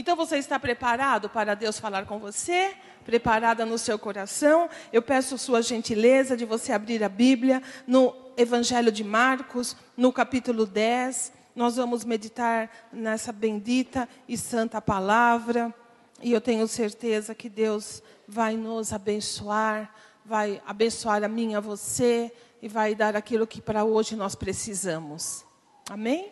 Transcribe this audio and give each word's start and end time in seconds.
Então 0.00 0.14
você 0.14 0.36
está 0.36 0.60
preparado 0.60 1.28
para 1.28 1.56
Deus 1.56 1.80
falar 1.80 2.06
com 2.06 2.20
você? 2.20 2.72
Preparada 3.04 3.66
no 3.66 3.76
seu 3.76 3.98
coração? 3.98 4.70
Eu 4.92 5.02
peço 5.02 5.36
sua 5.36 5.60
gentileza 5.60 6.36
de 6.36 6.44
você 6.44 6.70
abrir 6.70 7.02
a 7.02 7.08
Bíblia 7.08 7.60
no 7.84 8.14
Evangelho 8.36 8.92
de 8.92 9.02
Marcos, 9.02 9.76
no 9.96 10.12
capítulo 10.12 10.64
10. 10.64 11.32
Nós 11.52 11.74
vamos 11.74 12.04
meditar 12.04 12.70
nessa 12.92 13.32
bendita 13.32 14.08
e 14.28 14.38
santa 14.38 14.80
palavra. 14.80 15.74
E 16.22 16.32
eu 16.32 16.40
tenho 16.40 16.68
certeza 16.68 17.34
que 17.34 17.48
Deus 17.48 18.00
vai 18.24 18.56
nos 18.56 18.92
abençoar, 18.92 19.92
vai 20.24 20.62
abençoar 20.64 21.24
a 21.24 21.28
mim, 21.28 21.56
a 21.56 21.60
você, 21.60 22.32
e 22.62 22.68
vai 22.68 22.94
dar 22.94 23.16
aquilo 23.16 23.48
que 23.48 23.60
para 23.60 23.82
hoje 23.82 24.14
nós 24.14 24.36
precisamos. 24.36 25.44
Amém? 25.90 26.30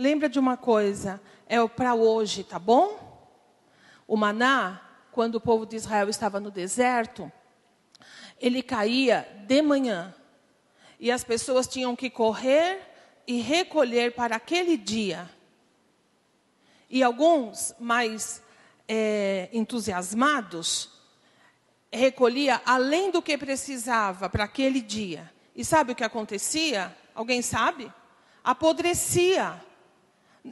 Lembra 0.00 0.28
de 0.30 0.38
uma 0.38 0.56
coisa, 0.56 1.20
é 1.50 1.60
o 1.60 1.68
para 1.68 1.96
hoje, 1.96 2.44
tá 2.44 2.60
bom? 2.60 2.96
O 4.06 4.16
maná, 4.16 4.80
quando 5.10 5.34
o 5.34 5.40
povo 5.40 5.66
de 5.66 5.74
Israel 5.74 6.08
estava 6.08 6.38
no 6.38 6.48
deserto, 6.48 7.30
ele 8.40 8.62
caía 8.62 9.28
de 9.48 9.60
manhã. 9.60 10.14
E 11.00 11.10
as 11.10 11.24
pessoas 11.24 11.66
tinham 11.66 11.96
que 11.96 12.08
correr 12.08 12.80
e 13.26 13.40
recolher 13.40 14.14
para 14.14 14.36
aquele 14.36 14.76
dia. 14.76 15.28
E 16.88 17.02
alguns 17.02 17.74
mais 17.80 18.40
é, 18.86 19.48
entusiasmados 19.52 20.88
recolhia 21.92 22.62
além 22.64 23.10
do 23.10 23.20
que 23.20 23.36
precisava 23.36 24.30
para 24.30 24.44
aquele 24.44 24.80
dia. 24.80 25.28
E 25.56 25.64
sabe 25.64 25.90
o 25.90 25.96
que 25.96 26.04
acontecia? 26.04 26.96
Alguém 27.12 27.42
sabe? 27.42 27.92
Apodrecia. 28.44 29.60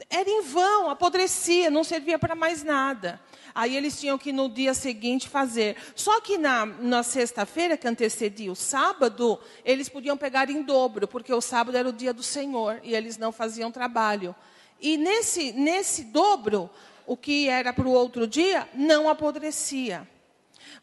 Era 0.09 0.29
em 0.29 0.41
vão, 0.41 0.89
apodrecia, 0.89 1.69
não 1.71 1.83
servia 1.83 2.19
para 2.19 2.35
mais 2.35 2.63
nada. 2.63 3.19
Aí 3.55 3.75
eles 3.75 3.99
tinham 3.99 4.17
que 4.17 4.31
no 4.31 4.47
dia 4.47 4.73
seguinte 4.73 5.27
fazer. 5.27 5.75
Só 5.95 6.21
que 6.21 6.37
na, 6.37 6.65
na 6.65 7.03
sexta-feira, 7.03 7.77
que 7.77 7.87
antecedia 7.87 8.51
o 8.51 8.55
sábado, 8.55 9.39
eles 9.65 9.89
podiam 9.89 10.15
pegar 10.15 10.49
em 10.49 10.61
dobro, 10.61 11.07
porque 11.07 11.33
o 11.33 11.41
sábado 11.41 11.77
era 11.77 11.89
o 11.89 11.93
dia 11.93 12.13
do 12.13 12.23
Senhor 12.23 12.79
e 12.83 12.95
eles 12.95 13.17
não 13.17 13.31
faziam 13.31 13.71
trabalho. 13.71 14.35
E 14.79 14.97
nesse, 14.97 15.51
nesse 15.51 16.05
dobro, 16.05 16.69
o 17.05 17.17
que 17.17 17.49
era 17.49 17.73
para 17.73 17.87
o 17.87 17.91
outro 17.91 18.27
dia, 18.27 18.69
não 18.73 19.09
apodrecia. 19.09 20.07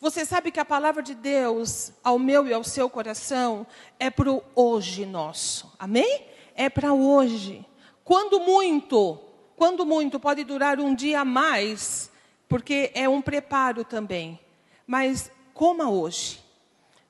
Você 0.01 0.25
sabe 0.25 0.51
que 0.51 0.61
a 0.61 0.65
palavra 0.65 1.03
de 1.03 1.15
Deus, 1.15 1.93
ao 2.03 2.19
meu 2.19 2.47
e 2.47 2.53
ao 2.53 2.65
seu 2.65 2.91
coração, 2.91 3.67
é 3.99 4.11
para 4.11 4.31
o 4.31 4.43
hoje 4.55 5.07
nosso. 5.07 5.73
Amém? 5.79 6.27
É 6.55 6.69
para 6.69 6.93
hoje. 6.93 7.66
Quando 8.07 8.39
muito, 8.39 9.19
quando 9.57 9.85
muito, 9.85 10.21
pode 10.21 10.45
durar 10.45 10.79
um 10.79 10.95
dia 10.95 11.23
a 11.23 11.25
mais, 11.25 12.09
porque 12.49 12.93
é 12.95 13.09
um 13.09 13.21
preparo 13.21 13.83
também. 13.83 14.39
Mas 14.87 15.29
coma 15.53 15.91
hoje. 15.91 16.41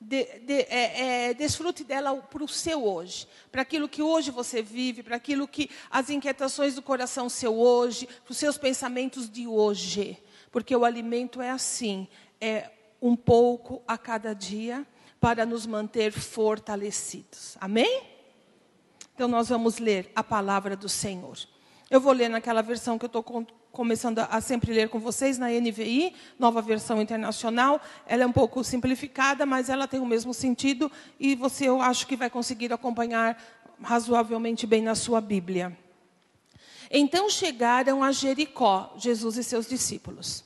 De, 0.01 0.25
de, 0.41 0.55
é, 0.71 1.29
é, 1.29 1.35
desfrute 1.35 1.85
dela 1.85 2.17
para 2.17 2.43
o 2.43 2.49
seu 2.49 2.83
hoje, 2.83 3.29
para 3.53 3.61
aquilo 3.61 3.91
que 3.91 4.01
hoje 4.03 4.31
você 4.31 4.63
vive, 4.63 5.03
para 5.03 5.17
aquilo 5.17 5.47
que 5.47 5.69
as 5.91 6.09
inquietações 6.09 6.75
do 6.75 6.81
coração 6.81 7.29
seu 7.29 7.59
hoje, 7.59 8.07
para 8.25 8.33
os 8.33 8.39
seus 8.39 8.57
pensamentos 8.57 9.29
de 9.29 9.47
hoje, 9.47 10.17
porque 10.51 10.75
o 10.75 10.85
alimento 10.85 11.43
é 11.43 11.51
assim, 11.51 12.09
é 12.41 12.71
um 13.03 13.15
pouco 13.15 13.83
a 13.87 13.99
cada 13.99 14.35
dia 14.35 14.87
para 15.21 15.45
nos 15.45 15.67
manter 15.67 16.13
fortalecidos. 16.13 17.57
Amém? 17.61 18.16
Então 19.17 19.27
nós 19.27 19.49
vamos 19.49 19.79
ler 19.79 20.13
a 20.15 20.23
palavra 20.23 20.77
do 20.77 20.91
Senhor. 20.91 21.39
Eu 21.91 22.03
vou 22.03 22.13
ler 22.13 22.29
naquela 22.29 22.61
versão 22.61 22.99
que 22.99 23.07
eu 23.07 23.09
estou 23.09 23.25
começando 23.73 24.19
a 24.19 24.41
sempre 24.43 24.75
ler 24.75 24.91
com 24.91 25.01
vocês, 25.01 25.39
na 25.39 25.49
NVI, 25.49 26.15
nova 26.39 26.61
versão 26.61 27.01
internacional. 27.01 27.81
Ela 28.07 28.25
é 28.25 28.27
um 28.27 28.33
pouco 28.33 28.63
simplificada, 28.63 29.47
mas 29.47 29.71
ela 29.71 29.89
tem 29.89 30.01
o 30.01 30.05
mesmo 30.05 30.35
sentido 30.35 30.93
e 31.19 31.35
você, 31.35 31.67
eu 31.67 31.81
acho 31.81 32.07
que 32.07 32.15
vai 32.15 32.29
conseguir 32.29 32.71
acompanhar 32.75 33.43
razoavelmente 33.83 34.67
bem 34.67 34.83
na 34.83 34.95
sua 34.95 35.19
Bíblia. 35.19 35.75
Então 36.91 37.31
chegaram 37.31 38.05
a 38.05 38.13
Jericó, 38.13 38.93
Jesus 38.99 39.39
e 39.39 39.43
seus 39.43 39.67
discípulos. 39.67 40.45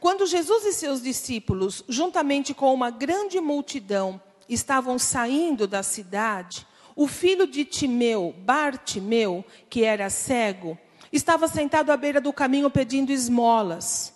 Quando 0.00 0.26
Jesus 0.26 0.64
e 0.64 0.72
seus 0.72 1.00
discípulos, 1.00 1.84
juntamente 1.88 2.52
com 2.54 2.74
uma 2.74 2.90
grande 2.90 3.40
multidão, 3.40 4.20
estavam 4.48 4.98
saindo 4.98 5.68
da 5.68 5.84
cidade, 5.84 6.66
o 6.96 7.06
filho 7.06 7.46
de 7.46 7.64
Timeu, 7.64 8.34
Bartimeu, 8.38 9.44
que 9.68 9.84
era 9.84 10.08
cego, 10.08 10.78
estava 11.12 11.48
sentado 11.48 11.90
à 11.90 11.96
beira 11.96 12.20
do 12.20 12.32
caminho 12.32 12.70
pedindo 12.70 13.12
esmolas. 13.12 14.12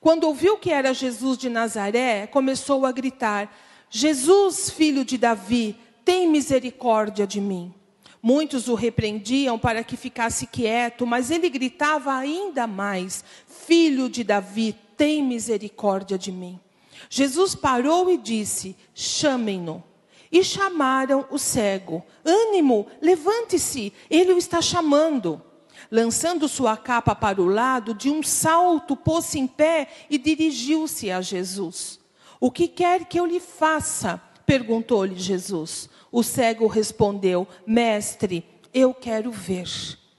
Quando 0.00 0.24
ouviu 0.24 0.56
que 0.56 0.70
era 0.70 0.94
Jesus 0.94 1.38
de 1.38 1.48
Nazaré, 1.48 2.26
começou 2.26 2.86
a 2.86 2.92
gritar: 2.92 3.52
Jesus, 3.90 4.70
filho 4.70 5.04
de 5.04 5.18
Davi, 5.18 5.76
tem 6.04 6.28
misericórdia 6.28 7.26
de 7.26 7.40
mim. 7.40 7.74
Muitos 8.22 8.68
o 8.68 8.74
repreendiam 8.74 9.58
para 9.58 9.84
que 9.84 9.96
ficasse 9.96 10.46
quieto, 10.46 11.06
mas 11.06 11.30
ele 11.30 11.48
gritava 11.48 12.14
ainda 12.14 12.66
mais: 12.66 13.24
Filho 13.46 14.08
de 14.08 14.22
Davi, 14.22 14.74
tem 14.96 15.22
misericórdia 15.22 16.18
de 16.18 16.32
mim. 16.32 16.60
Jesus 17.08 17.54
parou 17.54 18.10
e 18.10 18.18
disse: 18.18 18.76
Chamem-no. 18.94 19.87
E 20.30 20.42
chamaram 20.44 21.26
o 21.30 21.38
cego: 21.38 22.04
Ânimo, 22.24 22.86
levante-se, 23.00 23.92
ele 24.10 24.32
o 24.32 24.38
está 24.38 24.60
chamando. 24.60 25.42
Lançando 25.90 26.48
sua 26.48 26.76
capa 26.76 27.14
para 27.14 27.40
o 27.40 27.46
lado, 27.46 27.94
de 27.94 28.10
um 28.10 28.22
salto 28.22 28.94
pôs-se 28.94 29.38
em 29.38 29.46
pé 29.46 29.88
e 30.10 30.18
dirigiu-se 30.18 31.10
a 31.10 31.22
Jesus. 31.22 31.98
O 32.40 32.50
que 32.50 32.68
quer 32.68 33.06
que 33.06 33.18
eu 33.18 33.26
lhe 33.26 33.40
faça? 33.40 34.20
perguntou-lhe 34.44 35.14
Jesus. 35.16 35.88
O 36.10 36.22
cego 36.22 36.66
respondeu: 36.66 37.46
Mestre, 37.66 38.44
eu 38.72 38.92
quero 38.94 39.30
ver. 39.30 39.68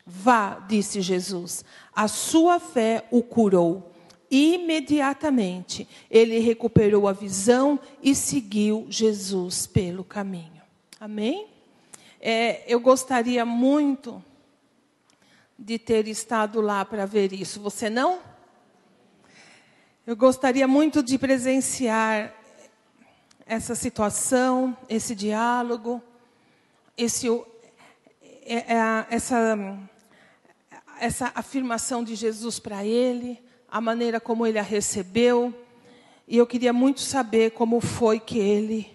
Vá, 0.05 0.59
disse 0.67 1.01
Jesus. 1.01 1.63
A 1.95 2.07
sua 2.07 2.59
fé 2.59 3.05
o 3.11 3.21
curou. 3.21 3.88
Imediatamente 4.31 5.87
ele 6.09 6.39
recuperou 6.39 7.07
a 7.07 7.13
visão 7.13 7.79
e 8.01 8.13
seguiu 8.13 8.85
Jesus 8.89 9.65
pelo 9.65 10.03
caminho. 10.03 10.61
Amém? 10.99 11.47
É, 12.21 12.63
eu 12.71 12.79
gostaria 12.79 13.43
muito 13.43 14.23
de 15.57 15.79
ter 15.79 16.07
estado 16.07 16.61
lá 16.61 16.85
para 16.85 17.05
ver 17.05 17.33
isso. 17.33 17.59
Você 17.61 17.89
não? 17.89 18.19
Eu 20.05 20.15
gostaria 20.15 20.67
muito 20.67 21.01
de 21.01 21.17
presenciar 21.17 22.35
essa 23.45 23.73
situação, 23.73 24.77
esse 24.87 25.15
diálogo, 25.15 26.01
esse, 26.95 27.27
é, 28.43 28.75
é, 28.75 29.07
essa, 29.09 29.79
essa 30.99 31.31
afirmação 31.33 32.03
de 32.03 32.15
Jesus 32.15 32.59
para 32.59 32.85
ele 32.85 33.48
a 33.71 33.79
maneira 33.79 34.19
como 34.19 34.45
ele 34.45 34.59
a 34.59 34.63
recebeu. 34.63 35.53
E 36.27 36.37
eu 36.37 36.45
queria 36.45 36.73
muito 36.73 37.01
saber 37.01 37.51
como 37.51 37.81
foi 37.81 38.19
que 38.19 38.37
ele, 38.37 38.91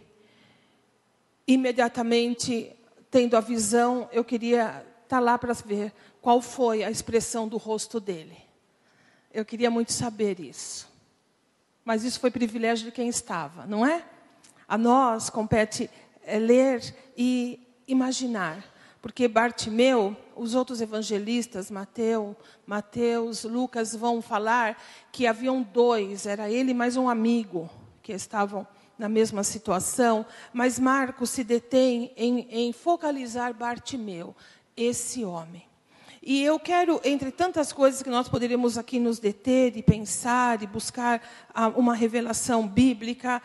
imediatamente 1.47 2.71
tendo 3.11 3.37
a 3.37 3.41
visão, 3.41 4.09
eu 4.13 4.25
queria 4.25 4.85
estar 5.05 5.09
tá 5.09 5.21
lá 5.21 5.39
para 5.39 5.53
ver 5.53 5.93
qual 6.21 6.41
foi 6.41 6.83
a 6.83 6.91
expressão 6.91 7.47
do 7.47 7.57
rosto 7.57 8.01
dele. 8.01 8.37
Eu 9.33 9.45
queria 9.45 9.71
muito 9.71 9.93
saber 9.93 10.41
isso. 10.41 10.89
Mas 11.85 12.03
isso 12.03 12.19
foi 12.19 12.31
privilégio 12.31 12.87
de 12.87 12.93
quem 12.93 13.09
estava, 13.09 13.67
não 13.67 13.85
é? 13.85 14.05
A 14.67 14.79
nós 14.79 15.29
compete 15.29 15.91
é, 16.23 16.39
ler 16.39 16.95
e 17.17 17.61
imaginar. 17.87 18.65
Porque 19.05 19.29
Bartimeu, 19.29 20.17
os 20.35 20.55
outros 20.55 20.81
evangelistas, 20.81 21.71
Mateus, 21.71 22.35
Mateus, 22.67 23.45
Lucas, 23.45 23.95
vão 23.95 24.23
falar 24.23 24.83
que 25.13 25.27
haviam 25.27 25.61
dois, 25.63 26.25
era 26.25 26.51
ele 26.51 26.73
mais 26.73 26.97
um 26.97 27.07
amigo, 27.07 27.69
que 28.03 28.13
estavam 28.15 28.67
na 28.99 29.07
mesma 29.07 29.45
situação, 29.45 30.25
mas 30.55 30.79
Marcos 30.79 31.29
se 31.29 31.45
detém 31.45 32.15
em, 32.17 32.49
em 32.49 32.73
focalizar 32.73 33.53
Bartimeu, 33.53 34.35
esse 34.75 35.23
homem. 35.23 35.67
E 36.27 36.43
eu 36.43 36.59
quero, 36.59 37.03
entre 37.05 37.31
tantas 37.31 37.71
coisas 37.71 38.03
que 38.03 38.09
nós 38.09 38.31
poderíamos 38.31 38.79
aqui 38.79 38.99
nos 38.99 39.19
deter 39.19 39.77
e 39.77 39.83
pensar 39.83 40.63
e 40.63 40.67
buscar 40.67 41.21
ah, 41.53 41.69
uma 41.69 41.95
revelação 41.95 42.67
bíblica 42.67 43.43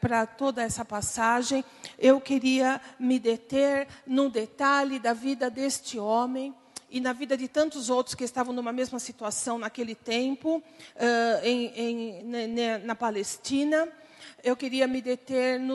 para 0.00 0.24
toda 0.24 0.62
essa 0.62 0.82
passagem, 0.82 1.62
eu 1.98 2.18
queria 2.18 2.80
me 2.98 3.18
deter 3.18 3.86
num 4.06 4.30
detalhe 4.30 4.98
da 4.98 5.12
vida 5.12 5.50
deste 5.50 5.98
homem 5.98 6.54
e 6.88 7.00
na 7.00 7.12
vida 7.12 7.36
de 7.36 7.48
tantos 7.48 7.90
outros 7.90 8.14
que 8.14 8.24
estavam 8.24 8.54
numa 8.54 8.72
mesma 8.72 8.98
situação 8.98 9.58
naquele 9.58 9.94
tempo, 9.94 10.56
uh, 10.56 11.44
em, 11.44 11.66
em, 11.76 12.78
na 12.82 12.94
Palestina 12.94 13.86
eu 14.46 14.54
queria 14.56 14.86
me 14.86 15.02
deter 15.02 15.58
no, 15.58 15.74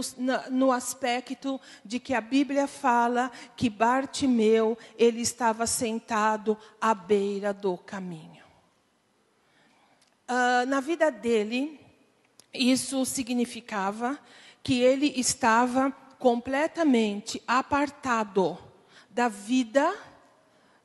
no, 0.50 0.71
aspecto 0.71 1.59
de 1.83 2.00
que 2.00 2.13
a 2.13 2.21
Bíblia 2.21 2.68
fala 2.68 3.29
que 3.57 3.69
Bartimeu, 3.69 4.77
ele 4.97 5.19
estava 5.19 5.68
sentado 5.68 6.57
à 6.79 6.95
beira 6.95 7.53
do 7.53 7.77
caminho. 7.77 8.41
uh, 10.29 10.65
na 10.68 10.79
vida 10.79 11.12
dele, 11.12 11.81
isso 12.53 13.06
significava 13.06 14.18
que 14.63 14.81
ele 14.81 15.19
estava 15.19 15.91
completamente 16.18 17.44
apartado 17.45 18.57
da 19.09 19.27
vida 19.27 19.94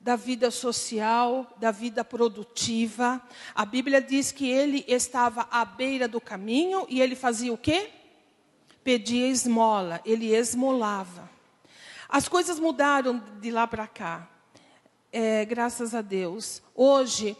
da 0.07 0.15
vida 0.15 0.49
social, 0.49 1.45
da 1.57 1.69
vida 1.69 2.01
produtiva. 2.01 3.21
A 3.53 3.65
Bíblia 3.65 4.01
diz 4.01 4.31
que 4.31 4.49
ele 4.49 4.85
estava 4.87 5.45
à 5.51 5.65
beira 5.65 6.07
do 6.07 6.21
caminho 6.21 6.85
e 6.87 7.01
ele 7.01 7.13
fazia 7.13 7.51
o 7.51 7.57
quê? 7.57 7.89
Pedia 8.85 9.27
esmola, 9.27 9.99
ele 10.05 10.33
esmolava. 10.33 11.29
As 12.07 12.25
coisas 12.29 12.57
mudaram 12.57 13.21
de 13.41 13.51
lá 13.51 13.67
para 13.67 13.85
cá, 13.85 14.29
é, 15.11 15.43
graças 15.43 15.93
a 15.93 16.01
Deus. 16.01 16.61
Hoje, 16.73 17.35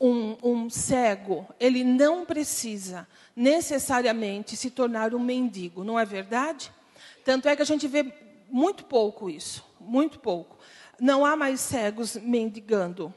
um, 0.00 0.36
um 0.42 0.68
cego, 0.68 1.46
ele 1.60 1.84
não 1.84 2.26
precisa 2.26 3.06
necessariamente 3.36 4.56
se 4.56 4.68
tornar 4.68 5.14
um 5.14 5.20
mendigo, 5.20 5.84
não 5.84 5.96
é 5.96 6.04
verdade? 6.04 6.72
Tanto 7.24 7.48
é 7.48 7.54
que 7.54 7.62
a 7.62 7.66
gente 7.66 7.86
vê 7.86 8.12
muito 8.50 8.84
pouco 8.84 9.30
isso, 9.30 9.64
muito 9.78 10.18
pouco. 10.18 10.58
Não 11.00 11.24
há 11.24 11.34
mais 11.36 11.60
cegos 11.60 12.16
mendigando. 12.16 13.12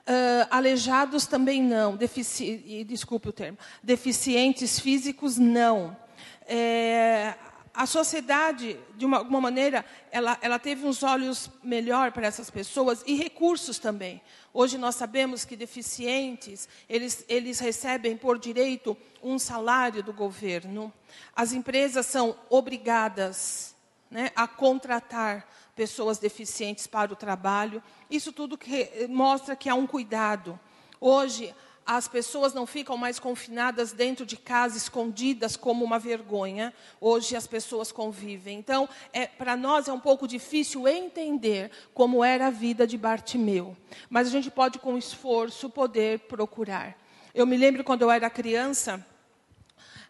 Uh, 0.00 0.48
aleijados 0.50 1.26
também 1.26 1.62
não, 1.62 1.94
defici 1.94 2.84
desculpe 2.84 3.28
o 3.28 3.32
termo, 3.32 3.58
deficientes 3.82 4.80
físicos 4.80 5.36
não. 5.36 5.96
É, 6.46 7.34
a 7.72 7.86
sociedade, 7.86 8.78
de 8.96 9.06
uma, 9.06 9.18
alguma 9.18 9.40
maneira, 9.40 9.84
ela, 10.10 10.36
ela 10.42 10.58
teve 10.58 10.84
uns 10.84 11.02
olhos 11.02 11.50
melhor 11.62 12.10
para 12.12 12.26
essas 12.26 12.50
pessoas 12.50 13.04
e 13.06 13.14
recursos 13.14 13.78
também. 13.78 14.20
Hoje 14.52 14.76
nós 14.76 14.96
sabemos 14.96 15.44
que 15.44 15.54
deficientes, 15.54 16.68
eles, 16.88 17.24
eles 17.28 17.60
recebem 17.60 18.16
por 18.16 18.38
direito 18.38 18.96
um 19.22 19.38
salário 19.38 20.02
do 20.02 20.12
governo. 20.12 20.92
As 21.36 21.52
empresas 21.52 22.06
são 22.06 22.36
obrigadas 22.48 23.76
né, 24.10 24.32
a 24.34 24.48
contratar 24.48 25.46
pessoas 25.74 26.18
deficientes 26.18 26.86
para 26.86 27.12
o 27.12 27.16
trabalho. 27.16 27.82
Isso 28.10 28.32
tudo 28.32 28.58
que 28.58 29.06
mostra 29.08 29.56
que 29.56 29.68
há 29.68 29.74
um 29.74 29.86
cuidado. 29.86 30.58
Hoje, 31.00 31.54
as 31.86 32.06
pessoas 32.06 32.54
não 32.54 32.66
ficam 32.66 32.96
mais 32.96 33.18
confinadas 33.18 33.90
dentro 33.90 34.24
de 34.24 34.36
casa, 34.36 34.76
escondidas 34.76 35.56
como 35.56 35.84
uma 35.84 35.98
vergonha. 35.98 36.72
Hoje 37.00 37.34
as 37.34 37.46
pessoas 37.46 37.90
convivem. 37.90 38.58
Então, 38.58 38.88
é, 39.12 39.26
para 39.26 39.56
nós 39.56 39.88
é 39.88 39.92
um 39.92 39.98
pouco 39.98 40.28
difícil 40.28 40.86
entender 40.86 41.70
como 41.92 42.22
era 42.22 42.46
a 42.46 42.50
vida 42.50 42.86
de 42.86 42.96
Bartimeu. 42.96 43.76
Mas 44.08 44.28
a 44.28 44.30
gente 44.30 44.50
pode, 44.50 44.78
com 44.78 44.96
esforço, 44.96 45.68
poder 45.68 46.20
procurar. 46.20 46.96
Eu 47.34 47.46
me 47.46 47.56
lembro 47.56 47.82
quando 47.82 48.02
eu 48.02 48.10
era 48.10 48.30
criança, 48.30 49.04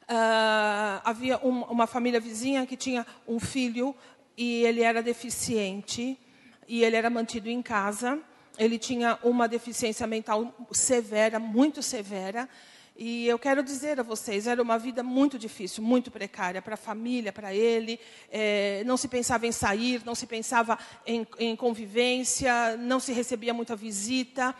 uh, 0.02 1.00
havia 1.04 1.38
um, 1.42 1.62
uma 1.62 1.86
família 1.86 2.20
vizinha 2.20 2.66
que 2.66 2.76
tinha 2.76 3.06
um 3.26 3.38
filho 3.38 3.94
e 4.40 4.64
ele 4.64 4.80
era 4.80 5.02
deficiente 5.02 6.18
e 6.66 6.82
ele 6.82 6.96
era 6.96 7.10
mantido 7.10 7.50
em 7.50 7.60
casa. 7.60 8.18
Ele 8.56 8.78
tinha 8.78 9.18
uma 9.22 9.46
deficiência 9.46 10.06
mental 10.06 10.54
severa, 10.72 11.38
muito 11.38 11.82
severa. 11.82 12.48
E 12.96 13.26
eu 13.26 13.38
quero 13.38 13.62
dizer 13.62 14.00
a 14.00 14.02
vocês, 14.02 14.46
era 14.46 14.62
uma 14.62 14.78
vida 14.78 15.02
muito 15.02 15.38
difícil, 15.38 15.84
muito 15.84 16.10
precária 16.10 16.62
para 16.62 16.72
a 16.72 16.78
família, 16.78 17.30
para 17.30 17.54
ele. 17.54 18.00
É, 18.30 18.82
não 18.86 18.96
se 18.96 19.08
pensava 19.08 19.46
em 19.46 19.52
sair, 19.52 20.00
não 20.06 20.14
se 20.14 20.26
pensava 20.26 20.78
em, 21.06 21.26
em 21.38 21.54
convivência, 21.54 22.78
não 22.78 22.98
se 22.98 23.12
recebia 23.12 23.52
muita 23.52 23.76
visita. 23.76 24.54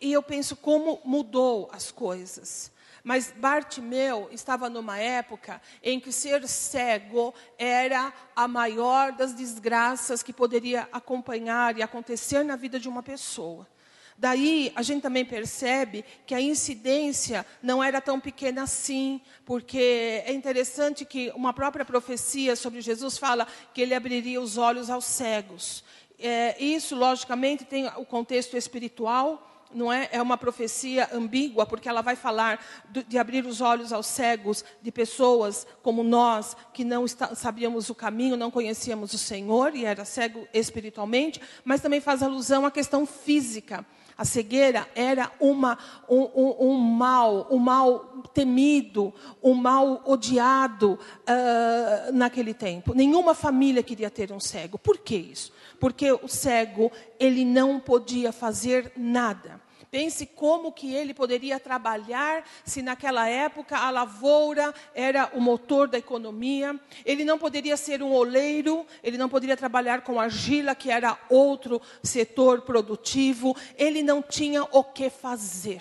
E 0.00 0.12
eu 0.12 0.22
penso 0.22 0.54
como 0.54 1.00
mudou 1.04 1.68
as 1.72 1.90
coisas. 1.90 2.70
Mas 3.06 3.32
Bartimeu 3.36 4.28
estava 4.32 4.68
numa 4.68 4.98
época 4.98 5.62
em 5.80 6.00
que 6.00 6.10
ser 6.10 6.44
cego 6.48 7.32
era 7.56 8.12
a 8.34 8.48
maior 8.48 9.12
das 9.12 9.32
desgraças 9.32 10.24
que 10.24 10.32
poderia 10.32 10.88
acompanhar 10.90 11.78
e 11.78 11.84
acontecer 11.84 12.42
na 12.42 12.56
vida 12.56 12.80
de 12.80 12.88
uma 12.88 13.04
pessoa. 13.04 13.64
Daí 14.18 14.72
a 14.74 14.82
gente 14.82 15.02
também 15.02 15.24
percebe 15.24 16.04
que 16.26 16.34
a 16.34 16.40
incidência 16.40 17.46
não 17.62 17.80
era 17.80 18.00
tão 18.00 18.18
pequena 18.18 18.64
assim, 18.64 19.20
porque 19.44 20.24
é 20.26 20.32
interessante 20.32 21.04
que 21.04 21.30
uma 21.36 21.52
própria 21.52 21.84
profecia 21.84 22.56
sobre 22.56 22.80
Jesus 22.80 23.16
fala 23.16 23.46
que 23.72 23.82
ele 23.82 23.94
abriria 23.94 24.40
os 24.40 24.58
olhos 24.58 24.90
aos 24.90 25.04
cegos. 25.04 25.84
É, 26.18 26.60
isso, 26.60 26.96
logicamente, 26.96 27.64
tem 27.64 27.86
o 27.86 28.04
contexto 28.04 28.56
espiritual, 28.56 29.55
não 29.74 29.92
é, 29.92 30.08
é 30.12 30.22
uma 30.22 30.36
profecia 30.36 31.08
ambígua, 31.12 31.66
porque 31.66 31.88
ela 31.88 32.02
vai 32.02 32.16
falar 32.16 32.64
de 32.88 33.18
abrir 33.18 33.44
os 33.44 33.60
olhos 33.60 33.92
aos 33.92 34.06
cegos 34.06 34.64
de 34.80 34.90
pessoas 34.90 35.66
como 35.82 36.02
nós, 36.02 36.56
que 36.72 36.84
não 36.84 37.04
está, 37.04 37.34
sabíamos 37.34 37.90
o 37.90 37.94
caminho, 37.94 38.36
não 38.36 38.50
conhecíamos 38.50 39.12
o 39.12 39.18
Senhor 39.18 39.74
e 39.74 39.84
era 39.84 40.04
cego 40.04 40.46
espiritualmente, 40.52 41.40
mas 41.64 41.80
também 41.80 42.00
faz 42.00 42.22
alusão 42.22 42.64
à 42.64 42.70
questão 42.70 43.04
física. 43.04 43.84
A 44.18 44.24
cegueira 44.24 44.88
era 44.94 45.30
uma, 45.38 45.76
um, 46.08 46.22
um, 46.34 46.56
um 46.68 46.78
mal, 46.78 47.46
um 47.50 47.58
mal 47.58 48.22
temido, 48.32 49.12
um 49.42 49.52
mal 49.52 50.02
odiado 50.06 50.98
uh, 50.98 52.12
naquele 52.12 52.54
tempo. 52.54 52.94
Nenhuma 52.94 53.34
família 53.34 53.82
queria 53.82 54.10
ter 54.10 54.32
um 54.32 54.40
cego. 54.40 54.78
Por 54.78 54.98
que 54.98 55.16
isso? 55.16 55.52
Porque 55.78 56.10
o 56.10 56.28
cego, 56.28 56.90
ele 57.20 57.44
não 57.44 57.78
podia 57.78 58.32
fazer 58.32 58.90
nada. 58.96 59.60
Pense 59.96 60.26
como 60.26 60.72
que 60.72 60.94
ele 60.94 61.14
poderia 61.14 61.58
trabalhar 61.58 62.44
se 62.66 62.82
naquela 62.82 63.26
época 63.30 63.78
a 63.78 63.88
lavoura 63.88 64.74
era 64.94 65.30
o 65.32 65.40
motor 65.40 65.88
da 65.88 65.96
economia. 65.96 66.78
Ele 67.02 67.24
não 67.24 67.38
poderia 67.38 67.78
ser 67.78 68.02
um 68.02 68.12
oleiro, 68.12 68.86
ele 69.02 69.16
não 69.16 69.26
poderia 69.26 69.56
trabalhar 69.56 70.02
com 70.02 70.20
argila, 70.20 70.74
que 70.74 70.90
era 70.90 71.18
outro 71.30 71.80
setor 72.02 72.60
produtivo. 72.60 73.56
Ele 73.74 74.02
não 74.02 74.20
tinha 74.20 74.64
o 74.64 74.84
que 74.84 75.08
fazer 75.08 75.80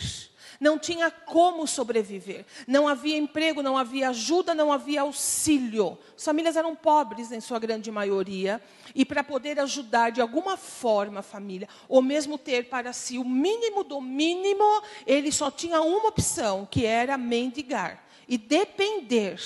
não 0.60 0.78
tinha 0.80 1.10
como 1.12 1.68
sobreviver. 1.68 2.46
Não 2.68 2.88
havia 2.88 3.18
emprego, 3.18 3.62
não 3.62 3.78
havia 3.78 4.10
ajuda, 4.10 4.56
não 4.56 4.72
havia 4.72 5.02
auxílio. 5.02 5.98
As 6.18 6.24
famílias 6.24 6.56
eram 6.56 6.75
pobres 6.75 7.31
em 7.31 7.40
sua 7.40 7.60
grande 7.60 7.92
maioria. 7.92 8.62
E 8.94 9.04
para 9.06 9.24
poder 9.24 9.60
ajudar 9.60 10.12
de 10.12 10.22
alguma 10.22 10.57
forma 10.57 11.19
a 11.19 11.24
família, 11.24 11.68
ou 11.88 12.02
mesmo 12.02 12.38
ter 12.38 12.69
para 12.69 12.94
si 12.94 13.18
o 13.18 13.24
mínimo 13.24 13.84
do 13.84 14.00
mínimo, 14.00 14.81
ele 15.06 15.31
só 15.31 15.52
tinha 15.52 15.81
uma 15.81 16.07
opção, 16.07 16.68
que 16.69 16.85
era 16.85 17.18
mendigar 17.18 18.04
e 18.28 18.38
depender 18.38 19.40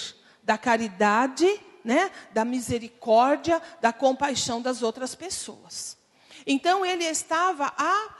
da 0.43 0.57
caridade, 0.57 1.47
né, 1.83 2.11
da 2.31 2.43
misericórdia, 2.43 3.61
da 3.81 3.91
compaixão 3.93 4.61
das 4.61 4.81
outras 4.81 5.15
pessoas. 5.15 5.97
Então 6.45 6.85
ele 6.85 7.03
estava 7.03 7.73
a 7.77 8.18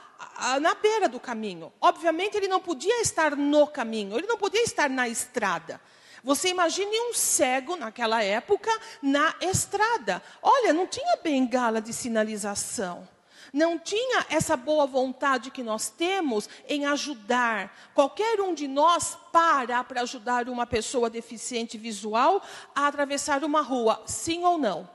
na 0.60 0.74
beira 0.74 1.08
do 1.08 1.20
caminho. 1.20 1.72
Obviamente, 1.80 2.36
ele 2.36 2.48
não 2.48 2.60
podia 2.60 3.00
estar 3.00 3.36
no 3.36 3.66
caminho, 3.66 4.16
ele 4.16 4.26
não 4.26 4.38
podia 4.38 4.62
estar 4.62 4.88
na 4.88 5.08
estrada. 5.08 5.80
Você 6.22 6.48
imagine 6.48 7.00
um 7.08 7.14
cego 7.14 7.76
naquela 7.76 8.22
época 8.22 8.70
na 9.02 9.34
estrada. 9.40 10.22
Olha, 10.42 10.72
não 10.72 10.86
tinha 10.86 11.16
bengala 11.22 11.80
de 11.80 11.92
sinalização. 11.92 13.08
Não 13.52 13.78
tinha 13.78 14.26
essa 14.28 14.56
boa 14.56 14.86
vontade 14.86 15.50
que 15.50 15.62
nós 15.62 15.88
temos 15.88 16.48
em 16.68 16.86
ajudar. 16.86 17.74
Qualquer 17.94 18.40
um 18.40 18.54
de 18.54 18.68
nós 18.68 19.18
para 19.32 19.82
para 19.82 20.02
ajudar 20.02 20.48
uma 20.48 20.66
pessoa 20.66 21.10
deficiente 21.10 21.76
visual 21.76 22.42
a 22.74 22.86
atravessar 22.86 23.42
uma 23.42 23.60
rua, 23.60 24.02
sim 24.06 24.44
ou 24.44 24.56
não? 24.56 24.88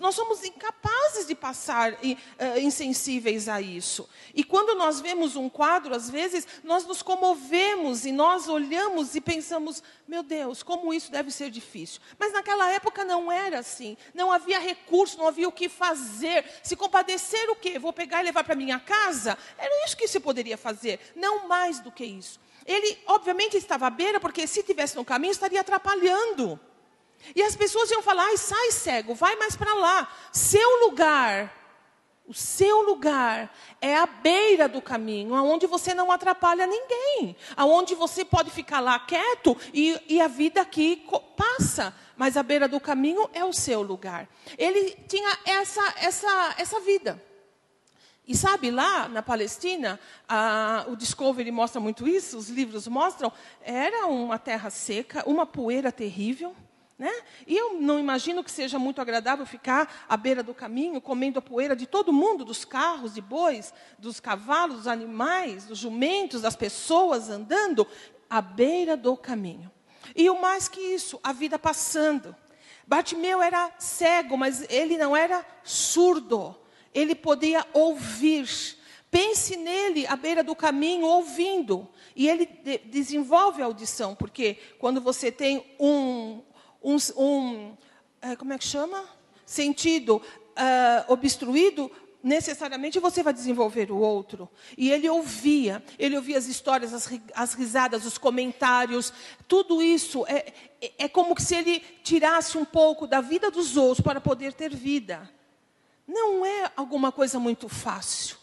Nós 0.00 0.14
somos 0.14 0.42
incapazes 0.42 1.26
de 1.26 1.34
passar 1.34 1.92
uh, 1.92 2.58
insensíveis 2.58 3.48
a 3.48 3.60
isso. 3.60 4.08
E 4.34 4.42
quando 4.42 4.74
nós 4.74 4.98
vemos 4.98 5.36
um 5.36 5.50
quadro, 5.50 5.94
às 5.94 6.08
vezes, 6.08 6.46
nós 6.62 6.86
nos 6.86 7.02
comovemos 7.02 8.06
e 8.06 8.12
nós 8.12 8.48
olhamos 8.48 9.14
e 9.14 9.20
pensamos: 9.20 9.82
meu 10.08 10.22
Deus, 10.22 10.62
como 10.62 10.92
isso 10.94 11.12
deve 11.12 11.30
ser 11.30 11.50
difícil. 11.50 12.00
Mas 12.18 12.32
naquela 12.32 12.70
época 12.70 13.04
não 13.04 13.30
era 13.30 13.58
assim. 13.58 13.94
Não 14.14 14.32
havia 14.32 14.58
recurso, 14.58 15.18
não 15.18 15.28
havia 15.28 15.48
o 15.48 15.52
que 15.52 15.68
fazer. 15.68 16.44
Se 16.62 16.74
compadecer 16.74 17.50
o 17.50 17.56
quê? 17.56 17.78
Vou 17.78 17.92
pegar 17.92 18.22
e 18.22 18.24
levar 18.24 18.42
para 18.42 18.54
minha 18.54 18.80
casa? 18.80 19.36
Era 19.58 19.84
isso 19.84 19.96
que 19.98 20.08
se 20.08 20.18
poderia 20.18 20.56
fazer. 20.56 20.98
Não 21.14 21.46
mais 21.46 21.78
do 21.78 21.92
que 21.92 22.06
isso. 22.06 22.40
Ele, 22.64 22.98
obviamente, 23.06 23.58
estava 23.58 23.86
à 23.86 23.90
beira, 23.90 24.18
porque 24.18 24.46
se 24.46 24.62
tivesse 24.62 24.96
no 24.96 25.04
caminho, 25.04 25.32
estaria 25.32 25.60
atrapalhando. 25.60 26.58
E 27.34 27.42
as 27.42 27.54
pessoas 27.54 27.90
iam 27.90 28.02
falar: 28.02 28.24
Ai, 28.24 28.36
sai 28.36 28.70
cego, 28.70 29.14
vai 29.14 29.36
mais 29.36 29.56
para 29.56 29.74
lá. 29.74 30.12
Seu 30.32 30.86
lugar, 30.86 31.52
o 32.26 32.32
seu 32.32 32.80
lugar 32.82 33.54
é 33.82 33.96
a 33.96 34.06
beira 34.06 34.66
do 34.66 34.80
caminho, 34.80 35.34
aonde 35.34 35.66
você 35.66 35.92
não 35.92 36.10
atrapalha 36.10 36.66
ninguém, 36.66 37.36
aonde 37.54 37.94
você 37.94 38.24
pode 38.24 38.50
ficar 38.50 38.80
lá 38.80 38.98
quieto 38.98 39.56
e, 39.74 40.00
e 40.08 40.20
a 40.20 40.28
vida 40.28 40.62
aqui 40.62 41.06
passa. 41.36 41.94
Mas 42.16 42.36
a 42.36 42.42
beira 42.42 42.66
do 42.66 42.80
caminho 42.80 43.28
é 43.34 43.44
o 43.44 43.52
seu 43.52 43.82
lugar. 43.82 44.28
Ele 44.56 44.96
tinha 45.08 45.38
essa, 45.44 45.94
essa, 45.98 46.54
essa 46.56 46.80
vida. 46.80 47.22
E 48.26 48.34
sabe, 48.34 48.70
lá 48.70 49.06
na 49.06 49.22
Palestina, 49.22 50.00
a, 50.26 50.86
o 50.88 50.96
Discovery 50.96 51.50
mostra 51.50 51.78
muito 51.78 52.08
isso, 52.08 52.38
os 52.38 52.48
livros 52.48 52.88
mostram, 52.88 53.30
era 53.60 54.06
uma 54.06 54.38
terra 54.38 54.70
seca, 54.70 55.22
uma 55.26 55.44
poeira 55.44 55.92
terrível. 55.92 56.56
Né? 56.98 57.12
E 57.46 57.56
eu 57.56 57.80
não 57.80 57.98
imagino 57.98 58.44
que 58.44 58.50
seja 58.50 58.78
muito 58.78 59.00
agradável 59.00 59.44
ficar 59.44 60.06
à 60.08 60.16
beira 60.16 60.42
do 60.42 60.54
caminho, 60.54 61.00
comendo 61.00 61.38
a 61.38 61.42
poeira 61.42 61.74
de 61.74 61.86
todo 61.86 62.12
mundo, 62.12 62.44
dos 62.44 62.64
carros, 62.64 63.14
de 63.14 63.20
bois, 63.20 63.74
dos 63.98 64.20
cavalos, 64.20 64.76
dos 64.76 64.86
animais, 64.86 65.64
dos 65.64 65.78
jumentos, 65.78 66.42
das 66.42 66.54
pessoas 66.54 67.28
andando 67.28 67.86
à 68.30 68.40
beira 68.40 68.96
do 68.96 69.16
caminho. 69.16 69.70
E 70.14 70.30
o 70.30 70.40
mais 70.40 70.68
que 70.68 70.80
isso, 70.80 71.18
a 71.22 71.32
vida 71.32 71.58
passando. 71.58 72.34
Bartimeu 72.86 73.42
era 73.42 73.72
cego, 73.78 74.36
mas 74.36 74.64
ele 74.70 74.96
não 74.96 75.16
era 75.16 75.44
surdo 75.62 76.56
ele 76.94 77.14
podia 77.14 77.66
ouvir. 77.74 78.48
Pense 79.10 79.56
nele 79.56 80.06
à 80.06 80.16
beira 80.16 80.42
do 80.42 80.54
caminho, 80.54 81.04
ouvindo. 81.04 81.88
E 82.14 82.28
ele 82.28 82.46
de 82.46 82.78
desenvolve 82.78 83.60
a 83.60 83.66
audição, 83.66 84.14
porque 84.14 84.56
quando 84.78 85.00
você 85.00 85.30
tem 85.30 85.64
um, 85.78 86.40
um, 86.84 86.96
um 87.16 87.76
é, 88.20 88.36
como 88.36 88.52
é 88.52 88.58
que 88.58 88.64
chama? 88.64 89.04
Sentido 89.46 90.16
uh, 90.16 91.12
obstruído, 91.12 91.90
necessariamente 92.22 93.00
você 93.00 93.22
vai 93.22 93.32
desenvolver 93.32 93.90
o 93.90 93.96
outro. 93.96 94.48
E 94.78 94.90
ele 94.90 95.08
ouvia, 95.08 95.82
ele 95.98 96.16
ouvia 96.16 96.38
as 96.38 96.46
histórias, 96.46 96.92
as, 96.94 97.10
as 97.34 97.54
risadas, 97.54 98.04
os 98.04 98.18
comentários, 98.18 99.12
tudo 99.48 99.82
isso 99.82 100.24
é, 100.26 100.52
é, 100.80 100.92
é 100.98 101.08
como 101.08 101.38
se 101.40 101.54
ele 101.54 101.80
tirasse 102.02 102.56
um 102.56 102.64
pouco 102.64 103.06
da 103.06 103.20
vida 103.20 103.50
dos 103.50 103.76
outros 103.76 104.04
para 104.04 104.20
poder 104.20 104.52
ter 104.52 104.74
vida 104.74 105.28
não 106.06 106.44
é 106.44 106.70
alguma 106.76 107.10
coisa 107.10 107.38
muito 107.38 107.68
fácil. 107.68 108.36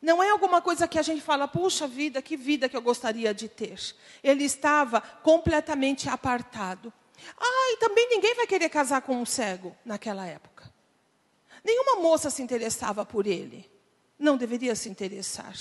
Não 0.00 0.22
é 0.22 0.30
alguma 0.30 0.60
coisa 0.60 0.86
que 0.86 0.98
a 0.98 1.02
gente 1.02 1.22
fala, 1.22 1.48
puxa 1.48 1.86
vida, 1.86 2.20
que 2.20 2.36
vida 2.36 2.68
que 2.68 2.76
eu 2.76 2.82
gostaria 2.82 3.32
de 3.32 3.48
ter. 3.48 3.80
Ele 4.22 4.44
estava 4.44 5.00
completamente 5.00 6.08
apartado. 6.08 6.92
Ah, 7.38 7.72
e 7.72 7.76
também 7.78 8.08
ninguém 8.08 8.34
vai 8.34 8.46
querer 8.46 8.68
casar 8.68 9.02
com 9.02 9.16
um 9.16 9.26
cego 9.26 9.76
naquela 9.84 10.26
época. 10.26 10.72
Nenhuma 11.64 11.96
moça 11.96 12.28
se 12.30 12.42
interessava 12.42 13.04
por 13.06 13.26
ele. 13.26 13.70
Não 14.18 14.36
deveria 14.36 14.74
se 14.74 14.88
interessar. 14.88 15.54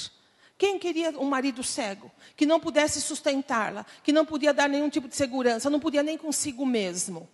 Quem 0.58 0.78
queria 0.78 1.10
um 1.20 1.26
marido 1.26 1.64
cego, 1.64 2.12
que 2.36 2.46
não 2.46 2.60
pudesse 2.60 3.02
sustentá-la, 3.02 3.86
que 4.04 4.12
não 4.12 4.26
podia 4.26 4.54
dar 4.54 4.70
nenhum 4.70 4.90
tipo 4.90 5.08
de 5.08 5.16
segurança, 5.16 5.70
não 5.70 5.80
podia 5.80 6.04
nem 6.04 6.18
consigo 6.18 6.66
mesmo? 6.66 7.28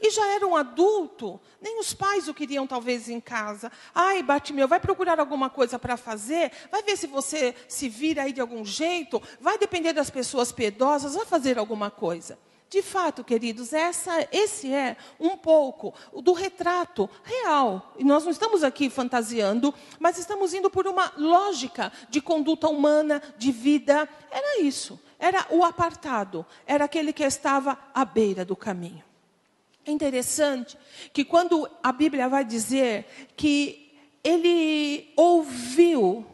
E 0.00 0.10
já 0.10 0.34
era 0.34 0.44
um 0.44 0.56
adulto, 0.56 1.40
nem 1.60 1.78
os 1.78 1.94
pais 1.94 2.26
o 2.26 2.34
queriam 2.34 2.66
talvez 2.66 3.08
em 3.08 3.20
casa. 3.20 3.70
Ai, 3.94 4.20
Bartimeu, 4.20 4.66
vai 4.66 4.80
procurar 4.80 5.20
alguma 5.20 5.48
coisa 5.48 5.78
para 5.78 5.96
fazer? 5.96 6.50
Vai 6.72 6.82
ver 6.82 6.96
se 6.96 7.06
você 7.06 7.54
se 7.68 7.88
vira 7.88 8.24
aí 8.24 8.32
de 8.32 8.40
algum 8.40 8.64
jeito? 8.64 9.22
Vai 9.40 9.56
depender 9.58 9.92
das 9.92 10.10
pessoas 10.10 10.50
piedosas? 10.50 11.14
Vai 11.14 11.24
fazer 11.24 11.56
alguma 11.56 11.88
coisa? 11.88 12.36
De 12.72 12.80
fato, 12.80 13.22
queridos, 13.22 13.74
essa, 13.74 14.26
esse 14.32 14.72
é 14.72 14.96
um 15.20 15.36
pouco 15.36 15.92
do 16.22 16.32
retrato 16.32 17.06
real. 17.22 17.92
E 17.98 18.02
nós 18.02 18.24
não 18.24 18.32
estamos 18.32 18.64
aqui 18.64 18.88
fantasiando, 18.88 19.74
mas 20.00 20.16
estamos 20.16 20.54
indo 20.54 20.70
por 20.70 20.86
uma 20.86 21.12
lógica 21.18 21.92
de 22.08 22.18
conduta 22.22 22.70
humana, 22.70 23.22
de 23.36 23.52
vida. 23.52 24.08
Era 24.30 24.62
isso. 24.62 24.98
Era 25.18 25.46
o 25.50 25.62
apartado. 25.62 26.46
Era 26.66 26.86
aquele 26.86 27.12
que 27.12 27.22
estava 27.22 27.76
à 27.92 28.06
beira 28.06 28.42
do 28.42 28.56
caminho. 28.56 29.04
É 29.84 29.90
interessante 29.90 30.78
que 31.12 31.26
quando 31.26 31.68
a 31.82 31.92
Bíblia 31.92 32.26
vai 32.26 32.42
dizer 32.42 33.04
que 33.36 33.92
ele 34.24 35.12
ouviu, 35.14 36.24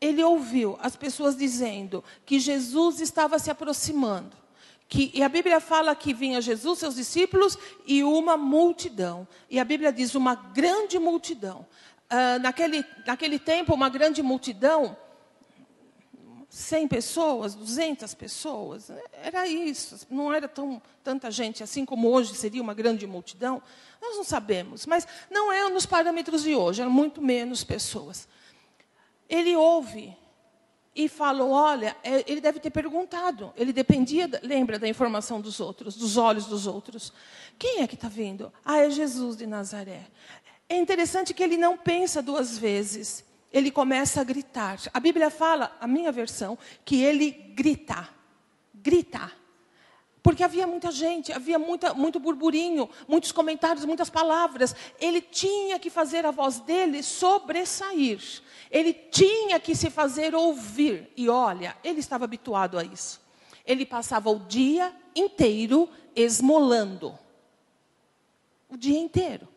ele 0.00 0.20
ouviu 0.20 0.76
as 0.82 0.96
pessoas 0.96 1.36
dizendo 1.36 2.02
que 2.26 2.40
Jesus 2.40 3.00
estava 3.00 3.38
se 3.38 3.52
aproximando. 3.52 4.42
Que, 4.94 5.10
e 5.12 5.24
a 5.24 5.28
Bíblia 5.28 5.58
fala 5.58 5.92
que 5.96 6.14
vinha 6.14 6.40
Jesus, 6.40 6.78
seus 6.78 6.94
discípulos 6.94 7.58
e 7.84 8.04
uma 8.04 8.36
multidão. 8.36 9.26
E 9.50 9.58
a 9.58 9.64
Bíblia 9.64 9.92
diz 9.92 10.14
uma 10.14 10.36
grande 10.36 11.00
multidão. 11.00 11.66
Uh, 12.04 12.38
naquele, 12.40 12.84
naquele 13.04 13.40
tempo, 13.40 13.74
uma 13.74 13.88
grande 13.88 14.22
multidão 14.22 14.96
100 16.48 16.86
pessoas, 16.86 17.56
200 17.56 18.14
pessoas, 18.14 18.88
era 19.20 19.48
isso, 19.48 20.06
não 20.08 20.32
era 20.32 20.46
tão, 20.46 20.80
tanta 21.02 21.28
gente 21.28 21.64
assim 21.64 21.84
como 21.84 22.08
hoje 22.08 22.32
seria 22.36 22.62
uma 22.62 22.72
grande 22.72 23.04
multidão, 23.04 23.60
nós 24.00 24.16
não 24.16 24.22
sabemos, 24.22 24.86
mas 24.86 25.08
não 25.28 25.52
é 25.52 25.68
nos 25.70 25.86
parâmetros 25.86 26.44
de 26.44 26.54
hoje, 26.54 26.80
eram 26.80 26.92
muito 26.92 27.20
menos 27.20 27.64
pessoas. 27.64 28.28
Ele 29.28 29.56
ouve 29.56 30.16
e 30.94 31.08
falou, 31.08 31.50
olha, 31.50 31.96
é, 32.02 32.24
ele 32.30 32.40
deve 32.40 32.60
ter 32.60 32.70
perguntado, 32.70 33.52
ele 33.56 33.72
dependia, 33.72 34.30
lembra 34.42 34.78
da 34.78 34.88
informação 34.88 35.40
dos 35.40 35.58
outros, 35.58 35.96
dos 35.96 36.16
olhos 36.16 36.46
dos 36.46 36.66
outros. 36.66 37.12
Quem 37.58 37.82
é 37.82 37.86
que 37.86 37.94
está 37.94 38.08
vindo? 38.08 38.52
Ah, 38.64 38.78
é 38.78 38.90
Jesus 38.90 39.36
de 39.36 39.46
Nazaré. 39.46 40.06
É 40.68 40.76
interessante 40.76 41.34
que 41.34 41.42
ele 41.42 41.56
não 41.56 41.76
pensa 41.76 42.22
duas 42.22 42.56
vezes 42.56 43.24
ele 43.54 43.70
começa 43.70 44.20
a 44.20 44.24
gritar. 44.24 44.80
A 44.92 44.98
Bíblia 44.98 45.30
fala, 45.30 45.76
a 45.80 45.86
minha 45.86 46.10
versão, 46.10 46.58
que 46.84 47.00
ele 47.00 47.30
grita. 47.30 48.08
Grita. 48.74 49.30
Porque 50.20 50.42
havia 50.42 50.66
muita 50.66 50.90
gente, 50.90 51.32
havia 51.32 51.56
muita, 51.56 51.94
muito 51.94 52.18
burburinho, 52.18 52.90
muitos 53.06 53.30
comentários, 53.30 53.84
muitas 53.84 54.10
palavras. 54.10 54.74
Ele 54.98 55.20
tinha 55.20 55.78
que 55.78 55.88
fazer 55.88 56.26
a 56.26 56.32
voz 56.32 56.58
dele 56.58 57.00
sobressair. 57.00 58.42
Ele 58.70 58.92
tinha 58.92 59.60
que 59.60 59.74
se 59.74 59.90
fazer 59.90 60.34
ouvir. 60.34 61.10
E 61.16 61.28
olha, 61.28 61.76
ele 61.82 62.00
estava 62.00 62.24
habituado 62.24 62.78
a 62.78 62.84
isso. 62.84 63.20
Ele 63.66 63.86
passava 63.86 64.30
o 64.30 64.40
dia 64.40 64.94
inteiro 65.14 65.88
esmolando. 66.14 67.18
O 68.68 68.76
dia 68.76 68.98
inteiro. 68.98 69.48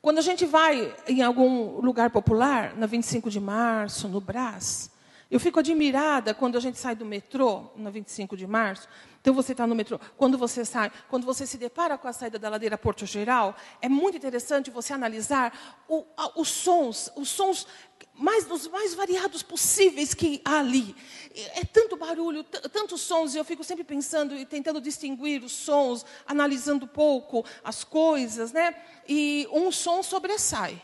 Quando 0.00 0.18
a 0.18 0.22
gente 0.22 0.44
vai 0.44 0.94
em 1.08 1.22
algum 1.22 1.80
lugar 1.80 2.10
popular, 2.10 2.76
na 2.76 2.86
25 2.86 3.28
de 3.28 3.40
março, 3.40 4.06
no 4.08 4.20
Brás, 4.20 4.90
eu 5.28 5.40
fico 5.40 5.58
admirada 5.58 6.32
quando 6.32 6.56
a 6.56 6.60
gente 6.60 6.78
sai 6.78 6.94
do 6.94 7.04
metrô, 7.04 7.64
na 7.74 7.90
25 7.90 8.36
de 8.36 8.46
março. 8.46 8.88
Então 9.20 9.34
você 9.34 9.50
está 9.50 9.66
no 9.66 9.74
metrô. 9.74 9.98
Quando 10.16 10.38
você 10.38 10.64
sai, 10.64 10.92
quando 11.08 11.26
você 11.26 11.44
se 11.44 11.58
depara 11.58 11.98
com 11.98 12.06
a 12.06 12.12
saída 12.12 12.38
da 12.38 12.48
ladeira 12.48 12.78
Porto 12.78 13.04
Geral, 13.04 13.56
é 13.82 13.88
muito 13.88 14.16
interessante 14.16 14.70
você 14.70 14.92
analisar 14.92 15.84
o, 15.88 16.04
a, 16.16 16.40
os 16.40 16.48
sons, 16.48 17.10
os 17.16 17.28
sons 17.28 17.66
mais 18.14 18.44
dos 18.44 18.68
mais 18.68 18.94
variados 18.94 19.42
possíveis 19.42 20.14
que 20.14 20.40
há 20.44 20.60
ali. 20.60 20.94
É 21.34 21.64
tanto 21.64 21.96
barulho, 21.96 22.44
tantos 22.44 23.00
sons, 23.00 23.34
e 23.34 23.38
eu 23.38 23.44
fico 23.44 23.64
sempre 23.64 23.82
pensando 23.82 24.36
e 24.36 24.46
tentando 24.46 24.80
distinguir 24.80 25.42
os 25.42 25.52
sons, 25.52 26.06
analisando 26.24 26.86
pouco 26.86 27.44
as 27.64 27.82
coisas, 27.82 28.52
né? 28.52 28.76
E 29.08 29.48
um 29.50 29.72
som 29.72 30.04
sobressai 30.04 30.80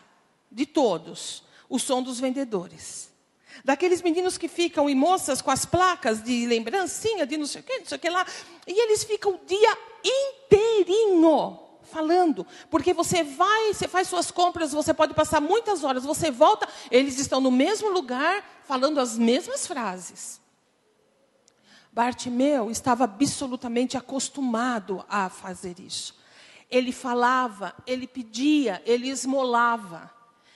de 0.51 0.67
todos, 0.67 1.45
o 1.69 1.79
som 1.79 2.03
dos 2.03 2.19
vendedores. 2.19 3.12
Daqueles 3.65 4.03
meninos 4.03 4.39
que 4.39 4.49
ficam 4.49 4.89
e 4.89 4.95
moças 4.95 5.43
com 5.43 5.51
as 5.51 5.65
placas 5.65 6.23
de 6.23 6.47
lembrancinha, 6.47 7.27
de 7.27 7.37
não 7.37 7.47
sei 7.47 7.61
o 7.61 7.65
que, 7.65 7.79
não 7.79 7.87
sei 7.87 7.97
o 7.97 8.01
que 8.01 8.11
lá, 8.11 8.27
e 8.67 8.83
eles 8.85 9.05
ficam 9.05 9.35
o 9.35 9.41
dia 9.47 9.79
inteirinho 10.05 11.59
falando, 11.93 12.47
porque 12.71 12.95
você 12.95 13.23
vai, 13.23 13.75
você 13.75 13.87
faz 13.87 14.09
suas 14.09 14.31
compras, 14.31 14.73
você 14.73 14.95
pode 14.95 15.13
passar 15.13 15.41
muitas 15.41 15.85
horas, 15.85 16.05
você 16.05 16.31
volta, 16.31 16.67
eles 16.91 17.19
estão 17.19 17.41
no 17.41 17.51
mesmo 17.51 17.91
lugar, 17.91 18.43
falando 18.65 18.99
as 18.99 19.19
mesmas 19.19 19.67
frases. 19.67 20.41
Bartimeu 21.93 22.71
estava 22.71 23.05
absolutamente 23.05 23.99
acostumado 23.99 25.05
a 25.09 25.29
fazer 25.29 25.79
isso. 25.79 26.17
Ele 26.71 26.91
falava, 26.91 27.75
ele 27.87 28.07
pedia, 28.07 28.83
ele 28.87 29.11
esmolava. 29.11 30.11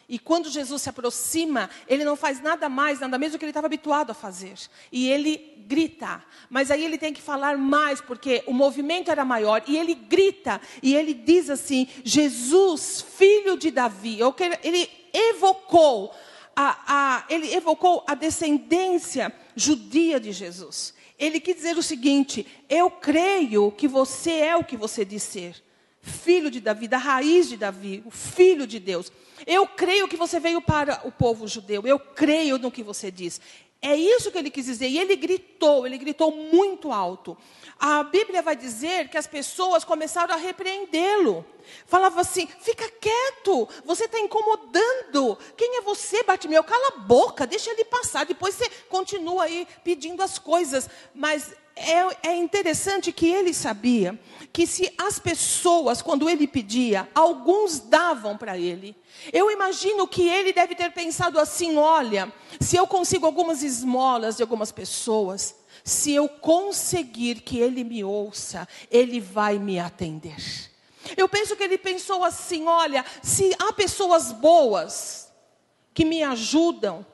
E 0.09 0.19
quando 0.19 0.49
Jesus 0.49 0.83
se 0.83 0.89
aproxima, 0.89 1.69
ele 1.89 2.05
não 2.05 2.15
faz 2.15 2.41
nada 2.41 2.69
mais, 2.69 3.01
nada 3.01 3.19
menos 3.19 3.33
do 3.33 3.39
que 3.39 3.45
ele 3.45 3.51
estava 3.51 3.67
habituado 3.67 4.11
a 4.11 4.15
fazer. 4.15 4.55
E 4.93 5.11
ele 5.11 5.65
grita. 5.67 6.23
Mas 6.49 6.71
aí 6.71 6.85
ele 6.85 6.97
tem 6.97 7.13
que 7.13 7.21
falar 7.21 7.59
mais, 7.59 8.01
porque 8.01 8.45
o 8.47 8.53
movimento 8.53 9.11
era 9.11 9.25
maior. 9.25 9.65
E 9.67 9.77
ele 9.77 9.95
grita, 9.95 10.61
e 10.81 10.95
ele 10.95 11.13
diz 11.13 11.51
assim: 11.51 11.89
Jesus, 12.05 13.05
filho 13.17 13.59
de 13.59 13.73
Davi. 13.73 14.19
Ele 14.63 14.89
evocou 15.13 16.15
a, 16.55 16.79
a, 16.87 17.25
ele 17.29 17.53
evocou 17.53 18.05
a 18.07 18.15
descendência 18.15 19.35
judia 19.57 20.21
de 20.21 20.31
Jesus. 20.31 20.95
Ele 21.19 21.41
quis 21.41 21.57
dizer 21.57 21.77
o 21.77 21.83
seguinte: 21.83 22.47
Eu 22.69 22.91
creio 22.91 23.73
que 23.73 23.89
você 23.89 24.33
é 24.33 24.57
o 24.57 24.63
que 24.63 24.77
você 24.77 25.05
diz 25.05 25.25
ser 25.25 25.66
filho 26.07 26.51
de 26.51 26.61
Davi, 26.61 26.89
da 26.89 26.99
raiz 26.99 27.49
de 27.49 27.57
Davi, 27.57 28.03
o 28.07 28.11
filho 28.11 28.67
de 28.67 28.79
Deus. 28.79 29.13
Eu 29.47 29.67
creio 29.67 30.09
que 30.09 30.17
você 30.17 30.41
veio 30.41 30.61
para 30.63 31.01
o 31.05 31.13
povo 31.13 31.47
judeu, 31.47 31.87
eu 31.87 31.99
creio 31.99 32.59
no 32.59 32.71
que 32.71 32.83
você 32.83 33.11
diz. 33.11 33.41
É 33.83 33.95
isso 33.95 34.31
que 34.33 34.39
ele 34.39 34.51
quis 34.51 34.65
dizer. 34.65 34.89
E 34.89 34.99
ele 34.99 35.15
gritou, 35.17 35.87
ele 35.87 35.99
gritou 35.99 36.33
muito 36.33 36.91
alto. 36.91 37.37
A 37.79 38.03
Bíblia 38.03 38.41
vai 38.41 38.57
dizer 38.57 39.09
que 39.09 39.19
as 39.19 39.27
pessoas 39.27 39.85
começaram 39.85 40.35
a 40.35 40.39
repreendê-lo. 40.39 41.45
Falava 41.87 42.23
assim: 42.23 42.49
fica 42.61 42.89
quieto, 42.89 43.69
você 43.85 44.07
está 44.07 44.19
incomodando. 44.19 45.39
Quem 45.57 45.77
é 45.77 45.83
você, 45.83 46.23
Bartimeu? 46.23 46.65
Cala 46.65 46.97
a 46.97 46.99
boca, 47.01 47.47
deixa 47.47 47.71
ele 47.71 47.85
passar. 47.85 48.25
Depois 48.25 48.55
você 48.55 48.69
continua 48.89 49.45
aí 49.45 49.69
pedindo 49.85 50.23
as 50.23 50.39
coisas. 50.39 50.89
Mas 51.15 51.55
é, 51.77 52.31
é, 52.31 52.37
interessante 52.37 53.13
que 53.13 53.27
ele 53.27 53.53
sabia 53.53 54.19
que 54.51 54.67
se 54.67 54.91
as 54.97 55.19
pessoas, 55.19 56.01
quando 56.01 56.29
ele 56.29 56.47
pedia, 56.47 57.07
alguns 57.15 57.79
davam 57.79 58.39
para 58.39 58.57
ele. 58.57 58.97
Eu 59.31 59.51
imagino 59.51 60.09
que 60.09 60.27
ele 60.27 60.55
deve 60.55 60.75
ter 60.75 60.91
pensado 60.93 61.39
assim: 61.39 61.77
olha, 61.77 62.33
se 62.59 62.77
eu 62.77 62.87
consigo 62.87 63.27
algumas 63.27 63.63
esmolas 63.63 64.39
de 64.39 64.43
algumas 64.43 64.73
pessoas, 64.73 65.55
se 65.85 66.13
eu 66.13 66.29
conseguir 66.29 67.43
que 67.43 67.59
ele 67.59 67.85
me 67.85 68.03
ouça, 68.03 68.67
ele 68.91 69.21
vai 69.21 69.59
me 69.59 69.79
atender. 69.79 70.43
Eu 71.15 71.29
penso 71.29 71.55
que 71.55 71.63
ele 71.63 71.77
pensou 71.77 72.25
assim: 72.25 72.67
olha, 72.67 73.05
se 73.23 73.55
há 73.59 73.71
pessoas 73.75 74.33
boas 74.33 75.31
que 75.93 76.07
me 76.07 76.23
ajudam, 76.23 77.05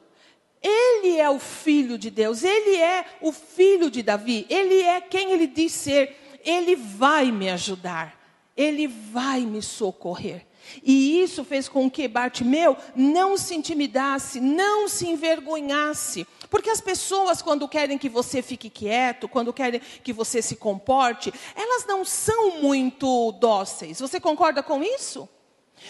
ele 0.63 1.19
é 1.19 1.29
o 1.29 1.39
filho 1.39 1.99
de 1.99 2.11
Deus, 2.11 2.43
ele 2.45 2.77
é 2.77 3.05
o 3.21 3.33
filho 3.33 3.91
de 3.91 4.03
Davi, 4.03 4.47
ele 4.49 4.81
é 4.83 5.01
quem 5.01 5.33
ele 5.33 5.47
diz 5.47 5.73
ser, 5.73 6.17
ele 6.45 6.77
vai 6.77 7.33
me 7.33 7.51
ajudar, 7.51 8.19
ele 8.57 8.87
vai 8.87 9.41
me 9.41 9.61
socorrer. 9.61 10.47
E 10.83 11.21
isso 11.21 11.45
fez 11.45 11.69
com 11.69 11.91
que 11.91 12.07
Bartimeu 12.07 12.77
não 12.95 13.37
se 13.37 13.55
intimidasse, 13.55 14.41
não 14.41 14.89
se 14.89 15.09
envergonhasse. 15.09 16.27
Porque 16.49 16.71
as 16.71 16.81
pessoas, 16.81 17.43
quando 17.43 17.69
querem 17.69 17.99
que 17.99 18.09
você 18.09 18.43
fique 18.43 18.71
quieto, 18.71 19.29
quando 19.29 19.53
querem 19.53 19.81
que 20.03 20.13
você 20.13 20.41
se 20.41 20.57
comporte, 20.57 21.33
elas 21.57 21.85
não 21.87 22.05
são 22.05 22.61
muito 22.61 23.33
dóceis. 23.33 23.99
Você 23.99 24.21
concorda 24.21 24.63
com 24.63 24.83
isso? 24.83 25.29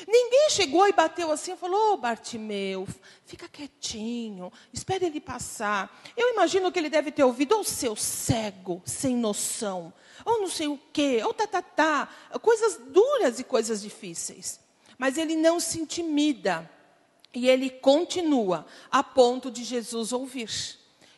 Ninguém 0.06 0.50
chegou 0.50 0.86
e 0.88 0.92
bateu 0.92 1.30
assim 1.30 1.52
e 1.52 1.56
falou: 1.56 1.90
Ô 1.90 1.92
oh, 1.92 1.96
Bartimeu, 1.96 2.86
fica 3.24 3.48
quietinho, 3.48 4.52
espere 4.72 5.06
ele 5.06 5.20
passar. 5.20 6.02
Eu 6.16 6.32
imagino 6.32 6.70
que 6.70 6.78
ele 6.78 6.90
deve 6.90 7.10
ter 7.10 7.24
ouvido, 7.24 7.58
oh, 7.58 7.64
seu 7.64 7.94
cego, 7.96 8.82
sem 8.84 9.16
noção, 9.16 9.92
ou 10.24 10.40
não 10.40 10.48
sei 10.48 10.68
o 10.68 10.78
quê, 10.92 11.22
ou 11.24 11.32
tá, 11.34 11.46
tá, 11.46 11.62
tá, 11.62 12.08
coisas 12.40 12.78
duras 12.88 13.38
e 13.38 13.44
coisas 13.44 13.82
difíceis. 13.82 14.60
Mas 14.98 15.18
ele 15.18 15.36
não 15.36 15.58
se 15.58 15.80
intimida 15.80 16.70
e 17.34 17.48
ele 17.48 17.70
continua 17.70 18.66
a 18.90 19.02
ponto 19.02 19.50
de 19.50 19.64
Jesus 19.64 20.12
ouvir. 20.12 20.50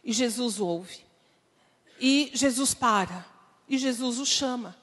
E 0.03 0.13
Jesus 0.13 0.61
ouve. 0.61 1.01
E 2.01 2.31
Jesus 2.35 2.75
para. 2.75 3.27
E 3.69 3.79
Jesus 3.79 4.19
o 4.19 4.27
chama. 4.27 4.77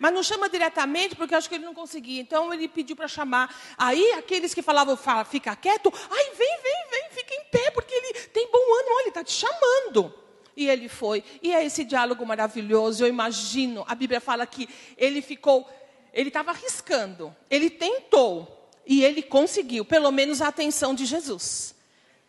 Mas 0.00 0.14
não 0.14 0.22
chama 0.22 0.48
diretamente, 0.48 1.14
porque 1.14 1.34
acho 1.34 1.46
que 1.46 1.54
ele 1.56 1.64
não 1.66 1.74
conseguia. 1.74 2.22
Então 2.22 2.52
ele 2.52 2.66
pediu 2.66 2.96
para 2.96 3.06
chamar. 3.06 3.54
Aí 3.76 4.12
aqueles 4.14 4.54
que 4.54 4.62
falavam, 4.62 4.96
fala, 4.96 5.26
fica 5.26 5.54
quieto, 5.54 5.92
ai, 6.10 6.24
vem, 6.34 6.58
vem, 6.62 6.90
vem, 6.90 7.10
fica 7.10 7.34
em 7.34 7.44
pé, 7.50 7.70
porque 7.70 7.94
ele 7.94 8.14
tem 8.28 8.50
bom 8.50 8.58
ânimo, 8.58 8.94
olha, 8.94 9.02
ele 9.02 9.08
está 9.10 9.22
te 9.22 9.32
chamando. 9.32 10.14
E 10.56 10.68
ele 10.68 10.88
foi. 10.88 11.22
E 11.42 11.52
é 11.52 11.64
esse 11.64 11.84
diálogo 11.84 12.24
maravilhoso. 12.24 13.04
Eu 13.04 13.08
imagino, 13.08 13.84
a 13.86 13.94
Bíblia 13.94 14.22
fala 14.22 14.46
que 14.46 14.66
ele 14.96 15.20
ficou, 15.20 15.68
ele 16.14 16.28
estava 16.28 16.50
arriscando, 16.50 17.36
ele 17.50 17.68
tentou, 17.68 18.70
e 18.86 19.04
ele 19.04 19.22
conseguiu, 19.22 19.84
pelo 19.84 20.10
menos 20.10 20.40
a 20.40 20.48
atenção 20.48 20.94
de 20.94 21.04
Jesus. 21.04 21.74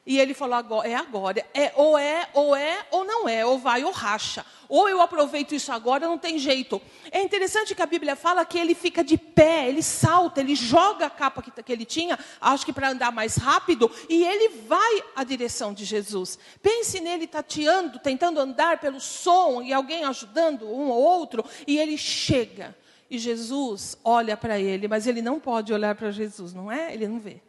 E 0.05 0.20
ele 0.20 0.34
falou: 0.34 0.55
agora, 0.55 0.88
é 0.88 0.96
agora. 0.96 1.46
É, 1.53 1.72
ou 1.75 1.98
é, 1.98 2.27
ou 2.34 2.55
é, 2.55 2.86
ou 2.91 3.05
não 3.05 3.29
é, 3.29 3.46
ou 3.46 3.60
vai 3.60 3.84
ou 3.84 3.91
racha. 3.91 4.46
Ou 4.67 4.88
eu 4.88 5.01
aproveito 5.01 5.53
isso 5.53 5.72
agora, 5.72 6.08
não 6.08 6.17
tem 6.17 6.39
jeito. 6.39 6.81
É 7.12 7.22
interessante 7.22 7.75
que 7.75 7.81
a 7.81 7.86
Bíblia 7.86 8.15
fala 8.15 8.46
que 8.46 8.58
ele 8.58 8.74
fica 8.74 9.03
de 9.03 9.17
pé, 9.17 9.67
ele 9.67 9.84
salta, 9.84 10.39
ele 10.39 10.55
joga 10.55 11.08
a 11.08 11.10
capa 11.10 11.41
que, 11.41 11.51
que 11.51 11.74
ele 11.74 11.84
tinha, 11.84 12.17
acho 12.39 12.65
que 12.65 12.72
para 12.72 12.89
andar 12.89 13.12
mais 13.12 13.36
rápido, 13.36 13.91
e 14.08 14.24
ele 14.24 14.48
vai 14.65 15.03
à 15.13 15.25
direção 15.25 15.74
de 15.74 15.84
Jesus. 15.84 16.39
Pense 16.62 17.01
nele 17.01 17.27
tateando, 17.27 18.00
tentando 18.00 18.39
andar 18.39 18.79
pelo 18.79 19.01
som, 19.01 19.62
e 19.62 19.74
alguém 19.74 20.05
ajudando 20.05 20.65
um 20.65 20.89
ou 20.89 21.02
outro, 21.02 21.43
e 21.67 21.78
ele 21.78 21.97
chega. 21.97 22.73
E 23.10 23.19
Jesus 23.19 23.97
olha 24.06 24.38
para 24.38 24.58
ele, 24.58 24.88
mas 24.88 25.06
ele 25.06 25.21
não 25.21 25.38
pode 25.38 25.73
olhar 25.73 25.95
para 25.95 26.12
Jesus, 26.12 26.54
não 26.54 26.71
é? 26.71 26.93
Ele 26.93 27.10
não 27.10 27.19
vê. 27.19 27.41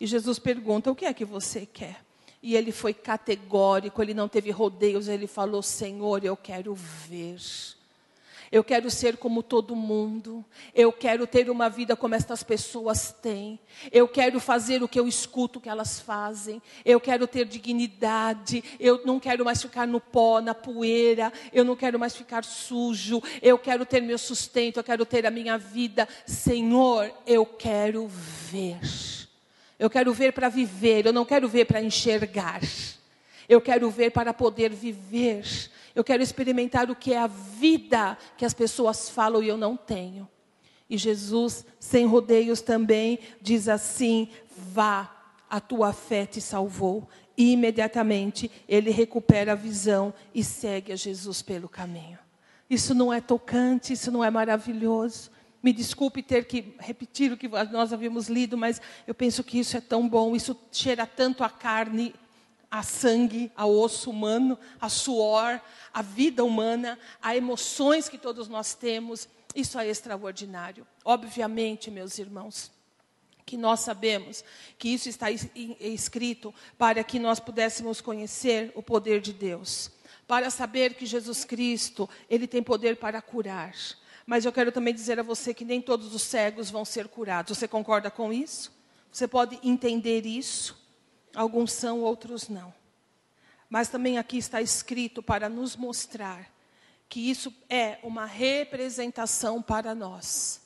E 0.00 0.06
Jesus 0.06 0.38
pergunta: 0.38 0.90
O 0.90 0.94
que 0.94 1.04
é 1.04 1.14
que 1.14 1.24
você 1.24 1.66
quer? 1.66 2.04
E 2.42 2.54
ele 2.56 2.72
foi 2.72 2.92
categórico, 2.92 4.02
ele 4.02 4.12
não 4.12 4.28
teve 4.28 4.50
rodeios, 4.50 5.08
ele 5.08 5.26
falou: 5.26 5.62
Senhor, 5.62 6.24
eu 6.24 6.36
quero 6.36 6.74
ver. 6.74 7.38
Eu 8.54 8.62
quero 8.62 8.88
ser 8.88 9.16
como 9.16 9.42
todo 9.42 9.74
mundo. 9.74 10.44
Eu 10.72 10.92
quero 10.92 11.26
ter 11.26 11.50
uma 11.50 11.68
vida 11.68 11.96
como 11.96 12.14
estas 12.14 12.44
pessoas 12.44 13.10
têm. 13.10 13.58
Eu 13.90 14.06
quero 14.06 14.38
fazer 14.38 14.80
o 14.80 14.86
que 14.86 15.00
eu 15.00 15.08
escuto 15.08 15.60
que 15.60 15.68
elas 15.68 15.98
fazem. 15.98 16.62
Eu 16.84 17.00
quero 17.00 17.26
ter 17.26 17.46
dignidade. 17.46 18.62
Eu 18.78 19.04
não 19.04 19.18
quero 19.18 19.44
mais 19.44 19.60
ficar 19.60 19.88
no 19.88 20.00
pó, 20.00 20.40
na 20.40 20.54
poeira. 20.54 21.32
Eu 21.52 21.64
não 21.64 21.74
quero 21.74 21.98
mais 21.98 22.14
ficar 22.14 22.44
sujo. 22.44 23.20
Eu 23.42 23.58
quero 23.58 23.84
ter 23.84 24.00
meu 24.00 24.18
sustento. 24.18 24.76
Eu 24.76 24.84
quero 24.84 25.04
ter 25.04 25.26
a 25.26 25.32
minha 25.32 25.58
vida. 25.58 26.06
Senhor, 26.24 27.12
eu 27.26 27.44
quero 27.44 28.06
ver. 28.06 28.78
Eu 29.78 29.90
quero 29.90 30.12
ver 30.12 30.32
para 30.32 30.48
viver, 30.48 31.06
eu 31.06 31.12
não 31.12 31.24
quero 31.24 31.48
ver 31.48 31.64
para 31.64 31.82
enxergar. 31.82 32.60
Eu 33.48 33.60
quero 33.60 33.90
ver 33.90 34.10
para 34.10 34.32
poder 34.32 34.72
viver. 34.72 35.44
Eu 35.94 36.02
quero 36.02 36.22
experimentar 36.22 36.90
o 36.90 36.96
que 36.96 37.12
é 37.12 37.18
a 37.18 37.26
vida 37.26 38.16
que 38.36 38.44
as 38.44 38.54
pessoas 38.54 39.08
falam 39.08 39.42
e 39.42 39.48
eu 39.48 39.56
não 39.56 39.76
tenho. 39.76 40.28
E 40.88 40.96
Jesus, 40.96 41.64
sem 41.78 42.06
rodeios 42.06 42.60
também, 42.60 43.18
diz 43.40 43.68
assim: 43.68 44.28
vá, 44.56 45.10
a 45.48 45.60
tua 45.60 45.92
fé 45.92 46.26
te 46.26 46.40
salvou. 46.40 47.08
E 47.36 47.52
imediatamente 47.52 48.50
ele 48.68 48.90
recupera 48.90 49.52
a 49.52 49.56
visão 49.56 50.14
e 50.32 50.44
segue 50.44 50.92
a 50.92 50.96
Jesus 50.96 51.42
pelo 51.42 51.68
caminho. 51.68 52.18
Isso 52.70 52.94
não 52.94 53.12
é 53.12 53.20
tocante, 53.20 53.92
isso 53.92 54.10
não 54.10 54.22
é 54.22 54.30
maravilhoso. 54.30 55.30
Me 55.64 55.72
desculpe 55.72 56.22
ter 56.22 56.44
que 56.44 56.74
repetir 56.78 57.32
o 57.32 57.38
que 57.38 57.48
nós 57.48 57.90
havíamos 57.90 58.28
lido, 58.28 58.54
mas 58.54 58.82
eu 59.06 59.14
penso 59.14 59.42
que 59.42 59.58
isso 59.58 59.74
é 59.78 59.80
tão 59.80 60.06
bom, 60.06 60.36
isso 60.36 60.54
cheira 60.70 61.06
tanto 61.06 61.42
a 61.42 61.48
carne, 61.48 62.14
a 62.70 62.82
sangue, 62.82 63.50
ao 63.56 63.72
osso 63.74 64.10
humano, 64.10 64.58
a 64.78 64.90
suor, 64.90 65.58
a 65.90 66.02
vida 66.02 66.44
humana, 66.44 66.98
a 67.22 67.34
emoções 67.34 68.10
que 68.10 68.18
todos 68.18 68.46
nós 68.46 68.74
temos. 68.74 69.26
Isso 69.54 69.78
é 69.78 69.88
extraordinário. 69.88 70.86
Obviamente, 71.02 71.90
meus 71.90 72.18
irmãos, 72.18 72.70
que 73.46 73.56
nós 73.56 73.80
sabemos 73.80 74.44
que 74.76 74.90
isso 74.90 75.08
está 75.08 75.28
escrito 75.30 76.54
para 76.76 77.02
que 77.02 77.18
nós 77.18 77.40
pudéssemos 77.40 78.02
conhecer 78.02 78.70
o 78.74 78.82
poder 78.82 79.18
de 79.18 79.32
Deus, 79.32 79.90
para 80.26 80.50
saber 80.50 80.92
que 80.92 81.06
Jesus 81.06 81.42
Cristo, 81.42 82.06
ele 82.28 82.46
tem 82.46 82.62
poder 82.62 82.96
para 82.96 83.22
curar 83.22 83.72
mas 84.26 84.44
eu 84.44 84.52
quero 84.52 84.72
também 84.72 84.94
dizer 84.94 85.18
a 85.20 85.22
você 85.22 85.52
que 85.52 85.64
nem 85.64 85.80
todos 85.80 86.14
os 86.14 86.22
cegos 86.22 86.70
vão 86.70 86.84
ser 86.84 87.08
curados. 87.08 87.56
Você 87.56 87.68
concorda 87.68 88.10
com 88.10 88.32
isso? 88.32 88.72
Você 89.12 89.28
pode 89.28 89.58
entender 89.62 90.24
isso? 90.24 90.82
Alguns 91.34 91.72
são, 91.72 92.00
outros 92.00 92.48
não. 92.48 92.72
Mas 93.68 93.88
também 93.88 94.18
aqui 94.18 94.38
está 94.38 94.62
escrito 94.62 95.22
para 95.22 95.48
nos 95.48 95.76
mostrar 95.76 96.50
que 97.08 97.30
isso 97.30 97.52
é 97.68 97.98
uma 98.02 98.24
representação 98.24 99.60
para 99.60 99.94
nós. 99.94 100.62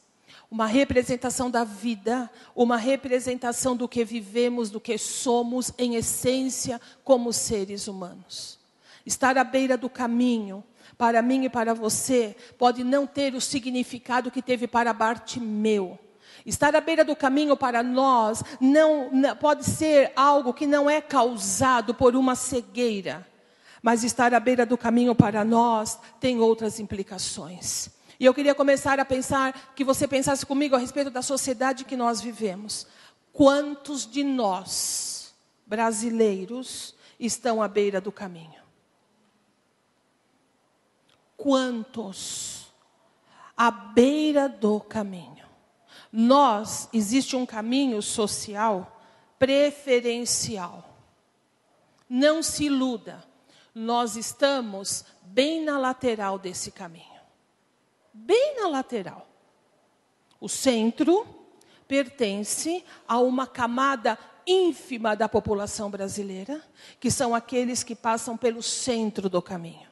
Uma 0.51 0.66
representação 0.66 1.51
da 1.51 1.62
vida, 1.62 2.31
uma 2.55 2.77
representação 2.77 3.77
do 3.77 3.88
que 3.88 4.05
vivemos, 4.05 4.71
do 4.71 4.81
que 4.81 4.97
somos 4.97 5.73
em 5.77 5.97
essência 5.97 6.81
como 7.05 7.33
seres 7.33 7.87
humanos. 7.87 8.59
Estar 9.05 9.37
à 9.37 9.44
beira 9.44 9.77
do 9.77 9.90
caminho, 9.90 10.64
para 10.99 11.23
mim 11.23 11.45
e 11.45 11.49
para 11.49 11.73
você, 11.73 12.37
pode 12.59 12.83
não 12.83 13.07
ter 13.07 13.33
o 13.37 13.41
significado 13.41 14.33
que 14.33 14.43
teve 14.43 14.67
para 14.67 14.93
Bartimeu. 14.93 15.97
Estar 16.45 16.75
à 16.75 16.81
beira 16.81 17.05
do 17.05 17.15
caminho 17.15 17.57
para 17.57 17.83
nós 17.85 18.43
não, 18.61 19.09
não, 19.13 19.37
pode 19.37 19.65
ser 19.65 20.13
algo 20.17 20.53
que 20.53 20.67
não 20.67 20.91
é 20.91 21.01
causado 21.01 21.95
por 21.95 22.17
uma 22.17 22.35
cegueira, 22.35 23.25
mas 23.81 24.03
estar 24.03 24.35
à 24.35 24.41
beira 24.41 24.67
do 24.67 24.77
caminho 24.77 25.15
para 25.15 25.45
nós 25.45 25.99
tem 26.19 26.41
outras 26.41 26.81
implicações. 26.81 27.91
E 28.19 28.25
eu 28.25 28.35
queria 28.35 28.55
começar 28.55 28.99
a 28.99 29.05
pensar 29.05 29.73
que 29.77 29.85
você 29.85 30.09
pensasse 30.09 30.45
comigo 30.45 30.75
a 30.75 30.79
respeito 30.79 31.11
da 31.11 31.23
sociedade 31.23 31.85
que 31.85 31.97
nós 31.97 32.21
vivemos. 32.21 32.89
Quantos 33.33 34.05
de 34.05 34.25
nós, 34.25 35.33
brasileiros, 35.65 36.97
estão 37.21 37.63
à 37.63 37.69
beira 37.69 38.01
do 38.01 38.11
caminho? 38.11 38.58
Quantos 41.38 42.66
à 43.57 43.70
beira 43.70 44.48
do 44.48 44.81
caminho. 44.81 45.46
Nós, 46.12 46.88
existe 46.92 47.37
um 47.37 47.46
caminho 47.46 48.03
social 48.03 49.01
preferencial. 49.38 50.85
Não 52.09 52.42
se 52.42 52.64
iluda. 52.64 53.24
Nós 53.74 54.16
estamos 54.16 55.05
bem 55.22 55.64
na 55.64 55.79
lateral 55.79 56.38
desse 56.38 56.72
caminho. 56.72 57.07
Bem 58.12 58.57
na 58.57 58.68
lateral. 58.68 59.29
O 60.40 60.48
centro 60.48 61.27
pertence 61.87 62.85
a 63.07 63.18
uma 63.20 63.46
camada 63.46 64.18
ínfima 64.46 65.14
da 65.14 65.29
população 65.29 65.90
brasileira, 65.90 66.62
que 66.98 67.11
são 67.11 67.35
aqueles 67.35 67.83
que 67.83 67.94
passam 67.94 68.37
pelo 68.37 68.62
centro 68.62 69.29
do 69.29 69.42
caminho 69.42 69.88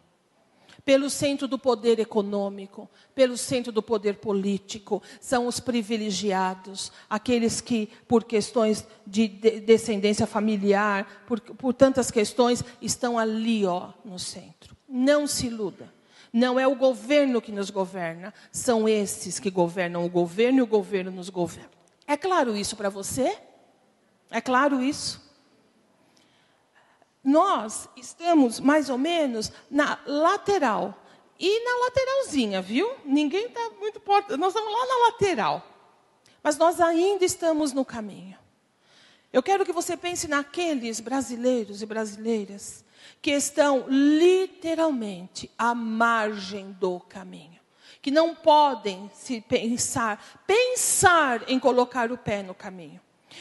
pelo 0.87 1.11
centro 1.11 1.49
do 1.49 1.59
poder 1.59 1.99
econômico, 1.99 2.89
pelo 3.13 3.37
centro 3.37 3.73
do 3.73 3.83
poder 3.83 4.19
político, 4.19 5.03
são 5.21 5.49
os 5.49 5.59
privilegiados, 5.59 6.93
aqueles 7.11 7.61
que, 7.61 7.89
por 8.07 8.23
questões 8.23 8.87
de 9.05 9.27
descendência 9.27 10.29
familiar, 10.29 11.25
por, 11.27 11.41
por 11.41 11.75
tantas 11.75 12.09
questões, 12.09 12.65
estão 12.81 13.19
ali, 13.19 13.67
ó, 13.67 13.89
no 14.05 14.17
centro. 14.17 14.77
Não 14.89 15.27
se 15.27 15.49
iluda. 15.49 15.93
Não 16.33 16.59
é 16.59 16.69
o 16.69 16.77
governo 16.77 17.43
que 17.43 17.51
nos 17.51 17.69
governa, 17.69 18.33
são 18.53 18.89
esses 18.89 19.41
que 19.41 19.51
governam 19.51 20.05
o 20.05 20.09
governo 20.09 20.61
e 20.61 20.63
o 20.63 20.67
governo 20.69 21.11
nos 21.11 21.29
governa. 21.29 21.71
É 22.07 22.17
claro 22.17 22.57
isso 22.57 22.77
para 22.77 22.91
você? 22.91 23.37
É 24.31 24.41
claro 24.41 24.81
isso? 24.81 25.26
Nós 27.27 27.89
estamos 27.97 28.61
mais 28.61 28.89
ou 28.89 28.97
menos 28.97 29.51
na 29.69 29.99
lateral. 30.07 30.95
E 31.39 31.65
na 31.65 31.85
lateralzinha, 31.85 32.63
viu? 32.63 32.89
Ninguém 33.05 33.47
está 33.47 33.71
muito 33.81 33.99
porta. 33.99 34.37
Nós 34.37 34.55
estamos 34.55 34.73
lá 34.73 34.87
na 34.87 35.05
lateral. 35.07 35.67
Mas 36.41 36.57
nós 36.57 36.81
ainda 36.81 37.25
estamos 37.25 37.73
no 37.73 37.85
caminho. 37.85 38.39
Eu 39.33 39.43
quero 39.43 39.67
que 39.67 39.73
você 39.73 39.97
pense 39.97 40.29
naqueles 40.29 41.01
brasileiros 41.01 41.83
e 41.83 41.87
brasileiras 41.87 42.85
que 43.21 43.33
estão 43.33 43.85
literalmente 43.89 45.51
à 45.59 45.75
margem 45.75 46.71
do 46.73 47.01
caminho, 47.01 47.61
que 48.01 48.11
não 48.11 48.37
podem 48.37 49.11
se 49.13 49.41
pensar, 49.41 50.43
pensar 50.47 51.51
em 51.51 51.59
colocar 51.59 52.13
o 52.13 52.17
pé 52.17 52.43
no 52.43 52.55
caminho, 52.55 53.01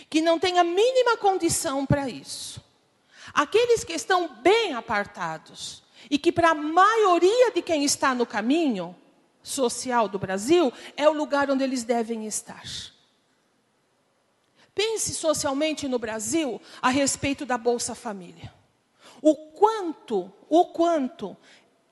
que 0.10 0.22
não 0.22 0.40
têm 0.40 0.58
a 0.58 0.64
mínima 0.64 1.18
condição 1.18 1.86
para 1.86 2.10
isso. 2.10 2.65
Aqueles 3.36 3.84
que 3.84 3.92
estão 3.92 4.30
bem 4.42 4.74
apartados 4.74 5.84
e 6.10 6.18
que 6.18 6.32
para 6.32 6.52
a 6.52 6.56
maioria 6.56 7.52
de 7.52 7.62
quem 7.62 7.84
está 7.84 8.16
no 8.16 8.26
caminho 8.26 8.96
social 9.44 10.08
do 10.08 10.18
Brasil 10.18 10.72
é 10.96 11.10
o 11.10 11.14
lugar 11.14 11.52
onde 11.52 11.62
eles 11.62 11.84
devem 11.84 12.26
estar. 12.26 12.64
Pense 14.74 15.14
socialmente 15.14 15.86
no 15.86 16.00
Brasil 16.00 16.62
a 16.82 16.88
respeito 16.88 17.46
da 17.46 17.58
Bolsa 17.58 17.94
Família. 17.94 18.54
O 19.22 19.36
quanto, 19.36 20.32
o 20.48 20.68
quanto 20.68 21.36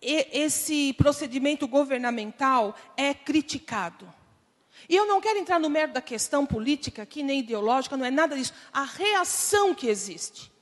esse 0.02 0.94
procedimento 0.94 1.68
governamental 1.68 2.74
é 2.96 3.14
criticado. 3.14 4.12
E 4.88 4.96
eu 4.96 5.06
não 5.06 5.20
quero 5.20 5.40
entrar 5.40 5.60
no 5.60 5.70
mérito 5.70 5.96
da 5.96 6.02
questão 6.02 6.46
política 6.46 7.04
aqui, 7.04 7.22
nem 7.22 7.40
ideológica, 7.40 7.98
não 7.98 8.06
é 8.06 8.12
nada 8.12 8.34
disso. 8.38 8.54
A 8.72 8.84
reação 8.84 9.76
que 9.76 9.88
existe 9.88 10.53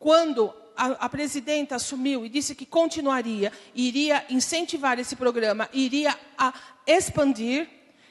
quando 0.00 0.50
a, 0.74 0.86
a, 1.04 1.08
presidenta 1.10 1.76
assumiu 1.76 2.24
e 2.24 2.28
disse 2.30 2.54
que 2.54 2.64
continuaria, 2.64 3.52
iria 3.74 4.24
incentivar 4.30 4.98
esse 4.98 5.14
programa, 5.14 5.68
iria 5.74 6.18
expandir, 6.86 7.68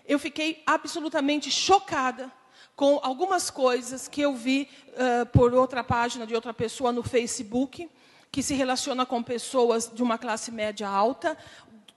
eu 0.07 0.19
fiquei 0.19 0.61
absolutamente 0.67 1.49
chocada 1.49 2.31
com 2.75 2.99
algumas 3.01 3.49
coisas 3.49 4.07
que 4.07 4.21
eu 4.21 4.35
vi 4.35 4.69
uh, 4.93 5.25
por 5.33 5.51
outra 5.55 5.83
página 5.83 6.27
de 6.27 6.35
outra 6.35 6.53
pessoa 6.53 6.91
no 6.91 7.01
Facebook, 7.01 7.89
que 8.31 8.43
se 8.43 8.53
relaciona 8.53 9.03
com 9.03 9.23
pessoas 9.23 9.91
de 9.91 10.03
uma 10.03 10.19
classe 10.19 10.51
média 10.51 10.87
alta, 10.87 11.35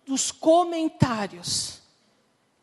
dos 0.06 0.32
comentários 0.32 1.82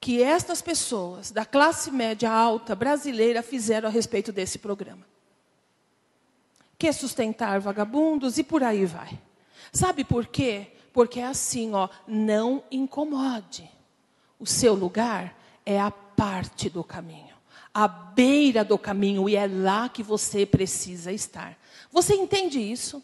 que 0.02 0.24
estas 0.24 0.64
pessoas 0.64 1.30
da 1.30 1.46
classe 1.46 1.92
média 1.92 2.32
alta 2.32 2.76
brasileira 2.76 3.44
fizeram 3.44 3.88
a 3.88 3.92
respeito 3.92 4.32
desse 4.32 4.58
programa 4.58 5.06
quer 6.80 6.94
sustentar 6.94 7.60
vagabundos 7.60 8.38
e 8.38 8.44
por 8.44 8.64
aí 8.64 8.86
vai. 8.86 9.20
Sabe 9.72 10.06
por 10.06 10.26
quê? 10.26 10.68
Porque 10.94 11.20
é 11.20 11.26
assim, 11.26 11.74
ó, 11.74 11.90
não 12.08 12.64
incomode. 12.72 13.70
O 14.40 14.46
seu 14.46 14.74
lugar 14.74 15.38
é 15.66 15.80
a 15.80 15.92
parte 15.92 16.70
do 16.70 16.84
caminho, 16.84 17.36
a 17.74 17.88
beira 17.88 18.64
do 18.64 18.78
caminho 18.78 19.28
e 19.28 19.36
é 19.36 19.46
lá 19.46 19.90
que 19.90 20.02
você 20.02 20.46
precisa 20.46 21.12
estar. 21.12 21.60
Você 21.92 22.16
entende 22.16 22.60
isso? 22.60 23.04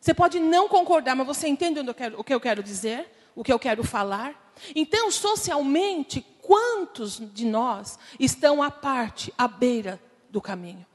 Você 0.00 0.14
pode 0.14 0.38
não 0.38 0.68
concordar, 0.68 1.14
mas 1.16 1.26
você 1.26 1.48
entende 1.48 1.80
o 2.16 2.24
que 2.24 2.32
eu 2.32 2.40
quero 2.40 2.62
dizer? 2.62 3.12
O 3.34 3.44
que 3.44 3.52
eu 3.52 3.58
quero 3.58 3.82
falar? 3.84 4.52
Então, 4.74 5.10
socialmente, 5.10 6.24
quantos 6.40 7.20
de 7.34 7.44
nós 7.44 7.98
estão 8.18 8.62
à 8.62 8.70
parte, 8.70 9.32
à 9.36 9.46
beira 9.46 10.00
do 10.30 10.40
caminho? 10.40 10.86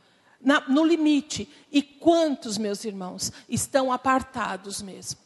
Na, 0.45 0.61
no 0.69 0.85
limite. 0.85 1.49
E 1.71 1.81
quantos, 1.81 2.57
meus 2.57 2.85
irmãos, 2.85 3.31
estão 3.49 3.91
apartados 3.91 4.81
mesmo? 4.81 5.19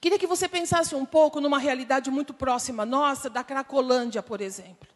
Queria 0.00 0.18
que 0.18 0.26
você 0.26 0.48
pensasse 0.48 0.94
um 0.94 1.04
pouco 1.04 1.40
numa 1.40 1.58
realidade 1.58 2.10
muito 2.10 2.32
próxima 2.32 2.86
nossa, 2.86 3.28
da 3.28 3.44
Cracolândia, 3.44 4.22
por 4.22 4.40
exemplo. 4.40 4.88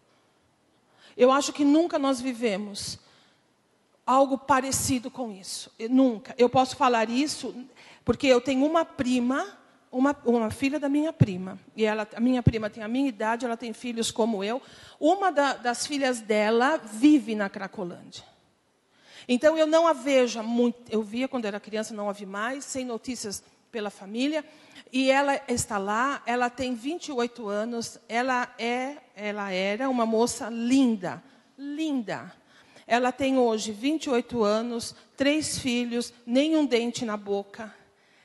Eu 1.16 1.30
acho 1.30 1.52
que 1.52 1.64
nunca 1.64 1.98
nós 1.98 2.20
vivemos 2.20 2.98
algo 4.06 4.38
parecido 4.38 5.10
com 5.10 5.30
isso. 5.30 5.70
Nunca. 5.90 6.34
Eu 6.38 6.48
posso 6.48 6.76
falar 6.76 7.10
isso 7.10 7.54
porque 8.04 8.26
eu 8.26 8.40
tenho 8.40 8.64
uma 8.64 8.84
prima, 8.84 9.46
uma, 9.90 10.16
uma 10.24 10.50
filha 10.50 10.78
da 10.78 10.88
minha 10.88 11.12
prima. 11.12 11.58
E 11.76 11.84
ela, 11.84 12.08
a 12.14 12.20
minha 12.20 12.42
prima 12.42 12.70
tem 12.70 12.82
a 12.82 12.88
minha 12.88 13.08
idade, 13.08 13.44
ela 13.44 13.56
tem 13.56 13.72
filhos 13.72 14.10
como 14.10 14.42
eu. 14.42 14.62
Uma 14.98 15.30
da, 15.30 15.54
das 15.54 15.86
filhas 15.86 16.20
dela 16.20 16.78
vive 16.78 17.34
na 17.34 17.50
Cracolândia. 17.50 18.31
Então 19.28 19.56
eu 19.56 19.66
não 19.66 19.86
a 19.86 19.92
vejo 19.92 20.42
muito, 20.42 20.78
eu 20.90 21.02
via 21.02 21.28
quando 21.28 21.44
era 21.44 21.60
criança, 21.60 21.94
não 21.94 22.08
a 22.08 22.12
vi 22.12 22.26
mais, 22.26 22.64
sem 22.64 22.84
notícias 22.84 23.42
pela 23.70 23.90
família, 23.90 24.44
e 24.92 25.10
ela 25.10 25.40
está 25.48 25.78
lá, 25.78 26.22
ela 26.26 26.50
tem 26.50 26.74
28 26.74 27.48
anos, 27.48 27.98
ela 28.08 28.52
é, 28.58 28.96
ela 29.16 29.50
era 29.50 29.88
uma 29.88 30.04
moça 30.04 30.50
linda, 30.50 31.22
linda. 31.56 32.32
Ela 32.86 33.10
tem 33.10 33.38
hoje 33.38 33.72
28 33.72 34.42
anos, 34.42 34.94
três 35.16 35.58
filhos, 35.58 36.12
nenhum 36.26 36.66
dente 36.66 37.06
na 37.06 37.16
boca. 37.16 37.74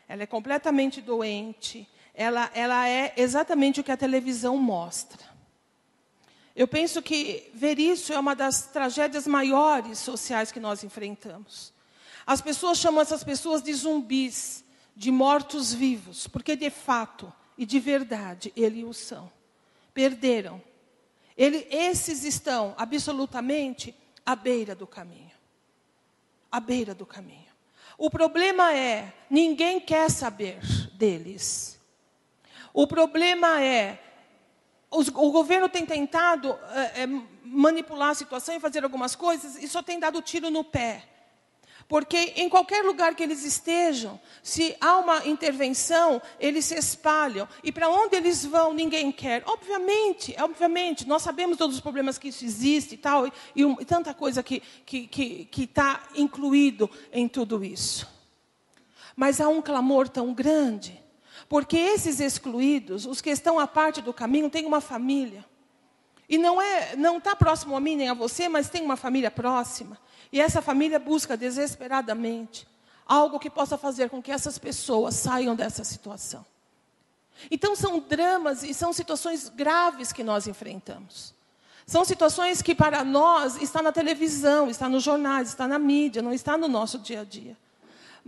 Ela 0.09 0.23
é 0.23 0.25
completamente 0.25 0.99
doente. 0.99 1.87
Ela, 2.13 2.49
ela 2.53 2.89
é 2.89 3.13
exatamente 3.15 3.79
o 3.79 3.83
que 3.83 3.91
a 3.91 3.97
televisão 3.97 4.57
mostra. 4.57 5.36
Eu 6.57 6.67
penso 6.67 7.03
que 7.03 7.51
ver 7.53 7.77
isso 7.77 8.11
é 8.11 8.17
uma 8.17 8.35
das 8.35 8.65
tragédias 8.65 9.27
maiores 9.27 9.99
sociais 9.99 10.51
que 10.51 10.59
nós 10.59 10.83
enfrentamos. 10.83 11.71
As 12.25 12.41
pessoas 12.41 12.79
chamam 12.79 12.99
essas 12.99 13.23
pessoas 13.23 13.61
de 13.61 13.71
zumbis, 13.71 14.65
de 14.95 15.11
mortos-vivos, 15.11 16.27
porque 16.27 16.55
de 16.55 16.71
fato 16.71 17.31
e 17.55 17.63
de 17.63 17.79
verdade 17.79 18.51
eles 18.55 18.83
o 18.83 18.91
são. 18.91 19.31
Perderam. 19.93 20.59
Ele, 21.37 21.67
esses 21.69 22.23
estão 22.23 22.73
absolutamente 22.75 23.93
à 24.25 24.35
beira 24.35 24.73
do 24.73 24.87
caminho. 24.87 25.37
À 26.51 26.59
beira 26.59 26.95
do 26.95 27.05
caminho. 27.05 27.53
O 27.99 28.09
problema 28.09 28.73
é, 28.73 29.13
ninguém 29.29 29.79
quer 29.79 30.09
saber 30.09 30.59
deles. 30.95 31.79
O 32.73 32.87
problema 32.87 33.61
é, 33.61 34.06
os, 34.89 35.09
o 35.09 35.31
governo 35.31 35.67
tem 35.67 35.85
tentado 35.85 36.57
é, 36.71 37.03
é, 37.03 37.07
manipular 37.43 38.11
a 38.11 38.15
situação 38.15 38.55
e 38.55 38.59
fazer 38.59 38.83
algumas 38.83 39.15
coisas 39.15 39.61
e 39.61 39.67
só 39.67 39.83
tem 39.83 39.99
dado 39.99 40.21
tiro 40.21 40.49
no 40.49 40.63
pé. 40.63 41.03
Porque 41.87 42.33
em 42.35 42.49
qualquer 42.49 42.83
lugar 42.83 43.15
que 43.15 43.23
eles 43.23 43.45
estejam, 43.45 44.19
se 44.43 44.75
há 44.81 44.97
uma 44.97 45.25
intervenção, 45.25 46.21
eles 46.37 46.65
se 46.65 46.75
espalham. 46.75 47.47
E 47.63 47.71
para 47.71 47.89
onde 47.89 48.17
eles 48.17 48.45
vão, 48.45 48.73
ninguém 48.73 49.09
quer. 49.09 49.41
Obviamente, 49.45 50.35
obviamente, 50.37 51.07
nós 51.07 51.21
sabemos 51.21 51.57
todos 51.57 51.77
os 51.77 51.81
problemas 51.81 52.17
que 52.17 52.27
isso 52.27 52.43
existe 52.43 52.95
e 52.95 52.97
tal, 52.97 53.25
e, 53.25 53.31
e, 53.55 53.63
e 53.63 53.85
tanta 53.85 54.13
coisa 54.13 54.43
que 54.43 54.55
está 54.55 54.67
que, 54.85 55.07
que, 55.07 55.45
que 55.45 55.67
tá 55.67 56.03
incluído 56.15 56.89
em 57.11 57.25
tudo 57.25 57.63
isso. 57.63 58.05
Mas 59.15 59.39
há 59.39 59.47
um 59.47 59.61
clamor 59.61 60.09
tão 60.09 60.33
grande 60.33 61.06
porque 61.49 61.77
esses 61.77 62.19
excluídos, 62.19 63.05
os 63.05 63.21
que 63.21 63.29
estão 63.29 63.59
à 63.59 63.67
parte 63.67 64.01
do 64.01 64.13
caminho, 64.13 64.49
têm 64.49 64.65
uma 64.65 64.81
família. 64.81 65.45
E 66.29 66.37
não 66.37 66.61
é, 66.61 66.95
não 66.95 67.19
está 67.19 67.35
próximo 67.35 67.75
a 67.75 67.79
mim 67.79 67.95
nem 67.95 68.09
a 68.09 68.13
você, 68.13 68.49
mas 68.49 68.69
tem 68.69 68.81
uma 68.81 68.97
família 68.97 69.31
próxima. 69.31 69.97
E 70.31 70.41
essa 70.41 70.61
família 70.61 70.99
busca 70.99 71.37
desesperadamente 71.37 72.67
algo 73.05 73.39
que 73.39 73.49
possa 73.49 73.77
fazer 73.77 74.09
com 74.09 74.21
que 74.21 74.31
essas 74.31 74.57
pessoas 74.57 75.15
saiam 75.15 75.55
dessa 75.55 75.83
situação. 75.83 76.45
Então 77.49 77.75
são 77.75 77.99
dramas 77.99 78.63
e 78.63 78.73
são 78.73 78.91
situações 78.91 79.47
graves 79.47 80.11
que 80.11 80.23
nós 80.23 80.47
enfrentamos. 80.47 81.33
São 81.85 82.03
situações 82.03 82.61
que 82.61 82.75
para 82.75 83.05
nós 83.05 83.61
está 83.61 83.81
na 83.81 83.93
televisão, 83.93 84.69
está 84.69 84.89
nos 84.89 85.03
jornais, 85.03 85.49
está 85.49 85.65
na 85.65 85.79
mídia, 85.79 86.21
não 86.21 86.33
está 86.33 86.57
no 86.57 86.67
nosso 86.67 86.99
dia 86.99 87.21
a 87.21 87.23
dia. 87.23 87.55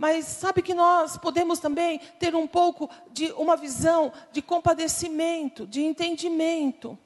Mas 0.00 0.24
sabe 0.24 0.62
que 0.62 0.72
nós 0.72 1.18
podemos 1.18 1.58
também 1.58 2.00
ter 2.18 2.34
um 2.34 2.46
pouco 2.46 2.88
de 3.12 3.30
uma 3.32 3.54
visão 3.54 4.10
de 4.32 4.40
compadecimento, 4.40 5.66
de 5.66 5.82
entendimento 5.82 6.98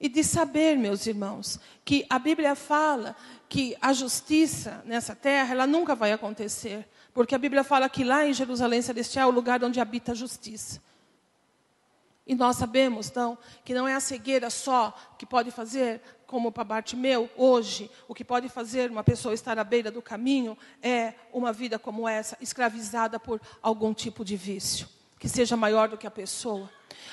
e 0.00 0.08
de 0.08 0.24
saber, 0.24 0.76
meus 0.76 1.06
irmãos, 1.06 1.60
que 1.84 2.04
a 2.10 2.18
Bíblia 2.18 2.56
fala 2.56 3.14
que 3.48 3.76
a 3.80 3.92
justiça 3.92 4.82
nessa 4.84 5.14
terra, 5.14 5.52
ela 5.52 5.68
nunca 5.68 5.94
vai 5.94 6.10
acontecer, 6.10 6.84
porque 7.14 7.32
a 7.36 7.38
Bíblia 7.38 7.62
fala 7.62 7.88
que 7.88 8.02
lá 8.02 8.26
em 8.26 8.32
Jerusalém 8.32 8.82
Celestial 8.82 9.28
é 9.28 9.32
o 9.32 9.34
lugar 9.34 9.62
onde 9.62 9.78
habita 9.78 10.10
a 10.10 10.16
justiça. 10.16 10.82
E 12.26 12.34
nós 12.34 12.56
sabemos, 12.56 13.08
então, 13.08 13.38
que 13.64 13.72
não 13.72 13.86
é 13.86 13.94
a 13.94 14.00
cegueira 14.00 14.50
só 14.50 14.92
que 15.16 15.24
pode 15.24 15.52
fazer, 15.52 16.02
como 16.32 16.50
para 16.50 16.64
Bartimeu, 16.64 17.28
hoje, 17.36 17.90
o 18.08 18.14
que 18.14 18.24
pode 18.24 18.48
fazer 18.48 18.90
uma 18.90 19.04
pessoa 19.04 19.34
estar 19.34 19.58
à 19.58 19.62
beira 19.62 19.90
do 19.90 20.00
caminho 20.00 20.56
é 20.82 21.12
uma 21.30 21.52
vida 21.52 21.78
como 21.78 22.08
essa, 22.08 22.38
escravizada 22.40 23.20
por 23.20 23.38
algum 23.60 23.92
tipo 23.92 24.24
de 24.24 24.34
vício, 24.34 24.88
que 25.18 25.28
seja 25.28 25.58
maior 25.58 25.90
do 25.90 25.98
que 25.98 26.06
a 26.06 26.10
pessoa. 26.10 26.70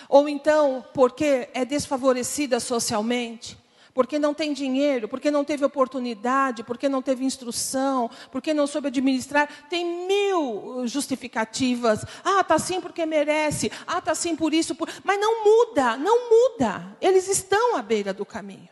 Ou 0.08 0.30
então, 0.30 0.86
porque 0.94 1.50
é 1.54 1.66
desfavorecida 1.66 2.62
socialmente, 2.62 3.58
porque 3.94 4.18
não 4.18 4.34
tem 4.34 4.54
dinheiro, 4.54 5.10
porque 5.10 5.30
não 5.30 5.44
teve 5.44 5.66
oportunidade, 5.66 6.64
porque 6.64 6.88
não 6.88 7.02
teve 7.02 7.26
instrução, 7.26 8.10
porque 8.32 8.54
não 8.54 8.68
soube 8.68 8.88
administrar. 8.88 9.50
Tem 9.70 10.08
mil 10.08 10.88
justificativas. 10.88 12.06
Ah, 12.24 12.40
está 12.40 12.56
assim 12.56 12.80
porque 12.80 13.06
merece. 13.06 13.70
Ah, 13.86 13.98
está 13.98 14.14
assim 14.14 14.34
por 14.34 14.54
isso. 14.54 14.76
Por... 14.76 14.88
Mas 15.04 15.20
não 15.20 15.44
muda, 15.44 15.98
não 15.98 16.30
muda. 16.30 16.96
Eles 17.02 17.28
estão 17.28 17.76
à 17.76 17.82
beira 17.82 18.14
do 18.14 18.26
caminho. 18.26 18.70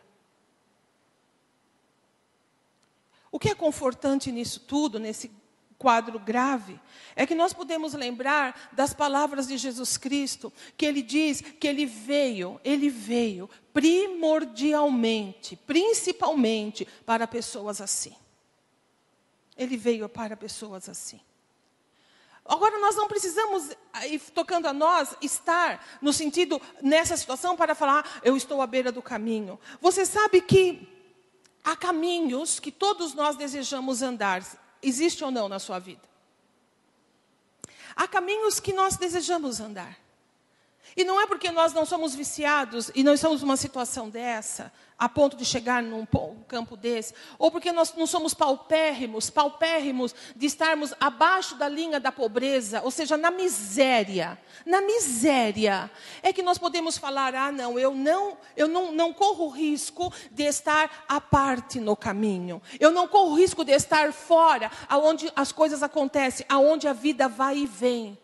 O 3.30 3.38
que 3.38 3.50
é 3.50 3.54
confortante 3.54 4.32
nisso 4.32 4.60
tudo, 4.60 4.98
nesse 4.98 5.30
quadro 5.78 6.18
grave, 6.18 6.80
é 7.14 7.24
que 7.26 7.34
nós 7.34 7.52
podemos 7.52 7.94
lembrar 7.94 8.70
das 8.72 8.92
palavras 8.92 9.46
de 9.46 9.56
Jesus 9.56 9.96
Cristo, 9.96 10.52
que 10.76 10.84
ele 10.84 11.02
diz 11.02 11.40
que 11.40 11.68
ele 11.68 11.86
veio, 11.86 12.60
ele 12.64 12.90
veio 12.90 13.48
primordialmente, 13.72 15.54
principalmente 15.56 16.86
para 17.06 17.26
pessoas 17.26 17.80
assim. 17.80 18.14
Ele 19.56 19.76
veio 19.76 20.08
para 20.08 20.36
pessoas 20.36 20.88
assim. 20.88 21.20
Agora, 22.44 22.78
nós 22.78 22.96
não 22.96 23.06
precisamos, 23.06 23.76
tocando 24.34 24.66
a 24.66 24.72
nós, 24.72 25.14
estar 25.20 25.98
no 26.00 26.14
sentido, 26.14 26.60
nessa 26.80 27.14
situação, 27.14 27.56
para 27.56 27.74
falar, 27.74 28.20
eu 28.24 28.36
estou 28.36 28.62
à 28.62 28.66
beira 28.66 28.90
do 28.90 29.02
caminho. 29.02 29.60
Você 29.82 30.06
sabe 30.06 30.40
que 30.40 30.97
há 31.68 31.76
caminhos 31.76 32.58
que 32.58 32.72
todos 32.72 33.12
nós 33.12 33.36
desejamos 33.36 34.00
andar. 34.00 34.42
Existe 34.82 35.22
ou 35.22 35.30
não 35.30 35.50
na 35.50 35.58
sua 35.58 35.78
vida? 35.78 36.00
Há 37.94 38.08
caminhos 38.08 38.58
que 38.58 38.72
nós 38.72 38.96
desejamos 38.96 39.60
andar. 39.60 39.98
E 40.96 41.04
não 41.04 41.20
é 41.20 41.26
porque 41.26 41.50
nós 41.50 41.72
não 41.72 41.86
somos 41.86 42.14
viciados 42.14 42.90
e 42.94 43.04
não 43.04 43.14
estamos 43.14 43.42
numa 43.42 43.56
situação 43.56 44.08
dessa, 44.08 44.72
a 44.98 45.08
ponto 45.08 45.36
de 45.36 45.44
chegar 45.44 45.80
num 45.80 46.04
campo 46.48 46.76
desse, 46.76 47.14
ou 47.38 47.52
porque 47.52 47.70
nós 47.70 47.94
não 47.94 48.06
somos 48.06 48.34
paupérrimos, 48.34 49.30
paupérrimos 49.30 50.12
de 50.34 50.46
estarmos 50.46 50.92
abaixo 50.98 51.54
da 51.54 51.68
linha 51.68 52.00
da 52.00 52.10
pobreza, 52.10 52.82
ou 52.82 52.90
seja, 52.90 53.16
na 53.16 53.30
miséria. 53.30 54.36
Na 54.66 54.80
miséria 54.80 55.88
é 56.20 56.32
que 56.32 56.42
nós 56.42 56.58
podemos 56.58 56.98
falar: 56.98 57.32
"Ah, 57.34 57.52
não, 57.52 57.78
eu 57.78 57.94
não, 57.94 58.36
eu 58.56 58.66
não, 58.66 58.90
não 58.90 59.12
corro 59.12 59.48
risco 59.48 60.12
de 60.32 60.44
estar 60.44 61.04
à 61.08 61.20
parte 61.20 61.78
no 61.78 61.94
caminho. 61.94 62.60
Eu 62.80 62.90
não 62.90 63.06
corro 63.06 63.36
risco 63.36 63.64
de 63.64 63.72
estar 63.72 64.12
fora, 64.12 64.70
aonde 64.88 65.30
as 65.36 65.52
coisas 65.52 65.82
acontecem, 65.82 66.44
aonde 66.48 66.88
a 66.88 66.92
vida 66.92 67.28
vai 67.28 67.58
e 67.58 67.66
vem." 67.66 68.18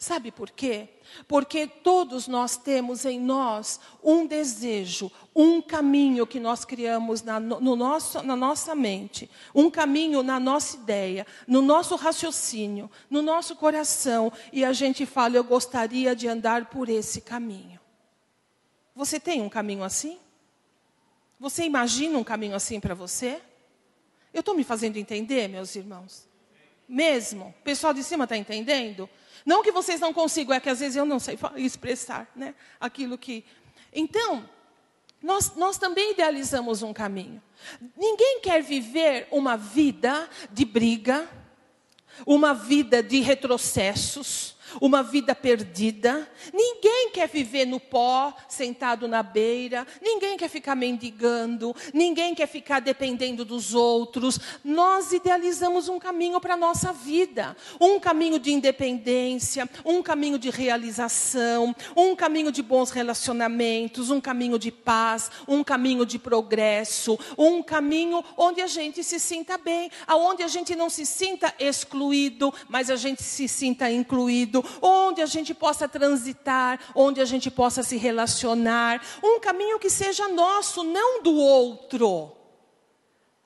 Sabe 0.00 0.32
por 0.32 0.50
quê? 0.50 0.88
Porque 1.28 1.66
todos 1.66 2.26
nós 2.26 2.56
temos 2.56 3.04
em 3.04 3.20
nós 3.20 3.78
um 4.02 4.26
desejo, 4.26 5.12
um 5.36 5.60
caminho 5.60 6.26
que 6.26 6.40
nós 6.40 6.64
criamos 6.64 7.20
na, 7.20 7.38
no 7.38 7.76
nosso, 7.76 8.22
na 8.22 8.34
nossa 8.34 8.74
mente, 8.74 9.30
um 9.54 9.70
caminho 9.70 10.22
na 10.22 10.40
nossa 10.40 10.78
ideia, 10.78 11.26
no 11.46 11.60
nosso 11.60 11.96
raciocínio, 11.96 12.90
no 13.10 13.20
nosso 13.20 13.54
coração, 13.54 14.32
e 14.50 14.64
a 14.64 14.72
gente 14.72 15.04
fala: 15.04 15.36
eu 15.36 15.44
gostaria 15.44 16.16
de 16.16 16.26
andar 16.26 16.70
por 16.70 16.88
esse 16.88 17.20
caminho. 17.20 17.78
Você 18.96 19.20
tem 19.20 19.42
um 19.42 19.50
caminho 19.50 19.84
assim? 19.84 20.18
Você 21.38 21.64
imagina 21.64 22.16
um 22.16 22.24
caminho 22.24 22.56
assim 22.56 22.80
para 22.80 22.94
você? 22.94 23.42
Eu 24.32 24.40
estou 24.40 24.54
me 24.54 24.64
fazendo 24.64 24.96
entender, 24.96 25.46
meus 25.46 25.76
irmãos? 25.76 26.26
Mesmo? 26.88 27.54
O 27.60 27.62
pessoal 27.62 27.92
de 27.92 28.02
cima 28.02 28.24
está 28.24 28.34
entendendo? 28.34 29.06
Não 29.44 29.62
que 29.62 29.72
vocês 29.72 30.00
não 30.00 30.12
consigam, 30.12 30.54
é 30.54 30.60
que 30.60 30.68
às 30.68 30.80
vezes 30.80 30.96
eu 30.96 31.04
não 31.04 31.18
sei 31.18 31.38
expressar 31.56 32.30
né, 32.34 32.54
aquilo 32.78 33.16
que. 33.16 33.44
Então, 33.92 34.48
nós, 35.22 35.54
nós 35.56 35.76
também 35.76 36.12
idealizamos 36.12 36.82
um 36.82 36.92
caminho. 36.92 37.42
Ninguém 37.96 38.40
quer 38.40 38.62
viver 38.62 39.28
uma 39.30 39.56
vida 39.56 40.28
de 40.50 40.64
briga, 40.64 41.28
uma 42.26 42.54
vida 42.54 43.02
de 43.02 43.20
retrocessos, 43.20 44.56
uma 44.80 45.02
vida 45.02 45.34
perdida. 45.34 46.28
Ninguém 46.52 47.10
quer 47.12 47.28
viver 47.28 47.64
no 47.64 47.80
pó, 47.80 48.34
sentado 48.48 49.08
na 49.08 49.22
beira. 49.22 49.86
Ninguém 50.02 50.36
quer 50.36 50.48
ficar 50.48 50.74
mendigando. 50.74 51.74
Ninguém 51.94 52.34
quer 52.34 52.46
ficar 52.46 52.80
dependendo 52.80 53.44
dos 53.44 53.74
outros. 53.74 54.38
Nós 54.64 55.12
idealizamos 55.12 55.88
um 55.88 55.98
caminho 55.98 56.40
para 56.40 56.54
a 56.54 56.56
nossa 56.56 56.92
vida: 56.92 57.56
um 57.80 57.98
caminho 57.98 58.38
de 58.38 58.52
independência, 58.52 59.68
um 59.84 60.02
caminho 60.02 60.38
de 60.38 60.50
realização, 60.50 61.74
um 61.96 62.14
caminho 62.14 62.52
de 62.52 62.62
bons 62.62 62.90
relacionamentos, 62.90 64.10
um 64.10 64.20
caminho 64.20 64.58
de 64.58 64.70
paz, 64.70 65.30
um 65.48 65.64
caminho 65.64 66.04
de 66.04 66.18
progresso, 66.18 67.18
um 67.38 67.62
caminho 67.62 68.22
onde 68.36 68.60
a 68.60 68.66
gente 68.66 69.02
se 69.02 69.18
sinta 69.18 69.56
bem, 69.56 69.90
aonde 70.06 70.42
a 70.42 70.48
gente 70.48 70.74
não 70.76 70.90
se 70.90 71.06
sinta 71.06 71.54
excluído, 71.58 72.52
mas 72.68 72.90
a 72.90 72.96
gente 72.96 73.22
se 73.22 73.48
sinta 73.48 73.90
incluído 73.90 74.59
onde 74.80 75.22
a 75.22 75.26
gente 75.26 75.54
possa 75.54 75.88
transitar, 75.88 76.80
onde 76.94 77.20
a 77.20 77.24
gente 77.24 77.50
possa 77.50 77.82
se 77.82 77.96
relacionar, 77.96 79.02
um 79.22 79.40
caminho 79.40 79.78
que 79.78 79.90
seja 79.90 80.28
nosso, 80.28 80.82
não 80.82 81.22
do 81.22 81.34
outro. 81.34 82.32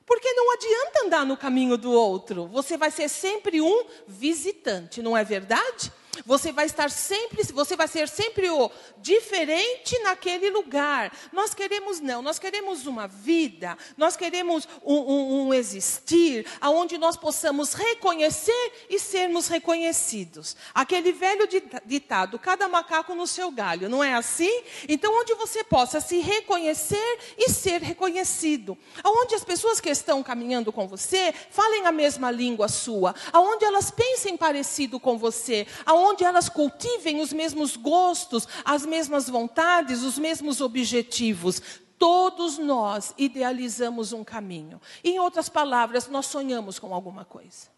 Porque 0.06 0.32
não 0.32 0.52
adianta 0.52 1.06
andar 1.06 1.24
no 1.24 1.36
caminho 1.36 1.78
do 1.78 1.90
outro, 1.90 2.46
você 2.46 2.76
vai 2.76 2.90
ser 2.90 3.08
sempre 3.08 3.60
um 3.60 3.84
visitante, 4.06 5.02
não 5.02 5.16
é 5.16 5.24
verdade? 5.24 5.90
Você 6.24 6.52
vai 6.52 6.66
estar 6.66 6.90
sempre, 6.90 7.42
você 7.52 7.76
vai 7.76 7.88
ser 7.88 8.08
sempre 8.08 8.48
o 8.48 8.70
diferente 8.98 9.98
naquele 10.00 10.50
lugar. 10.50 11.12
Nós 11.32 11.54
queremos 11.54 12.00
não, 12.00 12.22
nós 12.22 12.38
queremos 12.38 12.86
uma 12.86 13.06
vida, 13.06 13.76
nós 13.96 14.16
queremos 14.16 14.68
um, 14.84 14.94
um, 14.94 15.46
um 15.46 15.54
existir, 15.54 16.46
aonde 16.60 16.96
nós 16.98 17.16
possamos 17.16 17.74
reconhecer 17.74 18.72
e 18.88 18.98
sermos 18.98 19.48
reconhecidos. 19.48 20.56
Aquele 20.74 21.12
velho 21.12 21.48
ditado, 21.84 22.38
cada 22.38 22.68
macaco 22.68 23.14
no 23.14 23.26
seu 23.26 23.50
galho, 23.50 23.88
não 23.88 24.02
é 24.02 24.14
assim? 24.14 24.62
Então, 24.88 25.20
onde 25.20 25.34
você 25.34 25.64
possa 25.64 26.00
se 26.00 26.18
reconhecer 26.18 27.18
e 27.36 27.50
ser 27.50 27.82
reconhecido. 27.82 28.76
Aonde 29.02 29.34
as 29.34 29.44
pessoas 29.44 29.80
que 29.80 29.90
estão 29.90 30.22
caminhando 30.22 30.72
com 30.72 30.86
você 30.86 31.32
falem 31.50 31.86
a 31.86 31.92
mesma 31.92 32.30
língua 32.30 32.68
sua, 32.68 33.14
aonde 33.32 33.64
elas 33.64 33.90
pensem 33.90 34.36
parecido 34.36 34.98
com 35.00 35.18
você, 35.18 35.66
aonde 35.84 36.03
onde 36.04 36.24
elas 36.24 36.48
cultivem 36.48 37.20
os 37.20 37.32
mesmos 37.32 37.76
gostos, 37.76 38.46
as 38.64 38.84
mesmas 38.84 39.28
vontades, 39.28 40.02
os 40.02 40.18
mesmos 40.18 40.60
objetivos. 40.60 41.60
Todos 41.98 42.58
nós 42.58 43.14
idealizamos 43.16 44.12
um 44.12 44.22
caminho. 44.22 44.80
Em 45.02 45.18
outras 45.18 45.48
palavras, 45.48 46.08
nós 46.08 46.26
sonhamos 46.26 46.78
com 46.78 46.94
alguma 46.94 47.24
coisa. 47.24 47.68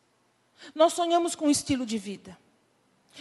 Nós 0.75 0.93
sonhamos 0.93 1.35
com 1.35 1.47
um 1.47 1.51
estilo 1.51 1.87
de 1.87 1.99
vida. 1.99 2.37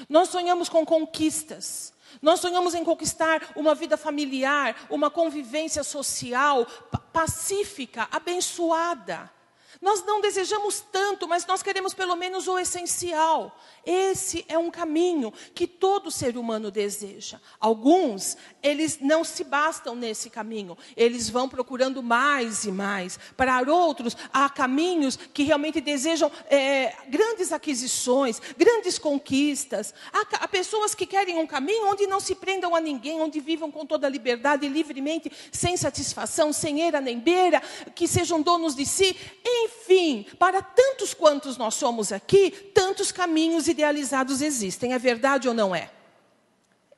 Nós 0.10 0.30
sonhamos 0.30 0.70
com 0.70 0.86
conquistas. 0.86 1.94
Nós 2.22 2.39
sonhamos 2.39 2.74
em 2.74 2.84
conquistar 2.84 3.52
uma 3.56 3.76
vida 3.76 3.98
familiar, 3.98 4.88
uma 4.89 5.10
convivência 5.10 5.84
social 5.84 6.65
pacífica, 7.12 8.08
abençoada. 8.12 9.32
Nós 9.81 10.03
não 10.05 10.21
desejamos 10.21 10.79
tanto, 10.91 11.27
mas 11.27 11.45
nós 11.45 11.61
queremos 11.61 11.93
pelo 11.93 12.15
menos 12.15 12.47
o 12.47 12.57
essencial. 12.57 13.57
Esse 13.85 14.45
é 14.47 14.57
um 14.57 14.71
caminho 14.71 15.31
que 15.53 15.67
todo 15.67 16.11
ser 16.11 16.38
humano 16.38 16.71
deseja. 16.71 17.39
Alguns, 17.59 18.38
eles 18.65 18.97
não 18.99 19.23
se 19.23 19.43
bastam 19.43 19.95
nesse 19.95 20.28
caminho, 20.28 20.75
eles 20.97 21.30
vão 21.30 21.47
procurando 21.47 22.01
mais 22.01 22.65
e 22.65 22.71
mais. 22.71 23.19
Para 23.38 23.62
outros, 23.71 24.17
há 24.34 24.49
caminhos 24.49 25.15
que 25.15 25.43
realmente 25.43 25.80
desejam 25.80 26.32
é, 26.49 26.93
grandes 27.08 27.51
aquisições, 27.51 28.41
grandes 28.58 28.97
conquistas. 28.97 29.93
Há, 30.12 30.43
há 30.43 30.47
pessoas 30.47 30.95
que 30.95 31.06
querem 31.06 31.38
um 31.38 31.45
caminho 31.45 31.88
onde 31.88 32.08
não 32.08 32.19
se 32.19 32.34
prendam 32.34 32.75
a 32.75 32.82
ninguém, 32.82 33.21
onde 33.21 33.39
vivam 33.39 33.69
com 33.69 33.86
toda 33.86 34.08
a 34.08 34.10
liberdade, 34.10 34.67
livremente, 34.67 35.32
sem 35.51 35.78
satisfação, 35.78 36.51
sem 36.51 36.82
eira 36.82 36.99
nem 36.99 37.19
beira, 37.19 37.62
que 37.93 38.08
sejam 38.08 38.41
donos 38.41 38.75
de 38.75 38.86
si. 38.86 39.15
Enfim, 39.45 40.25
para 40.39 40.63
tantos 40.63 41.13
quantos 41.13 41.56
nós 41.56 41.75
somos 41.75 42.12
aqui, 42.12 42.49
tantos 42.73 43.12
caminhos 43.12 43.67
idealizados 43.67 44.41
existem. 44.41 44.93
É 44.93 44.97
verdade 44.97 45.47
ou 45.47 45.54
não 45.54 45.75
é? 45.75 45.91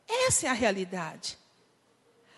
Essa 0.07 0.47
é 0.47 0.49
a 0.49 0.53
realidade. 0.53 1.37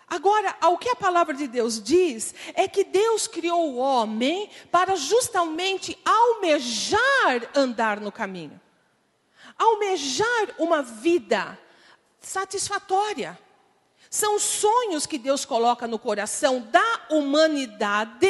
Agora, 0.10 0.56
o 0.64 0.78
que 0.78 0.90
a 0.90 0.96
palavra 0.96 1.36
de 1.36 1.48
Deus 1.48 1.82
diz 1.82 2.34
é 2.56 2.68
que 2.68 2.84
Deus 2.84 3.28
criou 3.28 3.74
o 3.74 3.78
homem 3.78 4.50
para 4.72 4.96
justamente 4.96 5.98
almejar 6.04 7.50
andar 7.56 8.00
no 8.00 8.12
caminho, 8.12 8.60
almejar 9.58 10.56
uma 10.58 10.82
vida 10.82 11.58
satisfatória. 12.20 13.38
São 14.10 14.40
sonhos 14.40 15.06
que 15.06 15.20
Deus 15.20 15.46
coloca 15.46 15.88
no 15.88 16.00
coração 16.00 16.62
da 16.72 17.02
humanidade 17.12 18.28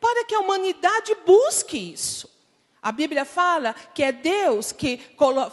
para 0.00 0.24
que 0.24 0.34
a 0.34 0.40
humanidade 0.40 1.14
busque 1.24 1.92
isso. 1.92 2.28
A 2.82 2.90
Bíblia 2.90 3.24
fala 3.24 3.72
que 3.94 4.02
é 4.02 4.10
Deus 4.12 4.72
que 4.72 5.00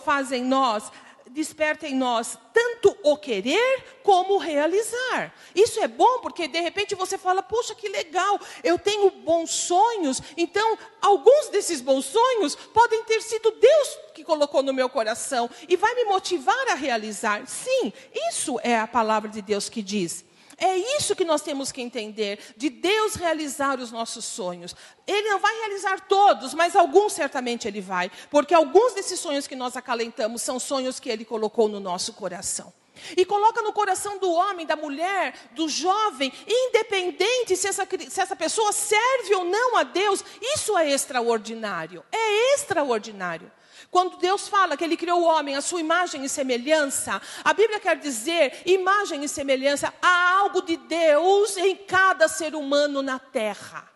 faz 0.03 0.31
em 0.31 0.43
nós 0.43 0.91
desperta 1.31 1.87
em 1.87 1.95
nós 1.95 2.37
tanto 2.53 2.95
o 3.03 3.17
querer 3.17 3.99
como 4.03 4.35
o 4.35 4.37
realizar. 4.37 5.33
Isso 5.55 5.79
é 5.79 5.87
bom 5.87 6.19
porque 6.19 6.47
de 6.47 6.59
repente 6.59 6.95
você 6.95 7.17
fala: 7.17 7.41
"Poxa, 7.41 7.73
que 7.73 7.87
legal, 7.87 8.39
eu 8.63 8.77
tenho 8.77 9.09
bons 9.09 9.49
sonhos". 9.51 10.21
Então, 10.37 10.77
alguns 11.01 11.49
desses 11.49 11.81
bons 11.81 12.05
sonhos 12.05 12.55
podem 12.55 13.03
ter 13.03 13.21
sido 13.21 13.51
Deus 13.51 13.99
que 14.13 14.23
colocou 14.23 14.61
no 14.61 14.73
meu 14.73 14.89
coração 14.89 15.49
e 15.67 15.75
vai 15.75 15.93
me 15.95 16.05
motivar 16.05 16.67
a 16.69 16.75
realizar. 16.75 17.47
Sim, 17.47 17.93
isso 18.29 18.59
é 18.63 18.77
a 18.77 18.87
palavra 18.87 19.29
de 19.29 19.41
Deus 19.41 19.69
que 19.69 19.81
diz. 19.81 20.25
É 20.63 20.77
isso 20.95 21.15
que 21.15 21.25
nós 21.25 21.41
temos 21.41 21.71
que 21.71 21.81
entender, 21.81 22.37
de 22.55 22.69
Deus 22.69 23.15
realizar 23.15 23.79
os 23.79 23.91
nossos 23.91 24.23
sonhos. 24.23 24.75
Ele 25.07 25.27
não 25.27 25.39
vai 25.39 25.57
realizar 25.57 26.01
todos, 26.01 26.53
mas 26.53 26.75
alguns 26.75 27.13
certamente 27.13 27.67
Ele 27.67 27.81
vai, 27.81 28.11
porque 28.29 28.53
alguns 28.53 28.93
desses 28.93 29.19
sonhos 29.19 29.47
que 29.47 29.55
nós 29.55 29.75
acalentamos 29.75 30.43
são 30.43 30.59
sonhos 30.59 30.99
que 30.99 31.09
Ele 31.09 31.25
colocou 31.25 31.67
no 31.67 31.79
nosso 31.79 32.13
coração. 32.13 32.71
E 33.17 33.25
coloca 33.25 33.63
no 33.63 33.73
coração 33.73 34.19
do 34.19 34.31
homem, 34.31 34.67
da 34.67 34.75
mulher, 34.75 35.33
do 35.53 35.67
jovem, 35.67 36.31
independente 36.47 37.55
se 37.55 37.67
essa, 37.67 37.87
se 38.07 38.21
essa 38.21 38.35
pessoa 38.35 38.71
serve 38.71 39.33
ou 39.33 39.43
não 39.43 39.77
a 39.77 39.81
Deus, 39.83 40.23
isso 40.39 40.77
é 40.77 40.91
extraordinário. 40.91 42.03
É 42.11 42.53
extraordinário. 42.53 43.51
Quando 43.91 44.17
Deus 44.17 44.47
fala 44.47 44.77
que 44.77 44.85
Ele 44.85 44.95
criou 44.95 45.21
o 45.21 45.25
homem 45.25 45.53
à 45.53 45.61
sua 45.61 45.81
imagem 45.81 46.23
e 46.23 46.29
semelhança, 46.29 47.21
a 47.43 47.53
Bíblia 47.53 47.77
quer 47.77 47.97
dizer 47.97 48.61
imagem 48.65 49.21
e 49.25 49.27
semelhança, 49.27 49.93
há 50.01 50.37
algo 50.37 50.61
de 50.61 50.77
Deus 50.77 51.57
em 51.57 51.75
cada 51.75 52.29
ser 52.29 52.55
humano 52.55 53.01
na 53.01 53.19
terra. 53.19 53.91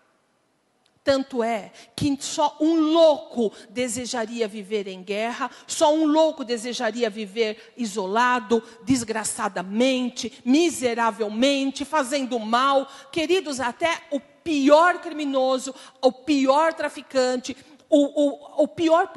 Tanto 1.01 1.41
é 1.41 1.71
que 1.95 2.17
só 2.19 2.57
um 2.59 2.77
louco 2.77 3.53
desejaria 3.69 4.47
viver 4.47 4.87
em 4.87 5.01
guerra, 5.01 5.49
só 5.65 5.93
um 5.93 6.05
louco 6.05 6.43
desejaria 6.43 7.09
viver 7.09 7.73
isolado, 7.77 8.61
desgraçadamente, 8.83 10.41
miseravelmente, 10.43 11.85
fazendo 11.85 12.37
mal. 12.39 12.91
Queridos, 13.11 13.61
até 13.61 14.01
o 14.11 14.19
pior 14.19 14.99
criminoso, 14.99 15.73
o 16.01 16.11
pior 16.11 16.73
traficante, 16.73 17.55
o, 17.89 18.61
o, 18.61 18.63
o 18.63 18.67
pior 18.67 19.07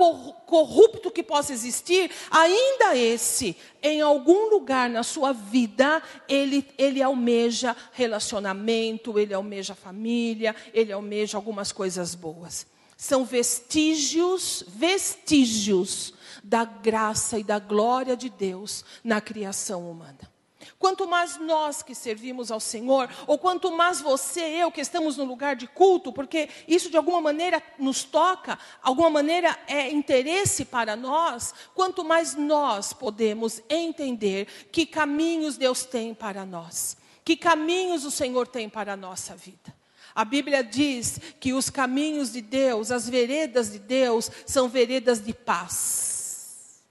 corrupto 0.46 1.11
que 1.11 1.22
possa 1.22 1.52
existir, 1.52 2.11
ainda 2.31 2.96
esse, 2.96 3.57
em 3.83 4.00
algum 4.00 4.50
lugar 4.50 4.88
na 4.88 5.02
sua 5.02 5.33
vida, 5.33 6.02
ele, 6.28 6.66
ele 6.76 7.02
almeja 7.02 7.76
relacionamento, 7.92 9.18
ele 9.18 9.35
almeja 9.35 9.74
família, 9.74 10.54
ele 10.72 10.92
almeja 10.92 11.38
algumas 11.38 11.72
coisas 11.72 12.14
boas. 12.14 12.66
São 12.96 13.24
vestígios, 13.24 14.64
vestígios 14.66 16.14
da 16.42 16.64
graça 16.64 17.38
e 17.38 17.44
da 17.44 17.59
glória 17.59 18.16
de 18.16 18.28
Deus 18.28 18.85
na 19.04 19.20
criação 19.20 19.90
humana. 19.90 20.38
Quanto 20.78 21.08
mais 21.08 21.38
nós 21.38 21.82
que 21.82 21.92
servimos 21.92 22.52
ao 22.52 22.60
Senhor, 22.60 23.10
ou 23.26 23.36
quanto 23.36 23.72
mais 23.72 24.00
você 24.00 24.48
e 24.48 24.60
eu 24.60 24.70
que 24.70 24.80
estamos 24.80 25.16
no 25.16 25.24
lugar 25.24 25.56
de 25.56 25.66
culto, 25.66 26.12
porque 26.12 26.48
isso 26.68 26.88
de 26.88 26.96
alguma 26.96 27.20
maneira 27.20 27.60
nos 27.78 28.04
toca, 28.04 28.56
alguma 28.80 29.10
maneira 29.10 29.58
é 29.66 29.90
interesse 29.90 30.64
para 30.64 30.94
nós, 30.94 31.52
quanto 31.74 32.04
mais 32.04 32.36
nós 32.36 32.92
podemos 32.92 33.60
entender 33.68 34.46
que 34.70 34.86
caminhos 34.86 35.56
Deus 35.56 35.84
tem 35.84 36.14
para 36.14 36.46
nós, 36.46 36.96
que 37.24 37.36
caminhos 37.36 38.04
o 38.04 38.10
Senhor 38.10 38.46
tem 38.46 38.68
para 38.68 38.92
a 38.92 38.96
nossa 38.96 39.34
vida. 39.34 39.76
A 40.14 40.24
Bíblia 40.24 40.62
diz 40.62 41.20
que 41.40 41.52
os 41.52 41.68
caminhos 41.68 42.32
de 42.32 42.40
Deus, 42.40 42.92
as 42.92 43.08
veredas 43.08 43.72
de 43.72 43.80
Deus, 43.80 44.30
são 44.46 44.68
veredas 44.68 45.20
de 45.20 45.34
paz. 45.34 46.82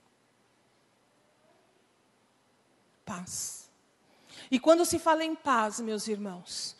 Paz. 3.04 3.57
E 4.50 4.58
quando 4.58 4.84
se 4.84 4.98
fala 4.98 5.24
em 5.24 5.34
paz, 5.34 5.80
meus 5.80 6.08
irmãos, 6.08 6.76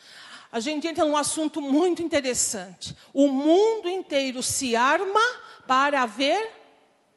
a 0.51 0.61
gente 0.61 0.87
entra 0.87 1.05
num 1.05 1.17
assunto 1.17 1.61
muito 1.61 2.03
interessante. 2.03 2.97
O 3.13 3.29
mundo 3.29 3.89
inteiro 3.89 4.43
se 4.43 4.75
arma 4.75 5.21
para 5.67 6.03
haver 6.03 6.51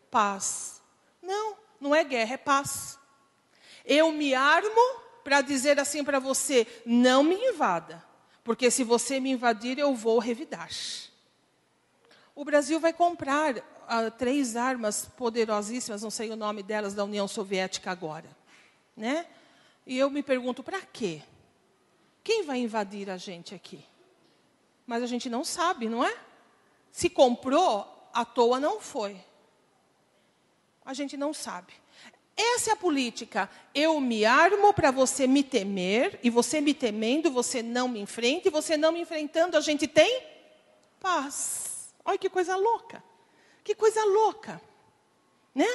paz. 0.10 0.82
Não, 1.22 1.56
não 1.80 1.96
é 1.96 2.04
guerra, 2.04 2.34
é 2.34 2.38
paz. 2.38 3.00
Eu 3.86 4.12
me 4.12 4.34
armo 4.34 5.00
para 5.24 5.42
dizer 5.42 5.80
assim 5.80 6.04
para 6.04 6.20
você: 6.20 6.68
não 6.86 7.24
me 7.24 7.36
invada, 7.36 8.04
porque 8.44 8.70
se 8.70 8.84
você 8.84 9.20
me 9.20 9.32
invadir, 9.32 9.80
eu 9.80 9.96
vou 9.96 10.20
revidar. 10.20 10.70
O 12.36 12.44
Brasil 12.44 12.80
vai 12.80 12.92
comprar 12.92 13.58
uh, 13.58 14.12
três 14.18 14.56
armas 14.56 15.06
poderosíssimas, 15.18 16.02
não 16.02 16.10
sei 16.10 16.30
o 16.32 16.36
nome 16.36 16.64
delas, 16.64 16.94
da 16.94 17.04
União 17.04 17.28
Soviética 17.28 17.92
agora. 17.92 18.30
Né? 18.96 19.26
E 19.86 19.98
eu 19.98 20.10
me 20.10 20.22
pergunto, 20.22 20.64
para 20.64 20.82
quê? 20.82 21.22
Quem 22.24 22.44
vai 22.44 22.60
invadir 22.60 23.10
a 23.10 23.18
gente 23.18 23.56
aqui? 23.56 23.84
Mas 24.86 25.04
a 25.04 25.08
gente 25.08 25.30
não 25.30 25.44
sabe, 25.44 25.90
não 25.90 26.04
é? 26.04 26.16
Se 26.92 27.10
comprou, 27.10 28.10
à 28.14 28.26
toa 28.26 28.60
não 28.60 28.80
foi. 28.80 29.20
A 30.86 30.94
gente 30.94 31.16
não 31.16 31.34
sabe. 31.34 31.74
Essa 32.36 32.72
é 32.72 32.74
a 32.74 32.78
política. 32.78 33.50
Eu 33.74 34.00
me 34.00 34.26
armo 34.26 34.74
para 34.74 34.92
você 34.92 35.28
me 35.28 35.44
temer, 35.44 36.20
e 36.24 36.30
você 36.30 36.60
me 36.60 36.74
temendo, 36.74 37.32
você 37.32 37.62
não 37.62 37.88
me 37.88 38.00
enfrenta, 38.00 38.48
e 38.48 38.52
você 38.52 38.78
não 38.78 38.92
me 38.92 39.02
enfrentando, 39.02 39.58
a 39.58 39.62
gente 39.62 39.88
tem 39.88 40.24
paz. 41.00 41.94
Olha 42.04 42.18
que 42.18 42.30
coisa 42.30 42.56
louca. 42.56 43.04
Que 43.64 43.76
coisa 43.76 44.04
louca. 44.06 44.62
Né? 45.54 45.68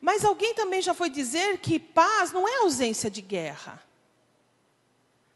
Mas 0.00 0.24
alguém 0.24 0.54
também 0.54 0.82
já 0.82 0.94
foi 0.94 1.10
dizer 1.10 1.58
que 1.58 1.78
paz 1.78 2.32
não 2.32 2.46
é 2.46 2.58
ausência 2.58 3.10
de 3.10 3.20
guerra. 3.20 3.82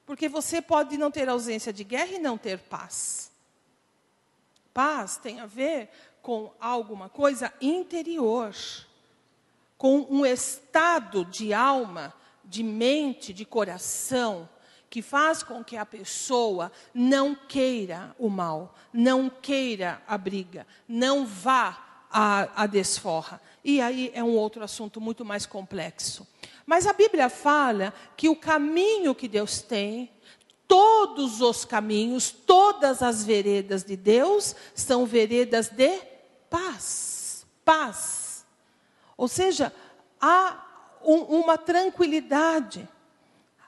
Porque 0.04 0.28
você 0.28 0.60
pode 0.60 0.96
não 0.96 1.10
ter 1.10 1.28
ausência 1.28 1.72
de 1.72 1.84
guerra 1.84 2.12
e 2.12 2.18
não 2.18 2.36
ter 2.36 2.58
paz. 2.58 3.30
Paz 4.74 5.16
tem 5.16 5.40
a 5.40 5.46
ver 5.46 5.88
com 6.22 6.52
alguma 6.60 7.08
coisa 7.08 7.52
interior, 7.60 8.54
com 9.78 10.06
um 10.10 10.26
estado 10.26 11.24
de 11.24 11.52
alma, 11.52 12.12
de 12.44 12.62
mente, 12.62 13.32
de 13.32 13.44
coração, 13.44 14.48
que 14.90 15.00
faz 15.00 15.42
com 15.42 15.62
que 15.62 15.76
a 15.76 15.86
pessoa 15.86 16.72
não 16.92 17.34
queira 17.34 18.14
o 18.18 18.28
mal, 18.28 18.74
não 18.92 19.30
queira 19.30 20.02
a 20.06 20.18
briga, 20.18 20.66
não 20.88 21.24
vá 21.24 21.89
à, 22.10 22.62
à 22.62 22.66
desforra. 22.66 23.40
E 23.64 23.80
aí 23.80 24.10
é 24.14 24.24
um 24.24 24.36
outro 24.36 24.62
assunto 24.62 25.00
muito 25.00 25.24
mais 25.24 25.46
complexo. 25.46 26.26
Mas 26.66 26.86
a 26.86 26.92
Bíblia 26.92 27.28
fala 27.28 27.92
que 28.16 28.28
o 28.28 28.36
caminho 28.36 29.14
que 29.14 29.28
Deus 29.28 29.60
tem, 29.60 30.10
todos 30.66 31.40
os 31.40 31.64
caminhos, 31.64 32.30
todas 32.30 33.02
as 33.02 33.24
veredas 33.24 33.82
de 33.82 33.96
Deus 33.96 34.54
são 34.74 35.04
veredas 35.04 35.68
de 35.68 36.00
paz. 36.48 37.46
Paz. 37.64 38.46
Ou 39.16 39.28
seja, 39.28 39.72
há 40.20 40.64
um, 41.04 41.40
uma 41.40 41.58
tranquilidade, 41.58 42.88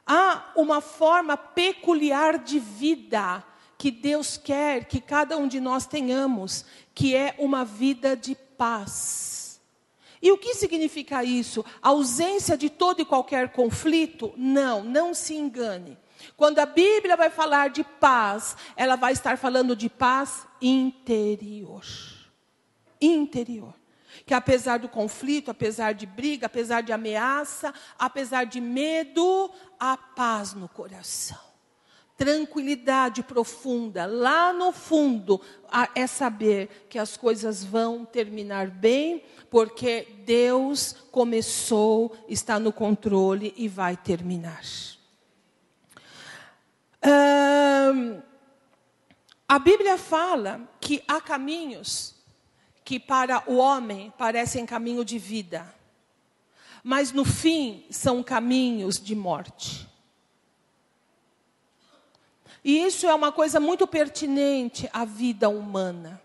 há 0.07 0.53
uma 0.57 0.81
forma 0.81 1.37
peculiar 1.37 2.39
de 2.39 2.59
vida 2.59 3.45
que 3.83 3.90
Deus 3.90 4.37
quer 4.37 4.85
que 4.85 5.00
cada 5.00 5.37
um 5.37 5.48
de 5.48 5.59
nós 5.59 5.87
tenhamos, 5.87 6.65
que 6.94 7.17
é 7.17 7.35
uma 7.37 7.65
vida 7.65 8.17
de 8.17 8.37
paz. 8.37 9.61
E 10.23 10.31
o 10.31 10.38
que 10.38 10.54
significa 10.54 11.25
isso? 11.25 11.65
A 11.83 11.88
ausência 11.88 12.57
de 12.57 12.71
todo 12.71 13.02
e 13.02 13.04
qualquer 13.04 13.50
conflito? 13.50 14.33
Não, 14.37 14.85
não 14.85 15.13
se 15.13 15.35
engane. 15.35 15.98
Quando 16.37 16.61
a 16.61 16.65
Bíblia 16.65 17.17
vai 17.17 17.29
falar 17.29 17.71
de 17.71 17.83
paz, 17.83 18.57
ela 18.77 18.94
vai 18.94 19.15
estar 19.15 19.37
falando 19.37 19.75
de 19.75 19.88
paz 19.88 20.46
interior. 20.61 21.85
Interior. 23.00 23.75
Que 24.25 24.33
apesar 24.33 24.79
do 24.79 24.88
conflito, 24.88 25.50
apesar 25.50 25.90
de 25.90 26.07
briga, 26.07 26.46
apesar 26.46 26.83
de 26.83 26.92
ameaça, 26.92 27.75
apesar 27.98 28.44
de 28.44 28.61
medo, 28.61 29.50
há 29.77 29.96
paz 29.96 30.54
no 30.54 30.69
coração 30.69 31.52
tranquilidade 32.23 33.20
profunda, 33.25 34.06
lá 34.06 34.52
no 34.52 34.70
fundo, 34.70 35.40
é 35.92 36.06
saber 36.06 36.87
que 36.88 36.96
as 36.96 37.16
coisas 37.16 37.64
vão 37.64 38.04
terminar 38.04 38.68
bem, 38.68 39.25
porque 39.50 40.06
Deus 40.25 40.94
começou, 41.10 42.16
está 42.29 42.60
no 42.60 42.73
controle 42.73 43.52
e 43.56 43.66
vai 43.66 43.96
terminar. 43.96 44.62
a 49.48 49.58
Bíblia 49.58 49.98
fala 49.98 50.60
que 50.81 51.02
há 51.08 51.20
caminhos 51.20 52.14
que 52.85 53.00
para 53.00 53.42
o 53.50 53.56
homem 53.56 54.12
parecem 54.16 54.64
caminho 54.64 55.04
de 55.04 55.18
vida, 55.18 55.75
mas 56.85 57.10
no 57.10 57.25
fim 57.25 57.85
são 57.90 58.23
caminhos 58.23 59.00
de 59.00 59.16
morte. 59.16 59.92
E 62.65 62.85
isso 62.85 63.06
é 63.06 63.15
uma 63.15 63.33
coisa 63.33 63.58
muito 63.58 63.87
pertinente 63.87 64.88
à 64.92 65.04
vida 65.04 65.48
humana. 65.48 66.23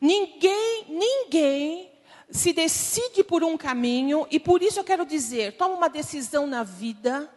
Ninguém, 0.00 0.86
ninguém 0.88 1.90
se 2.30 2.52
decide 2.52 3.22
por 3.22 3.44
um 3.44 3.56
caminho, 3.56 4.26
e 4.30 4.40
por 4.40 4.62
isso 4.62 4.80
eu 4.80 4.84
quero 4.84 5.04
dizer, 5.04 5.56
toma 5.56 5.74
uma 5.74 5.88
decisão 5.88 6.46
na 6.46 6.62
vida, 6.62 7.28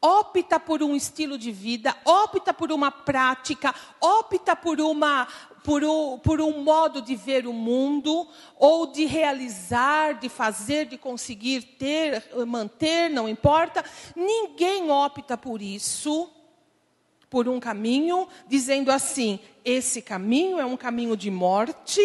opta 0.00 0.58
por 0.58 0.82
um 0.82 0.96
estilo 0.96 1.36
de 1.36 1.52
vida, 1.52 1.94
opta 2.04 2.54
por 2.54 2.72
uma 2.72 2.90
prática, 2.90 3.74
opta 4.00 4.56
por 4.56 4.80
uma 4.80 5.28
por 5.62 5.84
um, 5.84 6.18
por 6.18 6.40
um 6.40 6.62
modo 6.62 7.02
de 7.02 7.14
ver 7.14 7.46
o 7.46 7.52
mundo, 7.52 8.26
ou 8.56 8.86
de 8.86 9.04
realizar, 9.04 10.14
de 10.14 10.26
fazer, 10.30 10.86
de 10.86 10.96
conseguir 10.96 11.76
ter, 11.78 12.24
manter, 12.46 13.10
não 13.10 13.28
importa. 13.28 13.84
Ninguém 14.16 14.90
opta 14.90 15.36
por 15.36 15.60
isso 15.60 16.30
por 17.30 17.48
um 17.48 17.60
caminho, 17.60 18.28
dizendo 18.48 18.90
assim: 18.90 19.38
esse 19.64 20.02
caminho 20.02 20.58
é 20.58 20.66
um 20.66 20.76
caminho 20.76 21.16
de 21.16 21.30
morte 21.30 22.00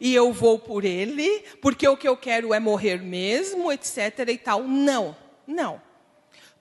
e 0.00 0.12
eu 0.12 0.32
vou 0.32 0.58
por 0.58 0.84
ele, 0.84 1.44
porque 1.62 1.86
o 1.86 1.96
que 1.96 2.08
eu 2.08 2.16
quero 2.16 2.52
é 2.52 2.58
morrer 2.58 3.00
mesmo, 3.00 3.70
etc. 3.70 4.28
e 4.28 4.36
tal. 4.36 4.64
Não, 4.64 5.16
não. 5.46 5.80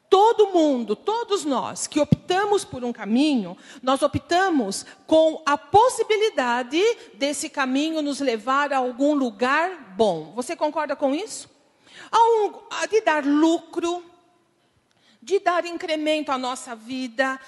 Todo 0.09 0.51
mundo, 0.51 0.95
todos 0.95 1.43
nós 1.43 1.88
que 1.88 1.99
optamos 1.99 2.64
por 2.64 2.84
um 2.84 2.93
caminho, 2.93 3.57
nós 3.82 4.03
optamos 4.03 4.86
com 5.07 5.41
a 5.43 5.57
possibilidade 5.57 6.80
desse 7.16 7.49
caminho 7.49 7.99
nos 7.99 8.20
levar 8.20 8.72
a 8.72 8.78
algum 8.78 9.16
lugar 9.16 9.95
bom. 9.97 10.32
Você 10.36 10.55
concorda 10.55 10.95
com 10.95 11.16
isso? 11.16 11.49
A 12.11 12.20
um, 12.20 12.53
a 12.70 12.86
de 12.86 13.01
dar 13.01 13.26
lucro, 13.26 14.05
de 15.20 15.39
dar 15.39 15.66
incremento 15.66 16.32
à 16.32 16.38
nossa 16.38 16.76
vida, 16.76 17.39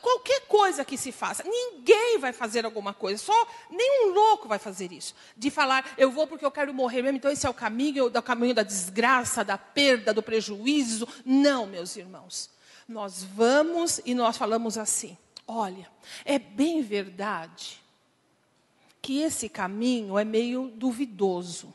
qualquer 0.00 0.42
coisa 0.42 0.84
que 0.84 0.96
se 0.96 1.10
faça, 1.10 1.42
ninguém 1.44 2.18
vai 2.18 2.32
fazer 2.32 2.64
alguma 2.64 2.92
coisa, 2.92 3.22
só 3.22 3.46
nenhum 3.70 4.12
louco 4.12 4.48
vai 4.48 4.58
fazer 4.58 4.92
isso. 4.92 5.14
De 5.36 5.50
falar, 5.50 5.94
eu 5.96 6.10
vou 6.10 6.26
porque 6.26 6.44
eu 6.44 6.50
quero 6.50 6.72
morrer 6.74 7.02
mesmo, 7.02 7.16
então 7.16 7.30
esse 7.30 7.46
é 7.46 7.50
o 7.50 7.54
caminho, 7.54 8.10
é 8.12 8.18
o 8.18 8.22
caminho 8.22 8.54
da 8.54 8.62
desgraça, 8.62 9.44
da 9.44 9.58
perda, 9.58 10.12
do 10.12 10.22
prejuízo. 10.22 11.08
Não, 11.24 11.66
meus 11.66 11.96
irmãos. 11.96 12.50
Nós 12.88 13.22
vamos 13.22 14.00
e 14.04 14.14
nós 14.14 14.36
falamos 14.36 14.76
assim: 14.76 15.16
olha, 15.46 15.88
é 16.24 16.38
bem 16.38 16.82
verdade 16.82 17.82
que 19.00 19.20
esse 19.20 19.48
caminho 19.48 20.18
é 20.18 20.24
meio 20.24 20.72
duvidoso. 20.74 21.72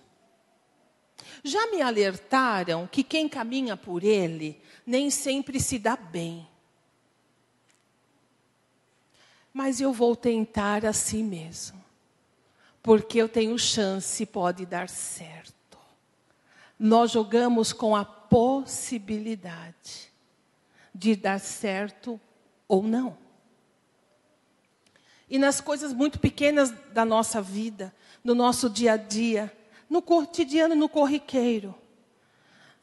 Já 1.43 1.68
me 1.68 1.82
alertaram 1.82 2.88
que 2.88 3.03
quem 3.03 3.30
caminha 3.30 3.78
por 3.78 4.03
ele 4.03 4.60
nem 4.86 5.10
sempre 5.10 5.60
se 5.60 5.78
dá 5.78 5.95
bem 5.95 6.49
mas 9.54 9.82
eu 9.82 9.91
vou 9.91 10.16
tentar 10.16 10.86
assim 10.86 11.24
mesmo, 11.24 11.84
porque 12.82 13.18
eu 13.18 13.28
tenho 13.28 13.58
chance, 13.58 14.26
pode 14.26 14.66
dar 14.66 14.89
certo. 14.89 15.78
Nós 16.78 17.12
jogamos 17.12 17.74
com 17.74 17.95
a 17.95 18.06
possibilidade 18.06 20.10
de 20.93 21.16
dar 21.16 21.39
certo 21.39 22.20
ou 22.68 22.84
não. 22.84 23.18
E 25.30 25.38
nas 25.38 25.62
coisas 25.62 25.93
muito 25.93 26.20
pequenas 26.20 26.72
da 26.93 27.06
nossa 27.06 27.41
vida, 27.41 27.93
no 28.24 28.34
nosso 28.34 28.70
dia 28.70 28.93
a 28.93 28.97
dia, 28.97 29.56
no 29.89 30.02
cotidiano, 30.02 30.76
no 30.76 30.89
corriqueiro. 30.89 31.76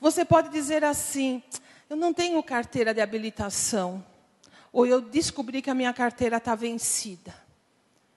Você 0.01 0.25
pode 0.25 0.51
dizer 0.51 0.85
assim: 0.85 1.43
eu 1.89 1.97
não 1.97 2.13
tenho 2.13 2.43
carteira 2.43 2.93
de 2.93 3.01
habilitação 3.01 4.05
ou 4.73 4.87
eu 4.87 5.01
descobri 5.01 5.63
que 5.63 5.71
a 5.71 5.75
minha 5.75 5.93
carteira 5.93 6.37
está 6.37 6.55
vencida. 6.55 7.35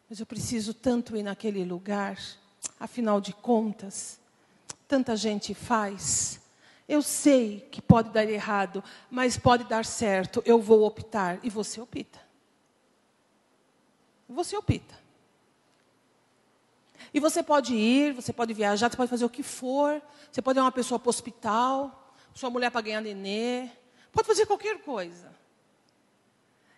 Mas 0.10 0.20
eu 0.20 0.26
preciso 0.26 0.74
tanto 0.74 1.16
ir 1.16 1.24
naquele 1.24 1.64
lugar, 1.64 2.18
afinal 2.80 3.22
de 3.22 3.34
contas, 3.34 4.20
tanta 4.88 5.16
gente 5.16 5.54
faz. 5.54 6.39
Eu 6.88 7.04
sei 7.04 7.68
que 7.72 7.80
pode 7.80 8.10
dar 8.10 8.28
errado, 8.28 8.84
mas 9.12 9.38
pode 9.38 9.64
dar 9.66 9.86
certo. 9.86 10.41
Eu 10.43 10.60
vou 10.60 10.84
optar. 10.84 11.39
E 11.43 11.50
você 11.50 11.80
opta. 11.80 12.20
Você 14.28 14.58
opta. 14.58 14.97
E 17.14 17.20
você 17.20 17.43
pode 17.43 17.76
ir, 17.76 18.14
você 18.14 18.34
pode 18.34 18.54
viajar, 18.54 18.89
você 18.89 18.97
pode 18.97 19.10
fazer 19.10 19.26
o 19.26 19.30
que 19.30 19.43
for. 19.43 20.02
Você 20.32 20.41
pode 20.41 20.58
ir 20.58 20.62
uma 20.62 20.72
pessoa 20.72 21.00
para 21.00 21.08
o 21.08 21.12
hospital, 21.12 22.16
sua 22.34 22.50
mulher 22.50 22.72
para 22.72 22.82
ganhar 22.82 23.02
nenê. 23.02 23.70
Pode 24.12 24.28
fazer 24.28 24.47
qualquer 24.47 24.82
coisa. 24.82 25.28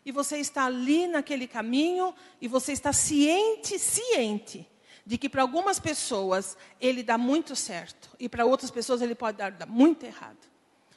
E 0.05 0.11
você 0.11 0.37
está 0.37 0.65
ali 0.65 1.07
naquele 1.07 1.47
caminho 1.47 2.13
e 2.39 2.47
você 2.47 2.71
está 2.71 2.91
ciente, 2.91 3.77
ciente 3.77 4.67
de 5.05 5.17
que 5.17 5.29
para 5.29 5.41
algumas 5.41 5.79
pessoas 5.79 6.55
ele 6.79 7.03
dá 7.03 7.17
muito 7.17 7.55
certo 7.55 8.09
e 8.19 8.29
para 8.29 8.45
outras 8.45 8.71
pessoas 8.71 9.01
ele 9.01 9.15
pode 9.15 9.37
dar, 9.37 9.67
muito 9.67 10.05
errado. 10.05 10.37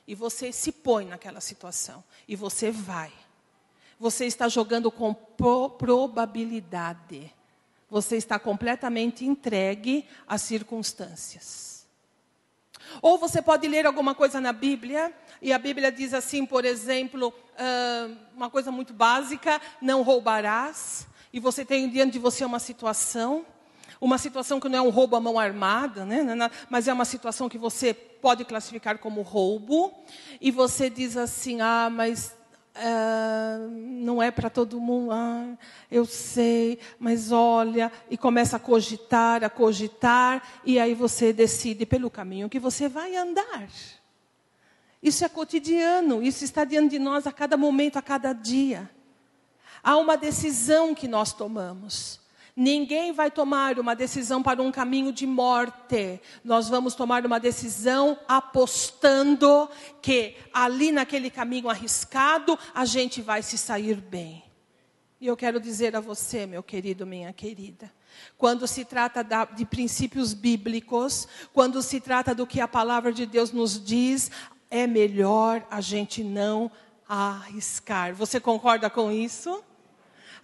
E 0.06 0.14
você 0.14 0.52
se 0.52 0.70
põe 0.70 1.06
naquela 1.06 1.40
situação 1.40 2.04
e 2.28 2.36
você 2.36 2.70
vai. 2.70 3.12
Você 3.98 4.26
está 4.26 4.48
jogando 4.48 4.90
com 4.90 5.14
pro 5.14 5.70
probabilidade. 5.70 7.32
Você 7.88 8.16
está 8.16 8.38
completamente 8.38 9.24
entregue 9.24 10.06
às 10.26 10.42
circunstâncias. 10.42 11.73
Ou 13.02 13.18
você 13.18 13.42
pode 13.42 13.66
ler 13.68 13.86
alguma 13.86 14.14
coisa 14.14 14.40
na 14.40 14.52
Bíblia 14.52 15.12
e 15.40 15.52
a 15.52 15.58
Bíblia 15.58 15.92
diz 15.92 16.14
assim, 16.14 16.46
por 16.46 16.64
exemplo, 16.64 17.28
uh, 17.28 18.16
uma 18.34 18.48
coisa 18.48 18.70
muito 18.70 18.92
básica: 18.92 19.60
não 19.80 20.02
roubarás. 20.02 21.06
E 21.32 21.40
você 21.40 21.64
tem 21.64 21.88
diante 21.88 22.12
de 22.12 22.18
você 22.18 22.44
uma 22.44 22.60
situação, 22.60 23.44
uma 24.00 24.18
situação 24.18 24.60
que 24.60 24.68
não 24.68 24.78
é 24.78 24.82
um 24.82 24.90
roubo 24.90 25.16
à 25.16 25.20
mão 25.20 25.38
armada, 25.38 26.04
né? 26.04 26.20
É 26.20 26.50
mas 26.70 26.86
é 26.86 26.92
uma 26.92 27.04
situação 27.04 27.48
que 27.48 27.58
você 27.58 27.92
pode 27.92 28.44
classificar 28.44 28.98
como 28.98 29.20
roubo. 29.22 29.92
E 30.40 30.50
você 30.50 30.88
diz 30.88 31.16
assim: 31.16 31.60
ah, 31.60 31.90
mas 31.90 32.36
Uh, 32.76 33.70
não 33.70 34.20
é 34.20 34.32
para 34.32 34.50
todo 34.50 34.80
mundo, 34.80 35.12
ah, 35.12 35.56
eu 35.88 36.04
sei, 36.04 36.80
mas 36.98 37.30
olha, 37.30 37.92
e 38.10 38.18
começa 38.18 38.56
a 38.56 38.58
cogitar, 38.58 39.44
a 39.44 39.48
cogitar, 39.48 40.42
e 40.64 40.80
aí 40.80 40.92
você 40.92 41.32
decide 41.32 41.86
pelo 41.86 42.10
caminho 42.10 42.48
que 42.48 42.58
você 42.58 42.88
vai 42.88 43.14
andar. 43.14 43.68
Isso 45.00 45.24
é 45.24 45.28
cotidiano, 45.28 46.20
isso 46.20 46.42
está 46.42 46.64
diante 46.64 46.92
de 46.92 46.98
nós 46.98 47.28
a 47.28 47.32
cada 47.32 47.56
momento, 47.56 47.96
a 47.96 48.02
cada 48.02 48.32
dia. 48.32 48.90
Há 49.80 49.96
uma 49.96 50.16
decisão 50.16 50.94
que 50.96 51.06
nós 51.06 51.32
tomamos. 51.32 52.23
Ninguém 52.56 53.12
vai 53.12 53.32
tomar 53.32 53.80
uma 53.80 53.96
decisão 53.96 54.40
para 54.40 54.62
um 54.62 54.70
caminho 54.70 55.12
de 55.12 55.26
morte. 55.26 56.20
Nós 56.44 56.68
vamos 56.68 56.94
tomar 56.94 57.26
uma 57.26 57.40
decisão 57.40 58.16
apostando 58.28 59.68
que 60.00 60.36
ali 60.52 60.92
naquele 60.92 61.30
caminho 61.30 61.68
arriscado 61.68 62.56
a 62.72 62.84
gente 62.84 63.20
vai 63.20 63.42
se 63.42 63.58
sair 63.58 63.96
bem. 63.96 64.44
E 65.20 65.26
eu 65.26 65.36
quero 65.36 65.58
dizer 65.58 65.96
a 65.96 66.00
você, 66.00 66.46
meu 66.46 66.62
querido, 66.62 67.04
minha 67.04 67.32
querida, 67.32 67.90
quando 68.38 68.68
se 68.68 68.84
trata 68.84 69.24
de 69.56 69.64
princípios 69.64 70.32
bíblicos, 70.32 71.26
quando 71.52 71.82
se 71.82 71.98
trata 72.00 72.34
do 72.34 72.46
que 72.46 72.60
a 72.60 72.68
palavra 72.68 73.12
de 73.12 73.26
Deus 73.26 73.50
nos 73.50 73.82
diz, 73.82 74.30
é 74.70 74.86
melhor 74.86 75.66
a 75.70 75.80
gente 75.80 76.22
não 76.22 76.70
arriscar. 77.08 78.14
Você 78.14 78.38
concorda 78.38 78.88
com 78.88 79.10
isso? 79.10 79.64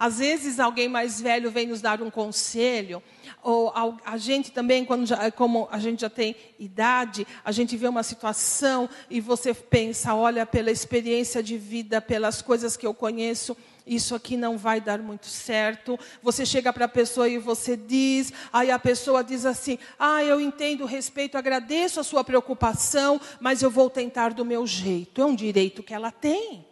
Às 0.01 0.19
vezes 0.19 0.59
alguém 0.59 0.89
mais 0.89 1.21
velho 1.21 1.51
vem 1.51 1.67
nos 1.67 1.83
dar 1.83 2.01
um 2.01 2.11
conselho, 2.11 3.03
ou 3.43 3.71
a, 4.03 4.17
gente 4.17 4.51
também, 4.51 4.83
quando 4.83 5.05
já, 5.05 5.31
como 5.31 5.69
a 5.71 5.79
gente 5.79 6.01
já 6.01 6.09
tem 6.09 6.35
idade, 6.59 7.27
a 7.45 7.53
gente 7.53 7.77
vê 7.77 7.87
uma 7.87 8.03
situação 8.03 8.89
e 9.11 9.21
você 9.21 9.53
pensa, 9.53 10.15
olha, 10.15 10.47
pela 10.47 10.71
experiência 10.71 11.43
de 11.43 11.59
vida, 11.59 12.01
pelas 12.01 12.41
coisas 12.41 12.79
que 12.79 12.87
eu 12.87 12.95
conheço, 12.95 13.55
isso 13.87 14.15
aqui 14.15 14.39
não 14.39 14.57
vai 14.57 14.81
dar 14.81 15.01
muito 15.01 15.27
certo. 15.27 16.01
Você 16.23 16.47
chega 16.47 16.73
para 16.73 16.87
a 16.87 16.89
pessoa 16.89 17.29
e 17.29 17.37
você 17.37 17.77
diz, 17.77 18.33
aí 18.51 18.71
a 18.71 18.79
pessoa 18.79 19.23
diz 19.23 19.45
assim: 19.45 19.79
Ah, 19.99 20.25
eu 20.25 20.41
entendo, 20.41 20.87
respeito, 20.87 21.37
agradeço 21.37 22.01
a 22.01 22.05
sua 22.05 22.25
preocupação, 22.25 23.21
mas 23.39 23.63
eu 23.63 23.71
vou 23.71 23.91
tentar 23.91 24.33
do 24.33 24.45
meu 24.45 24.67
jeito. 24.67 25.21
É 25.21 25.25
um 25.27 25.35
direito 25.35 25.83
que 25.83 25.93
ela 25.93 26.11
tem. 26.11 26.70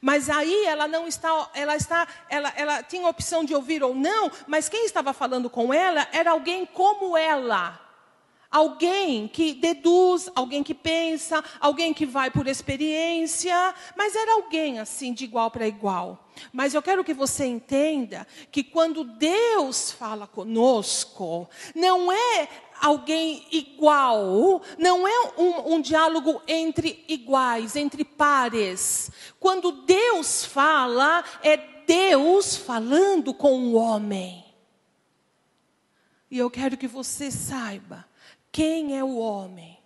Mas 0.00 0.28
aí 0.28 0.64
ela 0.64 0.88
não 0.88 1.06
está, 1.06 1.50
ela 1.54 1.76
está, 1.76 2.06
ela, 2.28 2.52
ela 2.56 2.82
tinha 2.82 3.06
a 3.06 3.10
opção 3.10 3.44
de 3.44 3.54
ouvir 3.54 3.82
ou 3.82 3.94
não, 3.94 4.30
mas 4.46 4.68
quem 4.68 4.84
estava 4.84 5.12
falando 5.12 5.48
com 5.48 5.72
ela 5.72 6.06
era 6.12 6.30
alguém 6.30 6.66
como 6.66 7.16
ela. 7.16 7.80
Alguém 8.50 9.26
que 9.26 9.52
deduz, 9.52 10.30
alguém 10.34 10.62
que 10.62 10.72
pensa, 10.72 11.42
alguém 11.60 11.92
que 11.92 12.06
vai 12.06 12.30
por 12.30 12.46
experiência, 12.46 13.74
mas 13.96 14.14
era 14.14 14.34
alguém 14.34 14.78
assim, 14.78 15.12
de 15.12 15.24
igual 15.24 15.50
para 15.50 15.66
igual. 15.66 16.26
Mas 16.52 16.72
eu 16.72 16.82
quero 16.82 17.04
que 17.04 17.12
você 17.12 17.44
entenda 17.44 18.26
que 18.50 18.62
quando 18.62 19.04
Deus 19.04 19.90
fala 19.90 20.26
conosco, 20.26 21.48
não 21.74 22.12
é 22.12 22.48
alguém 22.80 23.46
igual, 23.50 24.62
não 24.78 25.06
é 25.06 25.32
um, 25.38 25.74
um, 25.74 25.80
diálogo 25.80 26.42
entre 26.46 27.04
iguais, 27.08 27.76
entre 27.76 28.04
pares. 28.04 29.10
Quando 29.38 29.72
Deus 29.84 30.44
fala, 30.44 31.24
é 31.42 31.56
Deus 31.56 32.56
falando 32.56 33.32
com 33.32 33.58
o 33.58 33.74
homem. 33.74 34.44
E 36.30 36.38
eu 36.38 36.50
quero 36.50 36.76
que 36.76 36.88
você 36.88 37.30
saiba 37.30 38.04
quem 38.50 38.96
é 38.96 39.04
o 39.04 39.16
homem 39.16 39.78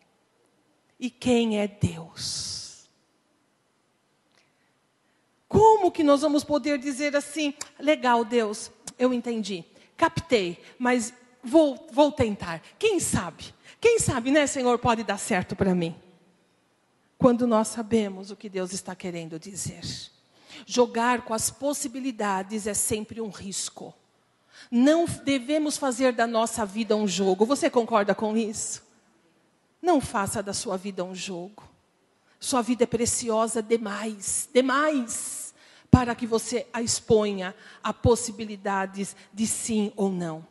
e 0.99 1.11
quem 1.11 1.59
é 1.59 1.69
Deus. 1.69 2.89
Como 5.49 5.91
que 5.91 6.05
nós 6.05 6.21
vamos 6.21 6.45
poder 6.45 6.79
dizer 6.79 7.17
assim, 7.17 7.53
legal, 7.79 8.25
Deus, 8.25 8.71
eu 8.99 9.13
entendi, 9.13 9.65
captei, 9.97 10.63
mas 10.79 11.13
vou, 11.43 11.89
vou 11.93 12.13
tentar. 12.13 12.63
Quem 12.79 13.01
sabe? 13.01 13.55
Quem 13.81 13.99
sabe, 13.99 14.31
né, 14.31 14.47
Senhor, 14.47 14.79
pode 14.79 15.03
dar 15.03 15.19
certo 15.19 15.57
para 15.57 15.75
mim? 15.75 15.95
Quando 17.19 17.47
nós 17.47 17.69
sabemos 17.69 18.31
o 18.31 18.37
que 18.37 18.49
Deus 18.49 18.73
está 18.73 18.95
querendo 18.95 19.39
dizer. 19.39 19.83
Jogar 20.67 21.23
com 21.23 21.33
as 21.33 21.51
possibilidades 21.51 22.67
é 22.67 22.75
sempre 22.75 23.21
um 23.21 23.31
risco. 23.31 23.95
Não 24.71 25.07
devemos 25.07 25.77
fazer 25.77 26.13
da 26.13 26.27
nossa 26.27 26.67
vida 26.67 26.95
um 26.97 27.07
jogo. 27.07 27.47
Você 27.47 27.71
concorda 27.71 28.15
com 28.15 28.37
isso? 28.37 28.83
Não 29.81 30.01
faça 30.01 30.43
da 30.43 30.53
sua 30.53 30.77
vida 30.77 31.03
um 31.05 31.15
jogo. 31.15 31.63
Sua 32.39 32.63
vida 32.63 32.85
é 32.85 32.87
preciosa 32.87 33.63
demais, 33.63 34.49
demais, 34.53 35.55
para 35.91 36.15
que 36.15 36.27
você 36.27 36.67
a 36.73 36.81
exponha 36.81 37.55
a 37.83 37.93
possibilidades 37.93 39.15
de 39.33 39.47
sim 39.47 39.93
ou 39.95 40.11
não. 40.11 40.47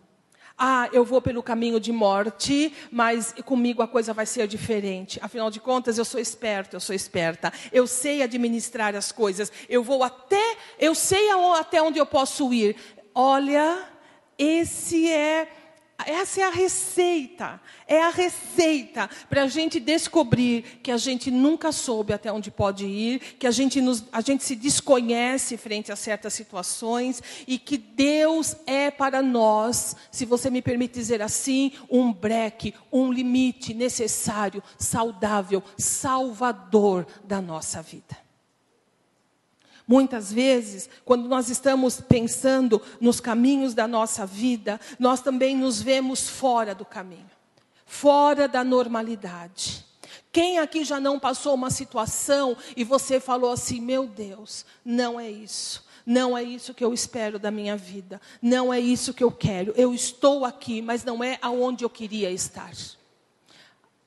Ah, 0.61 0.89
eu 0.91 1.05
vou 1.05 1.21
pelo 1.21 1.41
caminho 1.41 1.79
de 1.79 1.93
morte, 1.93 2.73
mas 2.91 3.33
comigo 3.45 3.81
a 3.81 3.87
coisa 3.87 4.13
vai 4.13 4.25
ser 4.25 4.45
diferente. 4.45 5.17
Afinal 5.21 5.49
de 5.49 5.61
contas, 5.61 5.97
eu 5.97 6.03
sou 6.03 6.19
esperto, 6.19 6.75
eu 6.75 6.81
sou 6.81 6.93
esperta. 6.93 7.53
Eu 7.71 7.87
sei 7.87 8.21
administrar 8.21 8.93
as 8.93 9.09
coisas. 9.09 9.49
Eu 9.69 9.81
vou 9.81 10.03
até, 10.03 10.57
eu 10.77 10.93
sei 10.93 11.29
até 11.57 11.81
onde 11.81 11.97
eu 11.97 12.05
posso 12.05 12.53
ir. 12.53 12.75
Olha, 13.15 13.87
esse 14.37 15.09
é 15.09 15.47
essa 16.05 16.41
é 16.41 16.43
a 16.43 16.49
receita, 16.49 17.59
é 17.87 18.01
a 18.01 18.09
receita 18.09 19.09
para 19.29 19.43
a 19.43 19.47
gente 19.47 19.79
descobrir 19.79 20.79
que 20.81 20.91
a 20.91 20.97
gente 20.97 21.29
nunca 21.29 21.71
soube 21.71 22.13
até 22.13 22.31
onde 22.31 22.49
pode 22.49 22.85
ir, 22.85 23.19
que 23.37 23.45
a 23.45 23.51
gente, 23.51 23.81
nos, 23.81 24.03
a 24.11 24.21
gente 24.21 24.43
se 24.43 24.55
desconhece 24.55 25.57
frente 25.57 25.91
a 25.91 25.95
certas 25.95 26.33
situações 26.33 27.21
e 27.47 27.57
que 27.57 27.77
Deus 27.77 28.55
é 28.65 28.89
para 28.89 29.21
nós, 29.21 29.95
se 30.11 30.25
você 30.25 30.49
me 30.49 30.61
permite 30.61 30.93
dizer 30.93 31.21
assim, 31.21 31.73
um 31.89 32.13
breque, 32.13 32.73
um 32.91 33.11
limite 33.11 33.73
necessário, 33.73 34.63
saudável, 34.77 35.63
salvador 35.77 37.05
da 37.23 37.41
nossa 37.41 37.81
vida. 37.81 38.28
Muitas 39.89 40.31
vezes, 40.31 40.87
quando 41.03 41.27
nós 41.27 41.49
estamos 41.49 41.99
pensando 41.99 42.79
nos 43.01 43.19
caminhos 43.19 43.73
da 43.73 43.87
nossa 43.87 44.23
vida, 44.23 44.79
nós 44.99 45.19
também 45.19 45.57
nos 45.57 45.81
vemos 45.81 46.29
fora 46.29 46.75
do 46.75 46.85
caminho, 46.85 47.25
fora 47.87 48.47
da 48.47 48.63
normalidade. 48.63 49.83
Quem 50.31 50.59
aqui 50.59 50.85
já 50.85 50.99
não 50.99 51.19
passou 51.19 51.55
uma 51.55 51.71
situação 51.71 52.55
e 52.77 52.83
você 52.83 53.19
falou 53.19 53.51
assim: 53.51 53.81
meu 53.81 54.05
Deus, 54.05 54.63
não 54.85 55.19
é 55.19 55.27
isso. 55.27 55.83
Não 56.05 56.37
é 56.37 56.43
isso 56.43 56.71
que 56.71 56.85
eu 56.85 56.93
espero 56.93 57.39
da 57.39 57.49
minha 57.49 57.75
vida. 57.75 58.21
Não 58.39 58.71
é 58.71 58.79
isso 58.79 59.11
que 59.11 59.23
eu 59.23 59.31
quero. 59.31 59.73
Eu 59.75 59.91
estou 59.91 60.45
aqui, 60.45 60.83
mas 60.83 61.03
não 61.03 61.23
é 61.23 61.39
aonde 61.41 61.83
eu 61.83 61.89
queria 61.89 62.29
estar. 62.29 62.71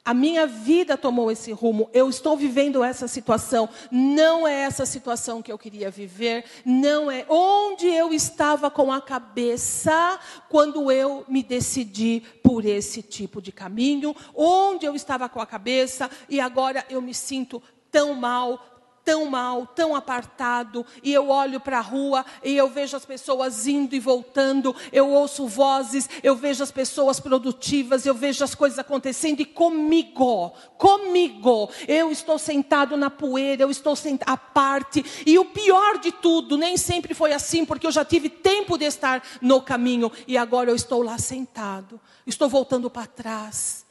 A 0.05 0.13
minha 0.13 0.49
vida 0.49 0.97
tomou 0.97 1.31
esse 1.31 1.53
rumo, 1.53 1.89
eu 1.93 2.11
estou 2.11 2.37
vivendo 2.37 2.83
essa 2.83 3.07
situação, 3.07 3.69
não 3.89 4.49
é 4.49 4.63
essa 4.63 4.85
situação 4.85 5.41
que 5.41 5.53
eu 5.53 5.57
queria 5.57 5.93
viver, 5.93 6.45
não 6.65 7.09
é 7.09 7.25
onde 7.29 7.87
eu 7.87 8.13
estava 8.13 8.69
com 8.69 8.93
a 8.93 9.01
cabeça 9.01 10.19
quando 10.49 10.91
eu 10.91 11.25
me 11.29 11.41
decidi 11.41 12.21
por 12.43 12.65
esse 12.65 13.01
tipo 13.01 13.41
de 13.41 13.53
caminho, 13.53 14.13
onde 14.35 14.85
eu 14.85 14.97
estava 14.97 15.29
com 15.29 15.41
a 15.41 15.47
cabeça 15.47 16.11
e 16.29 16.41
agora 16.41 16.85
eu 16.91 17.01
me 17.01 17.15
sinto 17.15 17.63
tão 17.89 18.13
mal, 18.15 18.72
tão 19.05 19.27
mal, 19.27 19.67
tão 19.67 19.95
apartado, 19.95 20.85
e 21.03 21.13
eu 21.13 21.29
olho 21.29 21.61
para 21.61 21.79
a 21.79 21.83
rua 21.83 22.25
e 22.43 22.57
eu 22.57 22.69
vejo 22.69 22.97
as 22.97 23.05
pessoas 23.05 23.67
indo 23.67 23.95
e 23.95 24.01
voltando, 24.01 24.75
eu 24.93 25.11
ouço 25.11 25.47
vozes, 25.47 26.09
eu 26.23 26.37
vejo 26.37 26.63
as 26.63 26.71
pessoas 26.71 27.19
produtivas, 27.19 28.07
eu 28.07 28.15
vejo 28.15 28.45
as 28.45 28.55
coisas 28.55 28.79
acontecendo 28.79 29.41
e 29.41 29.45
comigo, 29.45 30.53
comigo, 30.79 31.69
eu 31.87 32.11
estou 32.11 32.39
sentado 32.39 32.97
na 32.97 33.11
poeira, 33.11 33.63
eu 33.63 33.71
estou 33.71 33.97
sentado 33.97 34.33
à 34.33 34.37
parte, 34.37 35.05
e 35.27 35.39
o 35.39 35.47
pior 35.47 35.99
de 35.99 36.13
tudo, 36.13 36.57
nem 36.57 36.77
sempre 36.77 37.15
foi 37.15 37.33
assim, 37.33 37.65
porque 37.65 37.87
eu 37.87 37.93
já 37.93 38.05
tive 38.05 38.29
tempo 38.29 38.79
de 38.79 38.85
estar 38.85 39.23
no 39.41 39.61
caminho 39.61 40.11
e 40.27 40.39
agora 40.39 40.71
eu 40.71 40.77
estou 40.77 41.03
lá 41.03 41.19
sentado, 41.19 42.01
estou 42.27 42.49
voltando 42.49 42.89
para 42.89 43.07
trás. 43.07 43.83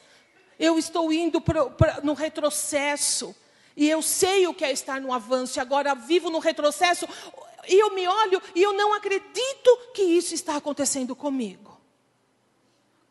Eu 0.59 0.78
estou 0.78 1.12
indo 1.12 1.41
pra, 1.41 1.66
pra, 1.66 2.01
no 2.03 2.14
retrocesso. 2.14 3.36
E 3.76 3.89
eu 3.89 4.01
sei 4.01 4.47
o 4.47 4.53
que 4.53 4.65
é 4.65 4.72
estar 4.72 4.99
no 4.99 5.13
avanço, 5.13 5.57
e 5.57 5.61
agora 5.61 5.95
vivo 5.95 6.30
no 6.30 6.39
retrocesso, 6.39 7.07
e 7.67 7.80
eu 7.80 7.93
me 7.93 8.07
olho 8.07 8.41
e 8.55 8.61
eu 8.61 8.74
não 8.74 8.93
acredito 8.93 9.78
que 9.93 10.01
isso 10.01 10.34
está 10.34 10.55
acontecendo 10.55 11.15
comigo. 11.15 11.80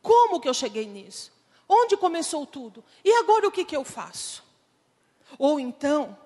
Como 0.03 0.41
que 0.41 0.49
eu 0.49 0.55
cheguei 0.55 0.87
nisso? 0.87 1.33
Onde 1.69 1.97
começou 1.97 2.47
tudo? 2.47 2.85
E 3.05 3.13
agora 3.13 3.47
o 3.47 3.53
que, 3.53 3.65
que 3.65 3.77
eu 3.77 3.85
faço? 3.85 4.43
Ou 5.39 5.61
então, 5.61 6.17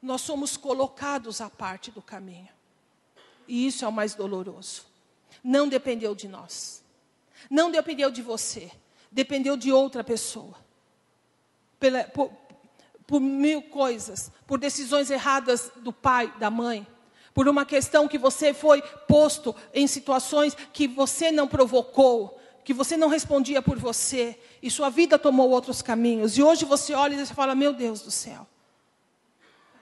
nós 0.00 0.22
somos 0.22 0.56
colocados 0.56 1.40
à 1.40 1.50
parte 1.50 1.90
do 1.90 2.00
caminho. 2.00 2.48
E 3.46 3.66
isso 3.66 3.84
é 3.84 3.88
o 3.88 3.92
mais 3.92 4.14
doloroso. 4.14 4.86
Não 5.42 5.68
dependeu 5.68 6.14
de 6.14 6.28
nós. 6.28 6.82
Não 7.50 7.70
dependeu 7.70 8.10
de 8.10 8.22
você. 8.22 8.70
Dependeu 9.10 9.56
de 9.56 9.72
outra 9.72 10.02
pessoa. 10.02 10.54
Pela, 11.78 12.04
por, 12.04 12.32
por 13.08 13.20
mil 13.20 13.62
coisas, 13.62 14.30
por 14.46 14.58
decisões 14.58 15.10
erradas 15.10 15.72
do 15.76 15.90
pai, 15.90 16.30
da 16.38 16.50
mãe, 16.50 16.86
por 17.32 17.48
uma 17.48 17.64
questão 17.64 18.06
que 18.06 18.18
você 18.18 18.52
foi 18.52 18.82
posto 19.08 19.56
em 19.72 19.86
situações 19.86 20.54
que 20.74 20.86
você 20.86 21.32
não 21.32 21.48
provocou, 21.48 22.38
que 22.62 22.74
você 22.74 22.98
não 22.98 23.08
respondia 23.08 23.62
por 23.62 23.78
você, 23.78 24.38
e 24.62 24.70
sua 24.70 24.90
vida 24.90 25.18
tomou 25.18 25.48
outros 25.48 25.80
caminhos. 25.80 26.36
E 26.36 26.42
hoje 26.42 26.66
você 26.66 26.92
olha 26.92 27.14
e 27.14 27.24
você 27.24 27.32
fala: 27.32 27.54
Meu 27.54 27.72
Deus 27.72 28.02
do 28.02 28.10
céu, 28.10 28.46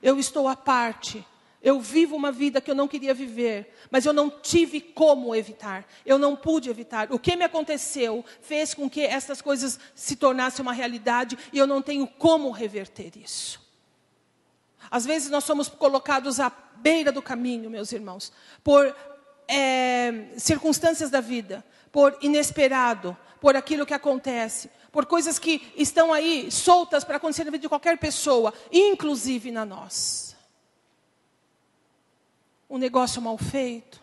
eu 0.00 0.20
estou 0.20 0.46
à 0.46 0.54
parte 0.54 1.26
eu 1.66 1.80
vivo 1.80 2.14
uma 2.14 2.30
vida 2.30 2.60
que 2.60 2.70
eu 2.70 2.76
não 2.76 2.86
queria 2.86 3.12
viver, 3.12 3.74
mas 3.90 4.06
eu 4.06 4.12
não 4.12 4.30
tive 4.30 4.80
como 4.80 5.34
evitar. 5.34 5.84
Eu 6.06 6.16
não 6.16 6.36
pude 6.36 6.70
evitar. 6.70 7.12
O 7.12 7.18
que 7.18 7.34
me 7.34 7.44
aconteceu 7.44 8.24
fez 8.40 8.72
com 8.72 8.88
que 8.88 9.00
essas 9.00 9.42
coisas 9.42 9.76
se 9.92 10.14
tornassem 10.14 10.62
uma 10.62 10.72
realidade 10.72 11.36
e 11.52 11.58
eu 11.58 11.66
não 11.66 11.82
tenho 11.82 12.06
como 12.06 12.52
reverter 12.52 13.16
isso. 13.16 13.60
Às 14.88 15.04
vezes 15.04 15.28
nós 15.28 15.42
somos 15.42 15.66
colocados 15.66 16.38
à 16.38 16.52
beira 16.76 17.10
do 17.10 17.20
caminho, 17.20 17.68
meus 17.68 17.90
irmãos, 17.90 18.32
por 18.62 18.94
é, 19.48 20.26
circunstâncias 20.38 21.10
da 21.10 21.20
vida, 21.20 21.64
por 21.90 22.16
inesperado, 22.20 23.16
por 23.40 23.56
aquilo 23.56 23.84
que 23.84 23.92
acontece, 23.92 24.70
por 24.92 25.04
coisas 25.04 25.36
que 25.36 25.72
estão 25.76 26.12
aí 26.12 26.48
soltas 26.48 27.02
para 27.02 27.16
acontecer 27.16 27.42
na 27.42 27.50
vida 27.50 27.62
de 27.62 27.68
qualquer 27.68 27.98
pessoa, 27.98 28.54
inclusive 28.70 29.50
na 29.50 29.64
nossa 29.64 30.35
um 32.68 32.78
negócio 32.78 33.22
mal 33.22 33.38
feito, 33.38 34.02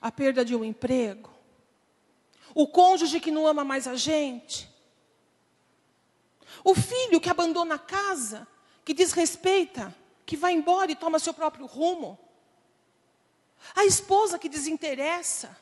a 0.00 0.10
perda 0.10 0.44
de 0.44 0.54
um 0.54 0.64
emprego, 0.64 1.30
o 2.54 2.66
cônjuge 2.66 3.20
que 3.20 3.30
não 3.30 3.46
ama 3.46 3.64
mais 3.64 3.86
a 3.86 3.94
gente, 3.94 4.68
o 6.64 6.74
filho 6.74 7.20
que 7.20 7.30
abandona 7.30 7.76
a 7.76 7.78
casa, 7.78 8.46
que 8.84 8.92
desrespeita, 8.92 9.94
que 10.26 10.36
vai 10.36 10.52
embora 10.52 10.90
e 10.90 10.96
toma 10.96 11.18
seu 11.18 11.32
próprio 11.32 11.66
rumo, 11.66 12.18
a 13.74 13.84
esposa 13.84 14.38
que 14.38 14.48
desinteressa, 14.48 15.56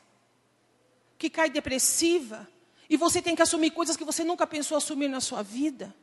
que 1.17 1.29
cai 1.29 1.49
depressiva, 1.49 2.47
e 2.89 2.97
você 2.97 3.21
tem 3.21 3.35
que 3.35 3.41
assumir 3.41 3.71
coisas 3.71 3.95
que 3.95 4.03
você 4.03 4.23
nunca 4.23 4.47
pensou 4.47 4.77
assumir 4.77 5.07
na 5.07 5.21
sua 5.21 5.43
vida. 5.43 5.93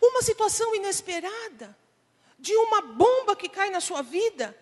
uma 0.00 0.22
situação 0.22 0.74
inesperada, 0.74 1.76
de 2.44 2.54
uma 2.54 2.82
bomba 2.82 3.34
que 3.34 3.48
cai 3.48 3.70
na 3.70 3.80
sua 3.80 4.02
vida, 4.02 4.54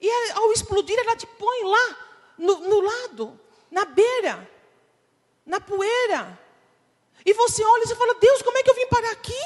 e 0.00 0.10
ao 0.32 0.50
explodir 0.52 0.98
ela 0.98 1.14
te 1.14 1.24
põe 1.24 1.62
lá, 1.62 1.86
no, 2.36 2.58
no 2.58 2.80
lado, 2.80 3.38
na 3.70 3.84
beira, 3.84 4.50
na 5.46 5.60
poeira. 5.60 6.36
E 7.24 7.32
você 7.32 7.62
olha 7.64 7.84
e 7.84 7.94
fala: 7.94 8.14
Deus, 8.16 8.42
como 8.42 8.58
é 8.58 8.62
que 8.64 8.70
eu 8.70 8.74
vim 8.74 8.88
parar 8.88 9.12
aqui? 9.12 9.40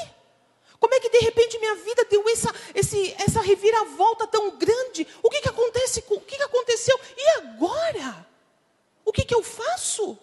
Como 0.79 0.93
é 0.95 0.99
que 0.99 1.09
de 1.09 1.19
repente 1.19 1.59
minha 1.59 1.75
vida 1.75 2.03
deu 2.05 2.27
essa, 2.29 2.51
esse, 2.73 3.13
essa 3.13 3.41
reviravolta 3.41 4.25
tão 4.25 4.57
grande? 4.57 5.07
O 5.21 5.29
que, 5.29 5.41
que 5.41 5.49
acontece? 5.49 6.03
O 6.09 6.19
que, 6.19 6.37
que 6.37 6.43
aconteceu? 6.43 6.99
E 7.15 7.29
agora? 7.37 8.27
O 9.05 9.11
que, 9.11 9.23
que 9.23 9.35
eu 9.35 9.43
faço? 9.43 10.17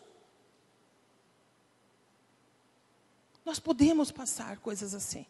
Nós 3.44 3.60
podemos 3.60 4.10
passar 4.10 4.58
coisas 4.58 4.92
assim. 4.92 5.24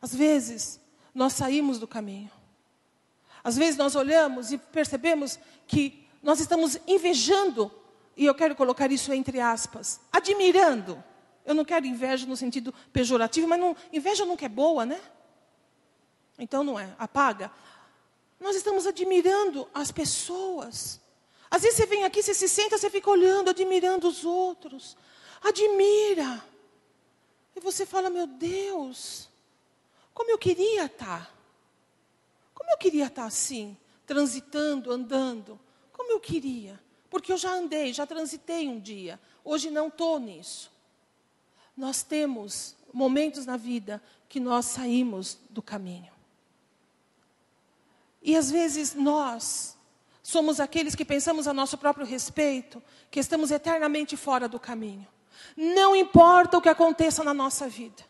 Às 0.00 0.14
vezes, 0.14 0.80
nós 1.14 1.32
saímos 1.32 1.78
do 1.78 1.88
caminho. 1.88 2.30
Às 3.42 3.56
vezes, 3.56 3.76
nós 3.76 3.94
olhamos 3.94 4.52
e 4.52 4.58
percebemos 4.58 5.38
que 5.66 6.06
nós 6.22 6.40
estamos 6.40 6.78
invejando, 6.86 7.72
e 8.16 8.26
eu 8.26 8.34
quero 8.34 8.54
colocar 8.54 8.90
isso 8.90 9.12
entre 9.12 9.40
aspas, 9.40 10.00
admirando. 10.12 11.02
Eu 11.44 11.54
não 11.54 11.64
quero 11.64 11.86
inveja 11.86 12.26
no 12.26 12.36
sentido 12.36 12.74
pejorativo, 12.92 13.48
mas 13.48 13.58
não, 13.58 13.76
inveja 13.92 14.24
nunca 14.24 14.44
é 14.44 14.48
boa, 14.48 14.84
né? 14.84 15.00
Então 16.38 16.62
não 16.62 16.78
é, 16.78 16.94
apaga. 16.98 17.50
Nós 18.38 18.54
estamos 18.54 18.86
admirando 18.86 19.68
as 19.74 19.90
pessoas. 19.90 21.00
Às 21.50 21.62
vezes 21.62 21.76
você 21.78 21.86
vem 21.86 22.04
aqui, 22.04 22.22
você 22.22 22.34
se 22.34 22.48
senta, 22.48 22.76
você 22.76 22.90
fica 22.90 23.10
olhando, 23.10 23.50
admirando 23.50 24.06
os 24.06 24.24
outros. 24.24 24.96
Admira. 25.42 26.44
E 27.56 27.60
você 27.60 27.86
fala, 27.86 28.10
meu 28.10 28.26
Deus, 28.26 29.27
como 30.18 30.32
eu 30.32 30.38
queria 30.38 30.86
estar. 30.86 31.32
Como 32.52 32.68
eu 32.72 32.76
queria 32.76 33.06
estar 33.06 33.24
assim, 33.24 33.76
transitando, 34.04 34.90
andando. 34.90 35.60
Como 35.92 36.10
eu 36.10 36.18
queria. 36.18 36.82
Porque 37.08 37.32
eu 37.32 37.36
já 37.36 37.52
andei, 37.52 37.92
já 37.92 38.04
transitei 38.04 38.68
um 38.68 38.80
dia. 38.80 39.20
Hoje 39.44 39.70
não 39.70 39.86
estou 39.86 40.18
nisso. 40.18 40.72
Nós 41.76 42.02
temos 42.02 42.74
momentos 42.92 43.46
na 43.46 43.56
vida 43.56 44.02
que 44.28 44.40
nós 44.40 44.66
saímos 44.66 45.38
do 45.48 45.62
caminho. 45.62 46.12
E 48.20 48.34
às 48.34 48.50
vezes 48.50 48.94
nós 48.94 49.78
somos 50.20 50.58
aqueles 50.58 50.96
que 50.96 51.04
pensamos 51.04 51.46
a 51.46 51.52
nosso 51.52 51.78
próprio 51.78 52.04
respeito, 52.04 52.82
que 53.08 53.20
estamos 53.20 53.52
eternamente 53.52 54.16
fora 54.16 54.48
do 54.48 54.58
caminho. 54.58 55.06
Não 55.56 55.94
importa 55.94 56.58
o 56.58 56.60
que 56.60 56.68
aconteça 56.68 57.22
na 57.22 57.32
nossa 57.32 57.68
vida. 57.68 58.07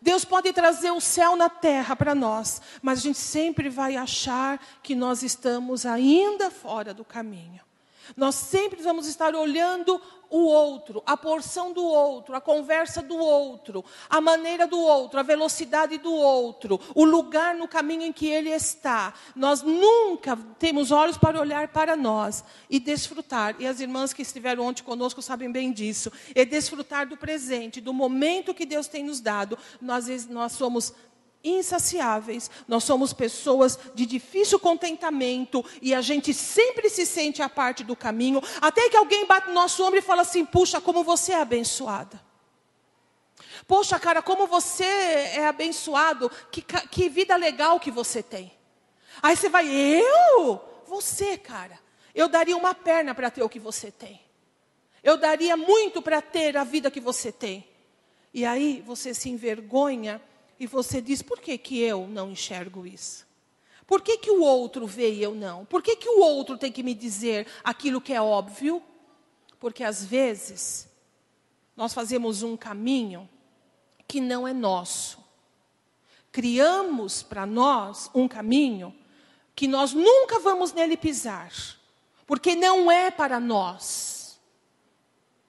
Deus 0.00 0.24
pode 0.24 0.52
trazer 0.52 0.90
o 0.90 1.00
céu 1.00 1.36
na 1.36 1.48
terra 1.48 1.94
para 1.96 2.14
nós, 2.14 2.60
mas 2.82 2.98
a 2.98 3.02
gente 3.02 3.18
sempre 3.18 3.68
vai 3.68 3.96
achar 3.96 4.60
que 4.82 4.94
nós 4.94 5.22
estamos 5.22 5.86
ainda 5.86 6.50
fora 6.50 6.92
do 6.92 7.04
caminho. 7.04 7.65
Nós 8.16 8.34
sempre 8.34 8.82
vamos 8.82 9.06
estar 9.06 9.34
olhando 9.34 10.00
o 10.30 10.38
outro, 10.38 11.02
a 11.06 11.16
porção 11.16 11.72
do 11.72 11.84
outro, 11.84 12.34
a 12.34 12.40
conversa 12.40 13.00
do 13.00 13.16
outro, 13.16 13.84
a 14.08 14.20
maneira 14.20 14.66
do 14.66 14.78
outro, 14.78 15.20
a 15.20 15.22
velocidade 15.22 15.98
do 15.98 16.12
outro, 16.12 16.80
o 16.94 17.04
lugar 17.04 17.54
no 17.54 17.68
caminho 17.68 18.02
em 18.02 18.12
que 18.12 18.26
ele 18.26 18.50
está. 18.50 19.14
Nós 19.34 19.62
nunca 19.62 20.36
temos 20.58 20.90
olhos 20.90 21.16
para 21.16 21.40
olhar 21.40 21.68
para 21.68 21.96
nós 21.96 22.44
e 22.68 22.80
desfrutar. 22.80 23.56
E 23.58 23.66
as 23.66 23.80
irmãs 23.80 24.12
que 24.12 24.22
estiveram 24.22 24.64
ontem 24.64 24.82
conosco 24.82 25.22
sabem 25.22 25.50
bem 25.50 25.72
disso. 25.72 26.10
E 26.34 26.44
desfrutar 26.44 27.08
do 27.08 27.16
presente, 27.16 27.80
do 27.80 27.92
momento 27.92 28.54
que 28.54 28.66
Deus 28.66 28.88
tem 28.88 29.04
nos 29.04 29.20
dado. 29.20 29.56
Nós, 29.80 30.26
nós 30.26 30.52
somos 30.52 30.92
insaciáveis, 31.46 32.50
nós 32.66 32.84
somos 32.84 33.12
pessoas 33.12 33.78
de 33.94 34.04
difícil 34.04 34.58
contentamento 34.58 35.64
e 35.80 35.94
a 35.94 36.00
gente 36.00 36.34
sempre 36.34 36.90
se 36.90 37.06
sente 37.06 37.40
a 37.40 37.48
parte 37.48 37.84
do 37.84 37.94
caminho, 37.94 38.42
até 38.60 38.88
que 38.88 38.96
alguém 38.96 39.26
bate 39.26 39.48
no 39.48 39.54
nosso 39.54 39.84
ombro 39.84 39.98
e 39.98 40.02
fala 40.02 40.22
assim: 40.22 40.44
puxa, 40.44 40.80
como 40.80 41.04
você 41.04 41.32
é 41.32 41.40
abençoada. 41.40 42.24
Poxa, 43.66 43.98
cara, 43.98 44.22
como 44.22 44.46
você 44.46 44.84
é 44.84 45.46
abençoado, 45.46 46.30
que, 46.50 46.62
que 46.62 47.08
vida 47.08 47.36
legal 47.36 47.80
que 47.80 47.90
você 47.90 48.22
tem. 48.22 48.52
Aí 49.22 49.36
você 49.36 49.48
vai, 49.48 49.66
eu? 49.68 50.60
Você, 50.86 51.36
cara, 51.36 51.78
eu 52.14 52.28
daria 52.28 52.56
uma 52.56 52.74
perna 52.74 53.14
para 53.14 53.30
ter 53.30 53.42
o 53.42 53.48
que 53.48 53.58
você 53.58 53.90
tem. 53.90 54.20
Eu 55.02 55.16
daria 55.16 55.56
muito 55.56 56.00
para 56.00 56.20
ter 56.20 56.56
a 56.56 56.64
vida 56.64 56.90
que 56.90 57.00
você 57.00 57.32
tem. 57.32 57.68
E 58.32 58.44
aí 58.44 58.82
você 58.86 59.14
se 59.14 59.30
envergonha 59.30 60.20
e 60.58 60.66
você 60.66 61.00
diz: 61.00 61.22
por 61.22 61.40
que, 61.40 61.56
que 61.58 61.80
eu 61.80 62.06
não 62.06 62.30
enxergo 62.30 62.86
isso? 62.86 63.26
Por 63.86 64.02
que, 64.02 64.18
que 64.18 64.30
o 64.30 64.42
outro 64.42 64.86
vê 64.86 65.12
e 65.12 65.22
eu 65.22 65.34
não? 65.34 65.64
Por 65.64 65.80
que, 65.80 65.96
que 65.96 66.08
o 66.08 66.20
outro 66.20 66.58
tem 66.58 66.72
que 66.72 66.82
me 66.82 66.94
dizer 66.94 67.46
aquilo 67.62 68.00
que 68.00 68.12
é 68.12 68.20
óbvio? 68.20 68.82
Porque 69.60 69.84
às 69.84 70.04
vezes 70.04 70.88
nós 71.76 71.94
fazemos 71.94 72.42
um 72.42 72.56
caminho 72.56 73.28
que 74.08 74.20
não 74.20 74.46
é 74.46 74.52
nosso. 74.52 75.24
Criamos 76.32 77.22
para 77.22 77.46
nós 77.46 78.10
um 78.14 78.26
caminho 78.26 78.94
que 79.54 79.66
nós 79.66 79.92
nunca 79.92 80.38
vamos 80.38 80.72
nele 80.72 80.96
pisar, 80.96 81.50
porque 82.26 82.54
não 82.54 82.90
é 82.90 83.10
para 83.10 83.40
nós. 83.40 84.38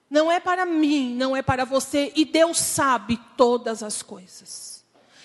Não 0.08 0.32
é 0.32 0.40
para 0.40 0.64
mim, 0.64 1.14
não 1.14 1.36
é 1.36 1.42
para 1.42 1.66
você, 1.66 2.10
e 2.16 2.24
Deus 2.24 2.58
sabe 2.58 3.20
todas 3.36 3.82
as 3.82 4.00
coisas. 4.00 4.77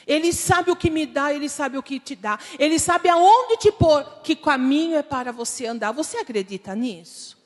Ele 0.06 0.34
sabe 0.34 0.72
o 0.72 0.76
que 0.76 0.90
me 0.90 1.06
dá, 1.06 1.34
ele 1.34 1.48
sabe 1.48 1.78
o 1.78 1.84
que 1.84 2.00
te 2.00 2.16
dá. 2.16 2.38
Ele 2.60 2.78
sabe 2.78 3.10
aonde 3.10 3.58
te 3.58 3.72
pôr, 3.72 4.04
que 4.24 4.36
caminho 4.36 4.98
é 4.98 5.04
para 5.04 5.32
você 5.32 5.66
andar. 5.66 5.92
Você 5.92 6.18
acredita 6.18 6.76
nisso? 6.76 7.42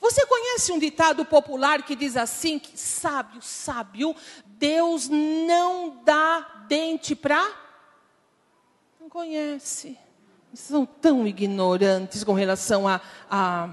Você 0.00 0.26
conhece 0.26 0.72
um 0.72 0.78
ditado 0.78 1.24
popular 1.24 1.82
que 1.82 1.94
diz 1.94 2.16
assim: 2.16 2.58
que 2.58 2.78
sábio, 2.78 3.40
sábio, 3.40 4.14
Deus 4.44 5.08
não 5.08 6.02
dá 6.04 6.64
dente 6.68 7.14
para. 7.14 7.46
Não 9.00 9.08
conhece. 9.08 9.96
São 10.52 10.86
tão 10.86 11.26
ignorantes 11.26 12.24
com 12.24 12.32
relação 12.32 12.88
a, 12.88 13.00
a, 13.30 13.70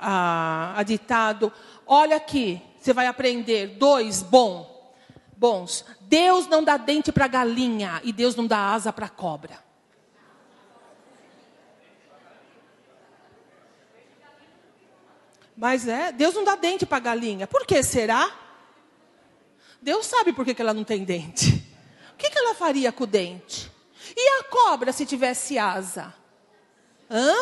a, 0.00 0.80
a 0.80 0.82
ditado. 0.82 1.52
Olha 1.86 2.16
aqui, 2.16 2.60
você 2.78 2.92
vai 2.92 3.06
aprender. 3.06 3.78
Dois, 3.78 4.22
bom 4.22 4.77
bons. 5.38 5.84
Deus 6.00 6.48
não 6.48 6.64
dá 6.64 6.76
dente 6.76 7.12
para 7.12 7.28
galinha 7.28 8.00
e 8.02 8.12
Deus 8.12 8.34
não 8.34 8.46
dá 8.46 8.72
asa 8.72 8.92
para 8.92 9.08
cobra. 9.08 9.62
Mas 15.56 15.88
é, 15.88 16.12
Deus 16.12 16.34
não 16.34 16.44
dá 16.44 16.56
dente 16.56 16.84
para 16.84 16.98
galinha. 16.98 17.46
Por 17.46 17.64
que 17.64 17.82
será? 17.82 18.32
Deus 19.80 20.06
sabe 20.06 20.32
por 20.32 20.44
que, 20.44 20.54
que 20.54 20.62
ela 20.62 20.74
não 20.74 20.84
tem 20.84 21.04
dente. 21.04 21.64
O 22.12 22.16
que, 22.16 22.30
que 22.30 22.38
ela 22.38 22.54
faria 22.54 22.90
com 22.90 23.04
o 23.04 23.06
dente? 23.06 23.70
E 24.16 24.40
a 24.40 24.44
cobra 24.44 24.92
se 24.92 25.06
tivesse 25.06 25.56
asa? 25.58 26.14
Hã? 27.10 27.34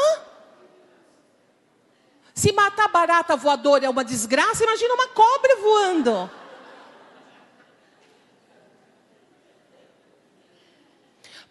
Se 2.35 2.53
matar 2.53 2.89
barata 2.89 3.37
voadora 3.37 3.87
é 3.87 3.89
uma 3.89 4.05
desgraça, 4.05 4.65
imagina 4.65 4.95
uma 4.95 5.09
cobra 5.09 5.57
voando. 5.57 6.31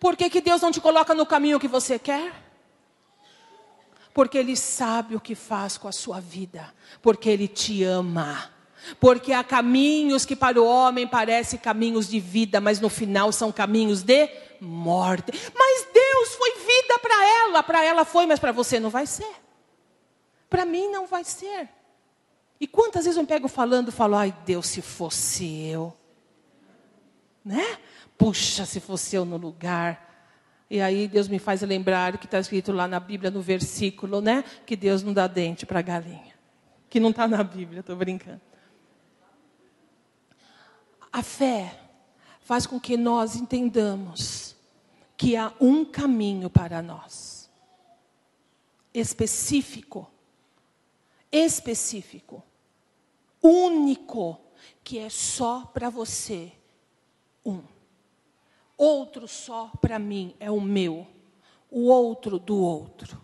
Por 0.05 0.15
que, 0.15 0.29
que 0.29 0.39
Deus 0.39 0.61
não 0.61 0.71
te 0.71 0.79
coloca 0.79 1.15
no 1.15 1.25
caminho 1.25 1.59
que 1.59 1.67
você 1.67 1.97
quer? 1.97 2.31
Porque 4.13 4.37
Ele 4.37 4.55
sabe 4.55 5.15
o 5.15 5.19
que 5.19 5.33
faz 5.33 5.79
com 5.79 5.87
a 5.87 5.91
sua 5.91 6.19
vida. 6.19 6.71
Porque 7.01 7.27
Ele 7.27 7.47
te 7.47 7.83
ama. 7.83 8.51
Porque 8.99 9.33
há 9.33 9.43
caminhos 9.43 10.23
que 10.23 10.35
para 10.35 10.61
o 10.61 10.63
homem 10.63 11.07
parecem 11.07 11.57
caminhos 11.57 12.07
de 12.07 12.19
vida, 12.19 12.61
mas 12.61 12.79
no 12.79 12.87
final 12.87 13.31
são 13.31 13.51
caminhos 13.51 14.03
de 14.03 14.29
morte. 14.61 15.31
Mas 15.57 15.87
Deus 15.91 16.35
foi 16.35 16.51
vida 16.53 16.99
para 17.01 17.25
ela, 17.41 17.63
para 17.63 17.83
ela 17.83 18.05
foi, 18.05 18.27
mas 18.27 18.39
para 18.39 18.51
você 18.51 18.79
não 18.79 18.91
vai 18.91 19.07
ser. 19.07 19.33
Para 20.47 20.65
mim 20.65 20.87
não 20.91 21.07
vai 21.07 21.23
ser. 21.23 21.67
E 22.59 22.67
quantas 22.67 23.05
vezes 23.05 23.17
eu 23.17 23.23
me 23.23 23.27
pego 23.27 23.47
falando, 23.47 23.91
falo, 23.91 24.15
ai 24.15 24.31
Deus, 24.45 24.67
se 24.67 24.83
fosse 24.83 25.67
eu. 25.67 25.91
Né? 27.43 27.79
Puxa, 28.17 28.65
se 28.65 28.79
fosse 28.79 29.15
eu 29.15 29.25
no 29.25 29.37
lugar. 29.37 30.05
E 30.69 30.81
aí 30.81 31.07
Deus 31.07 31.27
me 31.27 31.39
faz 31.39 31.61
lembrar 31.61 32.17
que 32.17 32.25
está 32.25 32.39
escrito 32.39 32.71
lá 32.71 32.87
na 32.87 32.99
Bíblia, 32.99 33.29
no 33.29 33.41
versículo, 33.41 34.21
né? 34.21 34.43
Que 34.65 34.75
Deus 34.75 35.03
não 35.03 35.13
dá 35.13 35.27
dente 35.27 35.65
para 35.65 35.81
galinha. 35.81 36.33
Que 36.89 36.99
não 36.99 37.11
está 37.11 37.27
na 37.27 37.43
Bíblia, 37.43 37.81
estou 37.81 37.95
brincando. 37.95 38.41
A 41.11 41.21
fé 41.21 41.79
faz 42.41 42.65
com 42.65 42.79
que 42.79 42.97
nós 42.97 43.35
entendamos 43.35 44.55
que 45.15 45.35
há 45.35 45.53
um 45.59 45.85
caminho 45.85 46.49
para 46.49 46.81
nós. 46.81 47.49
Específico. 48.93 50.09
Específico. 51.31 52.43
Único. 53.41 54.39
Que 54.83 54.99
é 54.99 55.09
só 55.09 55.61
para 55.73 55.89
você 55.89 56.51
um. 57.45 57.61
Outro 58.77 59.27
só 59.27 59.71
para 59.81 59.97
mim 59.97 60.35
é 60.39 60.51
o 60.51 60.59
meu, 60.59 61.07
o 61.69 61.87
outro 61.87 62.37
do 62.37 62.57
outro. 62.57 63.21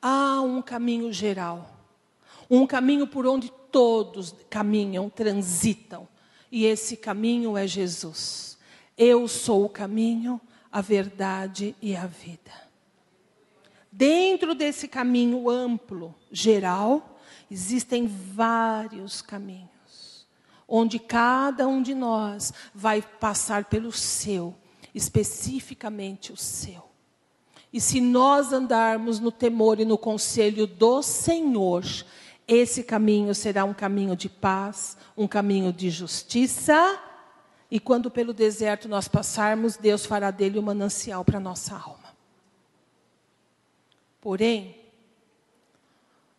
Há 0.00 0.40
um 0.42 0.60
caminho 0.60 1.12
geral, 1.12 1.70
um 2.50 2.66
caminho 2.66 3.06
por 3.06 3.26
onde 3.26 3.50
todos 3.70 4.34
caminham, 4.50 5.08
transitam, 5.08 6.06
e 6.50 6.66
esse 6.66 6.96
caminho 6.96 7.56
é 7.56 7.66
Jesus. 7.66 8.58
Eu 8.96 9.26
sou 9.26 9.64
o 9.64 9.70
caminho, 9.70 10.40
a 10.70 10.80
verdade 10.80 11.74
e 11.80 11.96
a 11.96 12.06
vida. 12.06 12.52
Dentro 13.90 14.54
desse 14.54 14.88
caminho 14.88 15.48
amplo, 15.48 16.14
geral, 16.30 17.18
existem 17.50 18.06
vários 18.06 19.20
caminhos, 19.20 19.68
onde 20.66 20.98
cada 20.98 21.66
um 21.66 21.82
de 21.82 21.94
nós 21.94 22.52
vai 22.74 23.02
passar 23.02 23.64
pelo 23.66 23.92
seu, 23.92 24.54
especificamente 24.94 26.32
o 26.32 26.36
seu. 26.36 26.92
E 27.72 27.80
se 27.80 28.00
nós 28.00 28.52
andarmos 28.52 29.18
no 29.18 29.32
temor 29.32 29.80
e 29.80 29.84
no 29.84 29.96
conselho 29.96 30.66
do 30.66 31.02
Senhor, 31.02 31.84
esse 32.46 32.82
caminho 32.82 33.34
será 33.34 33.64
um 33.64 33.72
caminho 33.72 34.14
de 34.14 34.28
paz, 34.28 34.96
um 35.16 35.26
caminho 35.26 35.72
de 35.72 35.88
justiça. 35.88 37.00
E 37.70 37.80
quando 37.80 38.10
pelo 38.10 38.34
deserto 38.34 38.88
nós 38.88 39.08
passarmos, 39.08 39.78
Deus 39.78 40.04
fará 40.04 40.30
dele 40.30 40.58
um 40.58 40.62
manancial 40.62 41.24
para 41.24 41.40
nossa 41.40 41.74
alma. 41.74 42.12
Porém, 44.20 44.76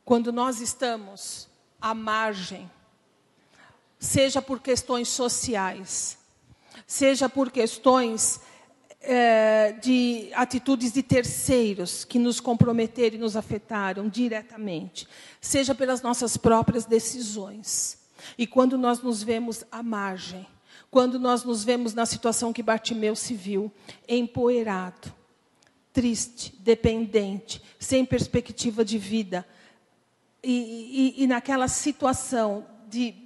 quando 0.05 0.31
nós 0.31 0.61
estamos 0.61 1.49
à 1.81 1.95
margem, 1.95 2.69
seja 4.03 4.41
por 4.41 4.59
questões 4.59 5.07
sociais, 5.07 6.17
seja 6.85 7.29
por 7.29 7.49
questões 7.49 8.41
é, 8.99 9.71
de 9.81 10.29
atitudes 10.33 10.91
de 10.91 11.01
terceiros 11.01 12.03
que 12.03 12.19
nos 12.19 12.41
comprometeram 12.41 13.15
e 13.15 13.19
nos 13.19 13.37
afetaram 13.37 14.09
diretamente, 14.09 15.07
seja 15.39 15.73
pelas 15.73 16.01
nossas 16.01 16.35
próprias 16.35 16.83
decisões. 16.83 17.97
E 18.37 18.45
quando 18.45 18.77
nós 18.77 19.01
nos 19.01 19.23
vemos 19.23 19.63
à 19.71 19.81
margem, 19.81 20.45
quando 20.91 21.17
nós 21.17 21.45
nos 21.45 21.63
vemos 21.63 21.93
na 21.93 22.05
situação 22.05 22.51
que 22.51 22.61
Bartimeu 22.61 23.15
se 23.15 23.33
viu, 23.33 23.71
empoeirado, 24.07 25.13
triste, 25.93 26.53
dependente, 26.59 27.63
sem 27.79 28.03
perspectiva 28.03 28.83
de 28.83 28.97
vida, 28.97 29.47
e, 30.43 31.13
e, 31.17 31.23
e 31.23 31.27
naquela 31.27 31.69
situação 31.69 32.65
de, 32.89 33.22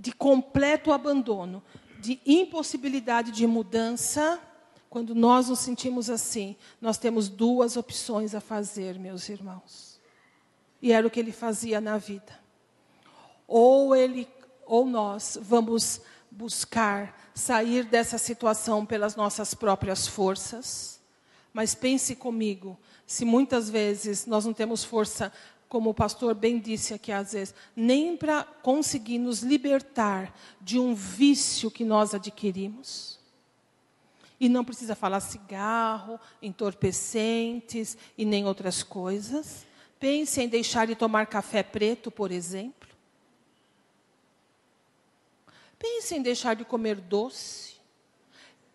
de 0.00 0.12
completo 0.12 0.92
abandono, 0.92 1.62
de 2.00 2.18
impossibilidade 2.24 3.30
de 3.30 3.46
mudança, 3.46 4.40
quando 4.88 5.14
nós 5.14 5.50
nos 5.50 5.58
sentimos 5.58 6.08
assim, 6.08 6.56
nós 6.80 6.96
temos 6.96 7.28
duas 7.28 7.76
opções 7.76 8.34
a 8.34 8.40
fazer, 8.40 8.98
meus 8.98 9.28
irmãos. 9.28 10.00
E 10.80 10.90
era 10.90 11.06
o 11.06 11.10
que 11.10 11.20
ele 11.20 11.32
fazia 11.32 11.80
na 11.82 11.98
vida. 11.98 12.40
Ou 13.46 13.94
ele 13.94 14.26
ou 14.64 14.86
nós 14.86 15.36
vamos 15.40 16.00
buscar 16.30 17.30
sair 17.34 17.84
dessa 17.84 18.16
situação 18.16 18.86
pelas 18.86 19.16
nossas 19.16 19.52
próprias 19.52 20.06
forças. 20.06 20.98
Mas 21.52 21.74
pense 21.74 22.16
comigo, 22.16 22.78
se 23.06 23.24
muitas 23.24 23.68
vezes 23.68 24.24
nós 24.24 24.46
não 24.46 24.54
temos 24.54 24.82
força, 24.82 25.32
como 25.70 25.90
o 25.90 25.94
pastor 25.94 26.34
bem 26.34 26.58
disse 26.58 26.92
aqui 26.92 27.12
às 27.12 27.32
vezes, 27.32 27.54
nem 27.76 28.16
para 28.16 28.42
conseguir 28.42 29.18
nos 29.18 29.40
libertar 29.40 30.34
de 30.60 30.80
um 30.80 30.96
vício 30.96 31.70
que 31.70 31.84
nós 31.84 32.12
adquirimos, 32.12 33.20
e 34.40 34.48
não 34.48 34.64
precisa 34.64 34.96
falar 34.96 35.20
cigarro, 35.20 36.18
entorpecentes 36.42 37.96
e 38.18 38.24
nem 38.24 38.46
outras 38.46 38.82
coisas. 38.82 39.64
Pense 40.00 40.40
em 40.40 40.48
deixar 40.48 40.86
de 40.86 40.96
tomar 40.96 41.26
café 41.26 41.62
preto, 41.62 42.10
por 42.10 42.32
exemplo. 42.32 42.88
Pense 45.78 46.16
em 46.16 46.22
deixar 46.22 46.56
de 46.56 46.64
comer 46.64 46.96
doce. 46.96 47.76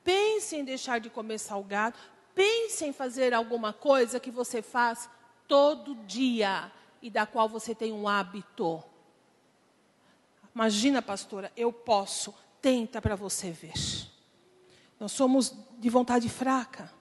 Pense 0.03 0.55
em 0.55 0.63
deixar 0.63 0.99
de 0.99 1.09
comer 1.09 1.39
salgado. 1.39 1.97
Pense 2.33 2.85
em 2.85 2.93
fazer 2.93 3.33
alguma 3.33 3.73
coisa 3.73 4.19
que 4.19 4.29
você 4.29 4.61
faz 4.61 5.09
todo 5.47 5.95
dia 6.05 6.71
e 7.05 7.09
da 7.11 7.23
qual 7.23 7.47
você 7.47 7.75
tem 7.75 7.93
um 7.93 8.07
hábito. 8.07 8.83
Imagina, 10.55 11.03
pastora, 11.03 11.51
eu 11.55 11.71
posso. 11.71 12.33
Tenta 12.59 12.99
para 12.99 13.15
você 13.15 13.51
ver. 13.51 13.75
Nós 14.99 15.11
somos 15.11 15.53
de 15.77 15.87
vontade 15.87 16.27
fraca 16.27 16.91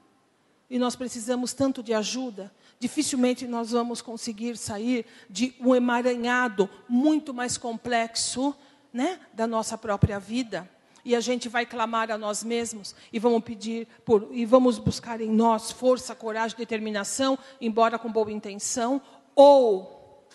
e 0.69 0.79
nós 0.79 0.95
precisamos 0.95 1.55
tanto 1.55 1.83
de 1.83 1.95
ajuda. 1.95 2.55
Dificilmente 2.79 3.47
nós 3.47 3.71
vamos 3.71 4.03
conseguir 4.03 4.59
sair 4.59 5.07
de 5.31 5.55
um 5.59 5.75
emaranhado 5.75 6.69
muito 6.87 7.33
mais 7.33 7.57
complexo 7.57 8.55
né, 8.93 9.19
da 9.33 9.47
nossa 9.47 9.79
própria 9.79 10.21
vida. 10.21 10.69
E 11.05 11.15
a 11.15 11.21
gente 11.21 11.51
vai 11.51 11.67
clamar 11.67 12.11
a 12.11 12.17
nós 12.17 12.43
mesmos 12.43 12.95
e 13.13 13.19
vamos 13.19 13.45
pedir 13.45 13.87
por, 14.07 14.29
e 14.33 14.47
vamos 14.47 14.79
buscar 14.79 15.21
em 15.21 15.31
nós 15.31 15.71
força, 15.71 16.15
coragem, 16.15 16.57
determinação, 16.57 17.39
embora 17.61 17.99
com 17.99 18.11
boa 18.11 18.33
intenção, 18.33 19.03
ou 19.35 20.27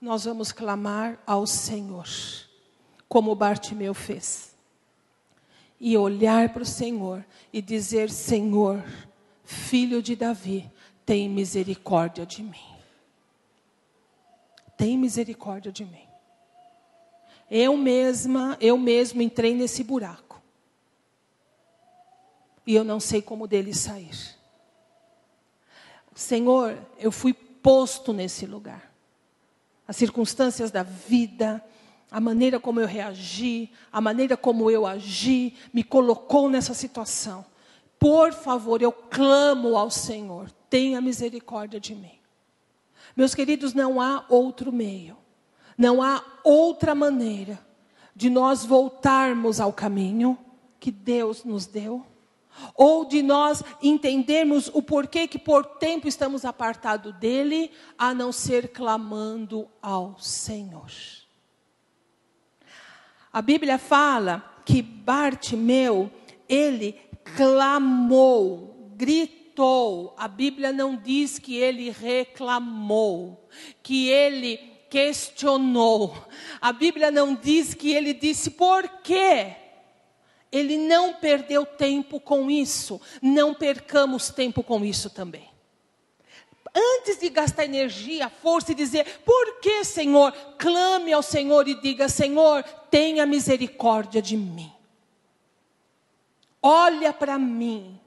nós 0.00 0.24
vamos 0.24 0.52
clamar 0.52 1.18
ao 1.26 1.46
Senhor, 1.46 2.06
como 3.08 3.34
Bartimeu 3.34 3.94
fez 3.94 4.50
e 5.80 5.96
olhar 5.96 6.52
para 6.52 6.62
o 6.62 6.66
Senhor 6.66 7.24
e 7.52 7.62
dizer: 7.62 8.10
Senhor, 8.10 8.84
filho 9.42 10.02
de 10.02 10.14
Davi, 10.14 10.70
tem 11.06 11.28
misericórdia 11.28 12.26
de 12.26 12.42
mim. 12.42 12.76
Tem 14.76 14.98
misericórdia 14.98 15.72
de 15.72 15.84
mim. 15.84 16.06
Eu 17.50 17.76
mesma, 17.76 18.56
eu 18.60 18.76
mesmo 18.76 19.22
entrei 19.22 19.54
nesse 19.54 19.82
buraco. 19.82 20.40
E 22.66 22.74
eu 22.74 22.84
não 22.84 23.00
sei 23.00 23.20
como 23.20 23.48
dele 23.48 23.74
sair. 23.74 24.38
Senhor, 26.14 26.78
eu 26.98 27.10
fui 27.10 27.32
posto 27.62 28.12
nesse 28.12 28.46
lugar. 28.46 28.92
As 29.86 29.96
circunstâncias 29.96 30.70
da 30.70 30.82
vida, 30.82 31.62
a 32.10 32.20
maneira 32.20 32.58
como 32.58 32.80
eu 32.80 32.86
reagi, 32.86 33.70
a 33.92 34.00
maneira 34.00 34.36
como 34.36 34.70
eu 34.70 34.86
agi, 34.86 35.54
me 35.72 35.82
colocou 35.82 36.48
nessa 36.48 36.74
situação. 36.74 37.44
Por 37.98 38.32
favor, 38.32 38.80
eu 38.80 38.92
clamo 38.92 39.76
ao 39.76 39.90
Senhor, 39.90 40.50
tenha 40.68 41.00
misericórdia 41.00 41.78
de 41.78 41.94
mim. 41.94 42.18
Meus 43.16 43.34
queridos, 43.34 43.74
não 43.74 44.00
há 44.00 44.24
outro 44.28 44.72
meio, 44.72 45.16
não 45.76 46.02
há 46.02 46.24
outra 46.44 46.94
maneira 46.94 47.58
de 48.14 48.30
nós 48.30 48.64
voltarmos 48.64 49.60
ao 49.60 49.72
caminho 49.72 50.38
que 50.78 50.90
Deus 50.90 51.44
nos 51.44 51.66
deu, 51.66 52.04
ou 52.74 53.04
de 53.04 53.22
nós 53.22 53.62
entendermos 53.82 54.70
o 54.72 54.82
porquê 54.82 55.26
que 55.26 55.38
por 55.38 55.64
tempo 55.64 56.08
estamos 56.08 56.44
apartados 56.44 57.14
dele, 57.14 57.70
a 57.98 58.14
não 58.14 58.32
ser 58.32 58.68
clamando 58.68 59.68
ao 59.82 60.18
Senhor. 60.18 60.90
A 63.32 63.40
Bíblia 63.40 63.78
fala 63.78 64.62
que 64.64 64.82
Bartimeu, 64.82 66.10
ele 66.48 66.98
clamou, 67.36 68.92
gritou. 68.96 70.14
A 70.18 70.26
Bíblia 70.26 70.72
não 70.72 70.96
diz 70.96 71.38
que 71.38 71.56
ele 71.56 71.90
reclamou, 71.90 73.48
que 73.82 74.08
ele 74.08 74.58
questionou. 74.90 76.26
A 76.60 76.72
Bíblia 76.72 77.10
não 77.10 77.34
diz 77.34 77.72
que 77.72 77.92
ele 77.92 78.12
disse 78.12 78.50
por 78.50 78.88
quê. 79.02 79.56
Ele 80.50 80.76
não 80.76 81.14
perdeu 81.14 81.64
tempo 81.64 82.18
com 82.18 82.50
isso. 82.50 83.00
Não 83.22 83.54
percamos 83.54 84.30
tempo 84.30 84.62
com 84.62 84.84
isso 84.84 85.10
também 85.10 85.50
antes 86.74 87.18
de 87.18 87.28
gastar 87.28 87.64
energia, 87.64 88.28
força 88.28 88.72
e 88.72 88.74
dizer: 88.74 89.20
Por 89.24 89.60
que, 89.60 89.84
Senhor? 89.84 90.32
Clame 90.58 91.12
ao 91.12 91.22
Senhor 91.22 91.66
e 91.68 91.80
diga: 91.80 92.08
Senhor, 92.08 92.62
tenha 92.90 93.26
misericórdia 93.26 94.22
de 94.22 94.36
mim. 94.36 94.72
Olha 96.62 97.12
para 97.12 97.38
mim. 97.38 97.98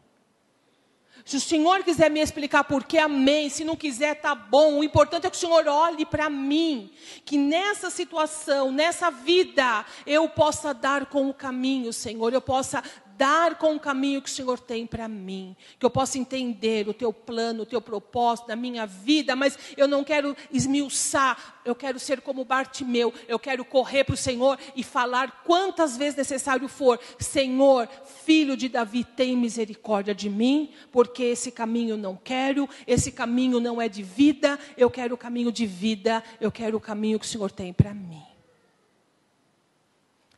Se 1.26 1.38
o 1.38 1.42
Senhor 1.42 1.84
quiser 1.84 2.12
me 2.12 2.20
explicar 2.20 2.66
por 2.66 2.84
que, 2.84 2.98
amém. 2.98 3.50
Se 3.50 3.64
não 3.64 3.78
quiser, 3.78 4.16
tá 4.16 4.36
bom. 4.36 4.80
O 4.80 4.84
importante 4.84 5.26
é 5.26 5.30
que 5.30 5.38
o 5.38 5.40
Senhor 5.40 5.66
olhe 5.68 6.06
para 6.06 6.30
mim. 6.30 6.92
Que 7.24 7.38
nessa 7.38 7.90
situação, 7.90 8.72
nessa 8.72 9.10
vida, 9.10 9.86
eu 10.06 10.28
possa 10.28 10.74
dar 10.74 11.06
com 11.06 11.30
o 11.30 11.34
caminho, 11.34 11.94
Senhor. 11.94 12.34
Eu 12.34 12.42
possa 12.42 12.84
andar 13.24 13.56
com 13.56 13.76
o 13.76 13.80
caminho 13.80 14.22
que 14.22 14.30
o 14.30 14.32
Senhor 14.32 14.60
tem 14.60 14.86
para 14.86 15.08
mim. 15.08 15.56
Que 15.80 15.86
eu 15.86 15.90
possa 15.90 16.18
entender 16.18 16.88
o 16.90 16.94
teu 16.94 17.14
plano, 17.14 17.64
o 17.64 17.66
teu 17.66 17.82
propósito 17.82 18.50
na 18.50 18.56
minha 18.56 18.86
vida, 18.86 19.36
mas 19.36 19.58
eu 19.78 19.88
não 19.88 20.04
quero 20.04 20.36
esmiuçar, 20.52 21.62
eu 21.64 21.74
quero 21.74 21.98
ser 22.00 22.20
como 22.22 22.44
Bartimeu, 22.44 23.14
eu 23.28 23.40
quero 23.40 23.64
correr 23.64 24.04
para 24.04 24.14
o 24.14 24.18
Senhor 24.18 24.60
e 24.76 24.84
falar 24.84 25.44
quantas 25.46 25.96
vezes 25.96 26.18
necessário 26.18 26.68
for: 26.68 27.00
Senhor, 27.18 27.88
filho 28.26 28.58
de 28.58 28.68
Davi, 28.68 29.06
tem 29.06 29.38
misericórdia 29.38 30.14
de 30.14 30.30
mim, 30.30 30.72
porque 30.92 31.24
esse 31.24 31.52
caminho 31.52 31.96
não 31.96 32.18
quero, 32.18 32.70
esse 32.86 33.12
caminho 33.12 33.60
não 33.60 33.82
é 33.82 33.88
de 33.88 34.04
vida, 34.04 34.60
eu 34.76 34.90
quero 34.90 35.16
o 35.16 35.18
caminho 35.18 35.52
de 35.52 35.66
vida, 35.66 36.22
eu 36.42 36.52
quero 36.52 36.78
o 36.78 36.82
caminho 36.82 37.18
que 37.18 37.26
o 37.26 37.30
Senhor 37.30 37.52
tem 37.52 37.72
para 37.72 37.94
mim. 37.94 38.22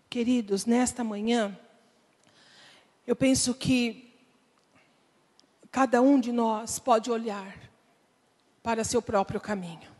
Queridos, 0.07 0.65
nesta 0.65 1.03
manhã, 1.03 1.57
eu 3.05 3.15
penso 3.15 3.53
que 3.53 4.13
cada 5.71 6.01
um 6.01 6.19
de 6.19 6.31
nós 6.31 6.79
pode 6.79 7.11
olhar 7.11 7.57
para 8.63 8.83
seu 8.83 9.01
próprio 9.01 9.39
caminho. 9.39 9.95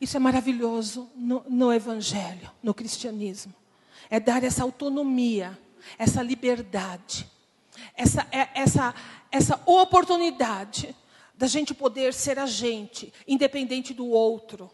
Isso 0.00 0.16
é 0.16 0.20
maravilhoso 0.20 1.10
no, 1.14 1.44
no, 1.48 1.72
Evangelho, 1.72 2.50
no 2.62 2.72
cristianismo. 2.72 3.54
É 4.08 4.20
dar 4.20 4.44
essa 4.44 4.62
autonomia, 4.62 5.58
essa 5.98 6.22
liberdade, 6.22 7.28
essa, 7.94 8.26
é, 8.30 8.48
essa, 8.54 8.94
essa 9.30 9.60
oportunidade 9.66 10.94
da 11.36 11.46
gente 11.46 11.74
poder 11.74 12.14
ser 12.14 12.38
a 12.38 12.46
gente, 12.46 13.12
independente 13.26 13.92
do 13.92 14.06
outro. 14.06 14.70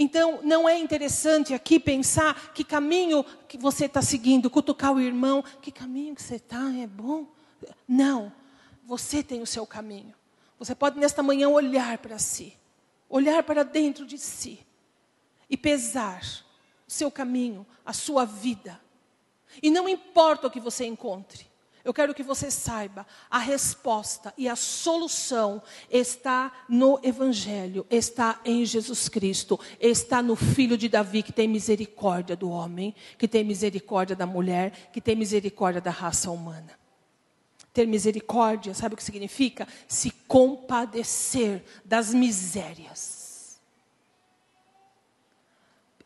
Então, 0.00 0.40
não 0.44 0.68
é 0.68 0.78
interessante 0.78 1.52
aqui 1.52 1.80
pensar 1.80 2.52
que 2.54 2.62
caminho 2.62 3.24
que 3.48 3.58
você 3.58 3.86
está 3.86 4.00
seguindo, 4.00 4.48
cutucar 4.48 4.92
o 4.92 5.00
irmão, 5.00 5.42
que 5.60 5.72
caminho 5.72 6.14
que 6.14 6.22
você 6.22 6.36
está, 6.36 6.72
é 6.72 6.86
bom? 6.86 7.26
Não, 7.86 8.32
você 8.84 9.24
tem 9.24 9.42
o 9.42 9.46
seu 9.46 9.66
caminho. 9.66 10.14
Você 10.56 10.72
pode 10.72 11.00
nesta 11.00 11.20
manhã 11.20 11.48
olhar 11.48 11.98
para 11.98 12.16
si, 12.16 12.56
olhar 13.08 13.42
para 13.42 13.64
dentro 13.64 14.06
de 14.06 14.18
si 14.18 14.64
e 15.50 15.56
pesar 15.56 16.22
o 16.86 16.90
seu 16.92 17.10
caminho, 17.10 17.66
a 17.84 17.92
sua 17.92 18.24
vida. 18.24 18.80
E 19.60 19.68
não 19.68 19.88
importa 19.88 20.46
o 20.46 20.50
que 20.50 20.60
você 20.60 20.86
encontre, 20.86 21.44
eu 21.84 21.94
quero 21.94 22.14
que 22.14 22.22
você 22.22 22.50
saiba, 22.50 23.06
a 23.30 23.38
resposta 23.38 24.34
e 24.36 24.48
a 24.48 24.56
solução 24.56 25.62
está 25.90 26.52
no 26.68 27.00
Evangelho, 27.02 27.86
está 27.88 28.40
em 28.44 28.64
Jesus 28.64 29.08
Cristo, 29.08 29.58
está 29.80 30.22
no 30.22 30.36
Filho 30.36 30.76
de 30.76 30.88
Davi 30.88 31.22
que 31.22 31.32
tem 31.32 31.48
misericórdia 31.48 32.36
do 32.36 32.50
homem, 32.50 32.94
que 33.16 33.28
tem 33.28 33.44
misericórdia 33.44 34.16
da 34.16 34.26
mulher, 34.26 34.90
que 34.92 35.00
tem 35.00 35.16
misericórdia 35.16 35.80
da 35.80 35.90
raça 35.90 36.30
humana. 36.30 36.78
Ter 37.72 37.86
misericórdia, 37.86 38.74
sabe 38.74 38.94
o 38.94 38.96
que 38.96 39.04
significa? 39.04 39.66
Se 39.86 40.10
compadecer 40.10 41.64
das 41.84 42.12
misérias. 42.12 43.60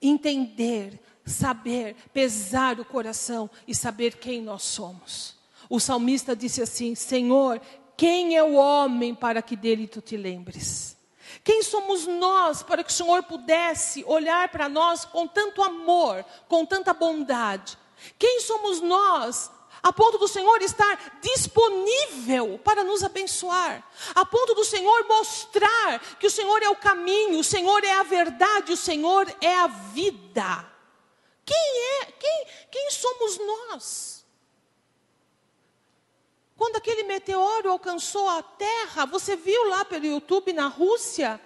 Entender, 0.01 1.01
saber, 1.25 1.97
pesar 2.13 2.79
o 2.79 2.85
coração 2.85 3.49
e 3.67 3.75
saber 3.75 4.17
quem 4.17 4.43
nós 4.43 4.63
somos. 4.63 5.42
O 5.73 5.81
salmista 5.81 6.37
disse 6.37 6.61
assim: 6.61 6.95
Senhor, 6.95 7.59
quem 7.97 8.37
é 8.37 8.43
o 8.43 8.57
homem 8.57 9.15
para 9.15 9.41
que 9.41 9.57
dele 9.57 9.89
tu 9.89 10.03
te 10.03 10.19
lembres? 10.19 10.95
Quem 11.43 11.63
somos 11.63 12.07
nós 12.07 12.63
para 12.63 12.85
que 12.85 12.91
o 12.91 12.95
Senhor 12.95 13.23
pudesse 13.23 14.05
olhar 14.07 14.51
para 14.51 14.69
nós 14.69 15.07
com 15.07 15.27
tanto 15.27 15.63
amor, 15.63 16.27
com 16.47 16.67
tanta 16.67 16.93
bondade? 16.93 17.79
Quem 18.19 18.41
somos 18.41 18.83
nós 18.83 19.51
a 19.83 19.91
ponto 19.91 20.19
do 20.19 20.29
Senhor 20.29 20.61
estar 20.61 21.19
disponível 21.23 22.61
para 22.63 22.85
nos 22.85 23.03
abençoar, 23.03 23.83
a 24.15 24.27
ponto 24.27 24.55
do 24.55 24.67
Senhor 24.67 25.07
mostrar 25.09 26.01
que 26.21 26.27
o 26.27 26.31
Senhor 26.31 26.63
é 26.63 26.69
o 26.69 26.77
caminho, 26.77 27.39
o 27.39 27.45
Senhor 27.45 27.83
é 27.83 27.93
a 27.93 28.03
verdade, 28.03 28.75
o 28.75 28.77
Senhor 28.77 29.27
é 29.41 29.55
a 29.55 29.69
vida. 29.69 30.71
Quem 31.47 32.01
é? 32.03 32.05
Quem, 32.13 32.47
quem 32.71 32.91
somos 32.91 33.39
nós? 33.39 34.22
Quando 36.57 36.77
aquele 36.77 37.03
meteoro 37.05 37.71
alcançou 37.71 38.29
a 38.29 38.43
Terra, 38.43 39.07
você 39.07 39.37
viu 39.37 39.69
lá 39.69 39.85
pelo 39.85 40.07
YouTube 40.07 40.53
na 40.53 40.67
Rússia? 40.67 41.41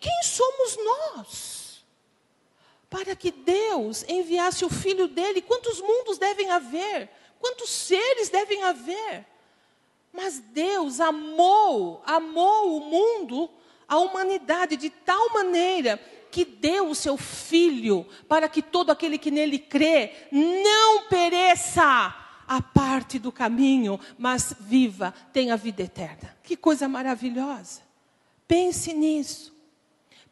quem 0.00 0.22
somos 0.24 0.76
nós? 0.84 1.84
Para 2.90 3.14
que 3.14 3.30
Deus 3.30 4.04
enviasse 4.08 4.64
o 4.64 4.70
Filho 4.70 5.08
dele, 5.08 5.42
quantos 5.42 5.80
mundos 5.80 6.18
devem 6.18 6.50
haver? 6.50 7.10
Quantos 7.38 7.70
seres 7.70 8.28
devem 8.28 8.62
haver? 8.62 9.26
Mas 10.12 10.38
Deus 10.38 10.98
amou, 10.98 12.02
amou 12.06 12.78
o 12.78 12.80
mundo, 12.80 13.50
a 13.86 13.98
humanidade, 13.98 14.76
de 14.76 14.88
tal 14.88 15.32
maneira 15.32 16.00
que 16.30 16.44
deu 16.44 16.88
o 16.88 16.94
seu 16.94 17.16
Filho, 17.16 18.06
para 18.28 18.48
que 18.48 18.62
todo 18.62 18.90
aquele 18.90 19.18
que 19.18 19.30
nele 19.30 19.58
crê 19.58 20.12
não 20.30 21.04
pereça, 21.04 22.14
a 22.46 22.62
parte 22.62 23.18
do 23.18 23.32
caminho, 23.32 23.98
mas 24.18 24.54
viva, 24.58 25.12
tenha 25.32 25.56
vida 25.56 25.82
eterna. 25.82 26.36
Que 26.42 26.56
coisa 26.56 26.88
maravilhosa. 26.88 27.82
Pense 28.46 28.92
nisso. 28.92 29.54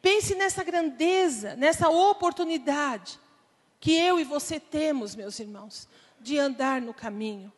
Pense 0.01 0.35
nessa 0.35 0.63
grandeza, 0.63 1.55
nessa 1.55 1.89
oportunidade 1.89 3.19
que 3.79 3.93
eu 3.93 4.19
e 4.19 4.23
você 4.23 4.59
temos, 4.59 5.15
meus 5.15 5.39
irmãos, 5.39 5.87
de 6.19 6.37
andar 6.39 6.81
no 6.81 6.93
caminho. 6.93 7.51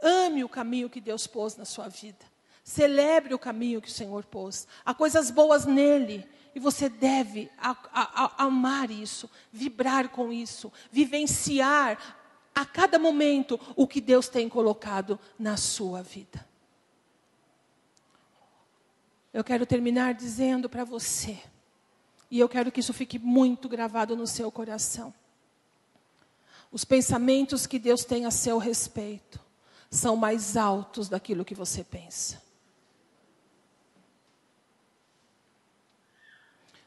Ame 0.00 0.44
o 0.44 0.48
caminho 0.48 0.90
que 0.90 1.00
Deus 1.00 1.26
pôs 1.26 1.56
na 1.56 1.64
sua 1.64 1.88
vida. 1.88 2.24
Celebre 2.62 3.32
o 3.32 3.38
caminho 3.38 3.80
que 3.80 3.88
o 3.88 3.92
Senhor 3.92 4.24
pôs. 4.24 4.68
Há 4.84 4.92
coisas 4.92 5.30
boas 5.30 5.64
nele. 5.64 6.28
E 6.54 6.60
você 6.60 6.88
deve 6.88 7.50
a, 7.56 7.70
a, 7.92 8.24
a 8.42 8.44
amar 8.44 8.90
isso, 8.90 9.30
vibrar 9.52 10.08
com 10.08 10.32
isso, 10.32 10.72
vivenciar 10.90 12.17
a 12.58 12.64
cada 12.64 12.98
momento 12.98 13.58
o 13.76 13.86
que 13.86 14.00
Deus 14.00 14.28
tem 14.28 14.48
colocado 14.48 15.18
na 15.38 15.56
sua 15.56 16.02
vida. 16.02 16.44
Eu 19.32 19.44
quero 19.44 19.64
terminar 19.64 20.14
dizendo 20.14 20.68
para 20.68 20.82
você, 20.82 21.40
e 22.28 22.40
eu 22.40 22.48
quero 22.48 22.72
que 22.72 22.80
isso 22.80 22.92
fique 22.92 23.16
muito 23.16 23.68
gravado 23.68 24.16
no 24.16 24.26
seu 24.26 24.50
coração. 24.50 25.14
Os 26.72 26.84
pensamentos 26.84 27.64
que 27.64 27.78
Deus 27.78 28.04
tem 28.04 28.26
a 28.26 28.30
seu 28.32 28.58
respeito 28.58 29.38
são 29.88 30.16
mais 30.16 30.56
altos 30.56 31.08
daquilo 31.08 31.44
que 31.44 31.54
você 31.54 31.84
pensa. 31.84 32.42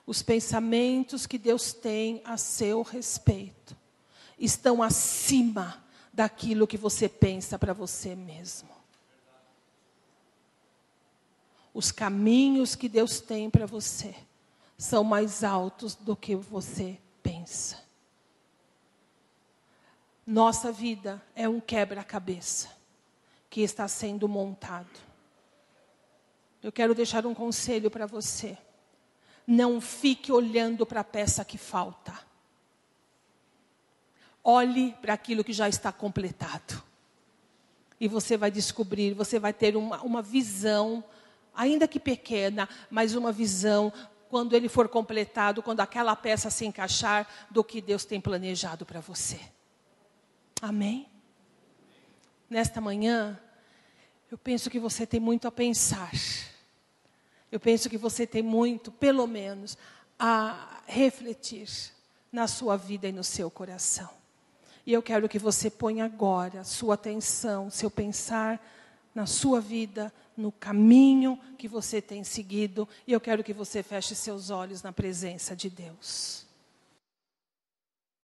Os 0.06 0.22
pensamentos 0.22 1.26
que 1.26 1.38
Deus 1.38 1.72
tem 1.72 2.22
a 2.26 2.36
seu 2.36 2.82
respeito 2.82 3.81
estão 4.42 4.82
acima 4.82 5.82
daquilo 6.12 6.68
que 6.68 6.78
você 6.78 7.08
pensa 7.08 7.58
para 7.58 7.74
você 7.74 8.16
mesmo. 8.16 8.70
Os 11.74 11.92
caminhos 11.92 12.76
que 12.76 12.90
Deus 12.90 13.22
tem 13.22 13.50
para 13.50 13.66
você 13.66 14.14
são 14.78 15.04
mais 15.04 15.44
altos 15.44 15.96
do 15.96 16.16
que 16.16 16.36
você 16.36 17.00
pensa. 17.24 17.80
Nossa 20.26 20.72
vida 20.72 21.22
é 21.36 21.48
um 21.48 21.60
quebra-cabeça 21.60 22.70
que 23.50 23.62
está 23.62 23.88
sendo 23.88 24.28
montado. 24.28 25.00
Eu 26.64 26.72
quero 26.72 26.94
deixar 26.94 27.26
um 27.26 27.34
conselho 27.34 27.90
para 27.90 28.06
você. 28.06 28.58
Não 29.46 29.80
fique 29.82 30.32
olhando 30.32 30.86
para 30.86 31.02
a 31.02 31.06
peça 31.06 31.44
que 31.44 31.58
falta. 31.58 32.31
Olhe 34.44 34.96
para 35.02 35.14
aquilo 35.14 35.44
que 35.44 35.54
já 35.54 35.70
está 35.70 35.92
completado. 35.92 36.82
E 38.00 38.08
você 38.08 38.36
vai 38.36 38.50
descobrir, 38.50 39.14
você 39.14 39.40
vai 39.40 39.54
ter 39.54 39.76
uma, 39.78 40.02
uma 40.02 40.22
visão, 40.22 41.04
ainda 41.54 41.88
que 41.88 42.00
pequena, 42.00 42.68
mas 42.90 43.16
uma 43.16 43.32
visão 43.32 43.94
quando 44.32 44.56
ele 44.56 44.70
for 44.70 44.88
completado, 44.88 45.62
quando 45.62 45.82
aquela 45.82 46.16
peça 46.16 46.50
se 46.50 46.66
encaixar, 46.66 47.28
do 47.52 47.66
que 47.66 47.82
Deus 47.82 48.06
tem 48.06 48.22
planejado 48.22 48.86
para 48.86 49.02
você. 49.02 49.38
Amém? 50.62 51.06
Nesta 52.50 52.80
manhã, 52.80 53.38
eu 54.32 54.38
penso 54.38 54.70
que 54.70 54.80
você 54.80 55.06
tem 55.06 55.20
muito 55.20 55.50
a 55.50 55.52
pensar. 55.52 56.14
Eu 57.52 57.60
penso 57.60 57.90
que 57.90 57.98
você 57.98 58.26
tem 58.26 58.42
muito, 58.42 58.90
pelo 58.90 59.28
menos, 59.28 59.78
a 60.18 60.82
refletir 60.88 61.68
na 62.32 62.48
sua 62.48 62.78
vida 62.78 63.10
e 63.10 63.12
no 63.12 63.26
seu 63.26 63.52
coração. 63.52 64.21
E 64.86 64.94
eu 64.94 65.02
quero 65.02 65.30
que 65.30 65.40
você 65.40 65.70
ponha 65.70 66.06
agora 66.06 66.64
sua 66.64 66.96
atenção, 66.96 67.70
seu 67.70 67.90
pensar 67.90 68.60
na 69.14 69.26
sua 69.26 69.60
vida, 69.62 70.12
no 70.36 70.52
caminho 70.52 71.38
que 71.58 71.68
você 71.68 72.02
tem 72.02 72.24
seguido. 72.24 72.88
E 73.06 73.12
eu 73.12 73.20
quero 73.20 73.44
que 73.44 73.54
você 73.54 73.84
feche 73.84 74.16
seus 74.16 74.50
olhos 74.50 74.82
na 74.82 74.92
presença 74.92 75.56
de 75.56 75.70
Deus. 75.70 76.46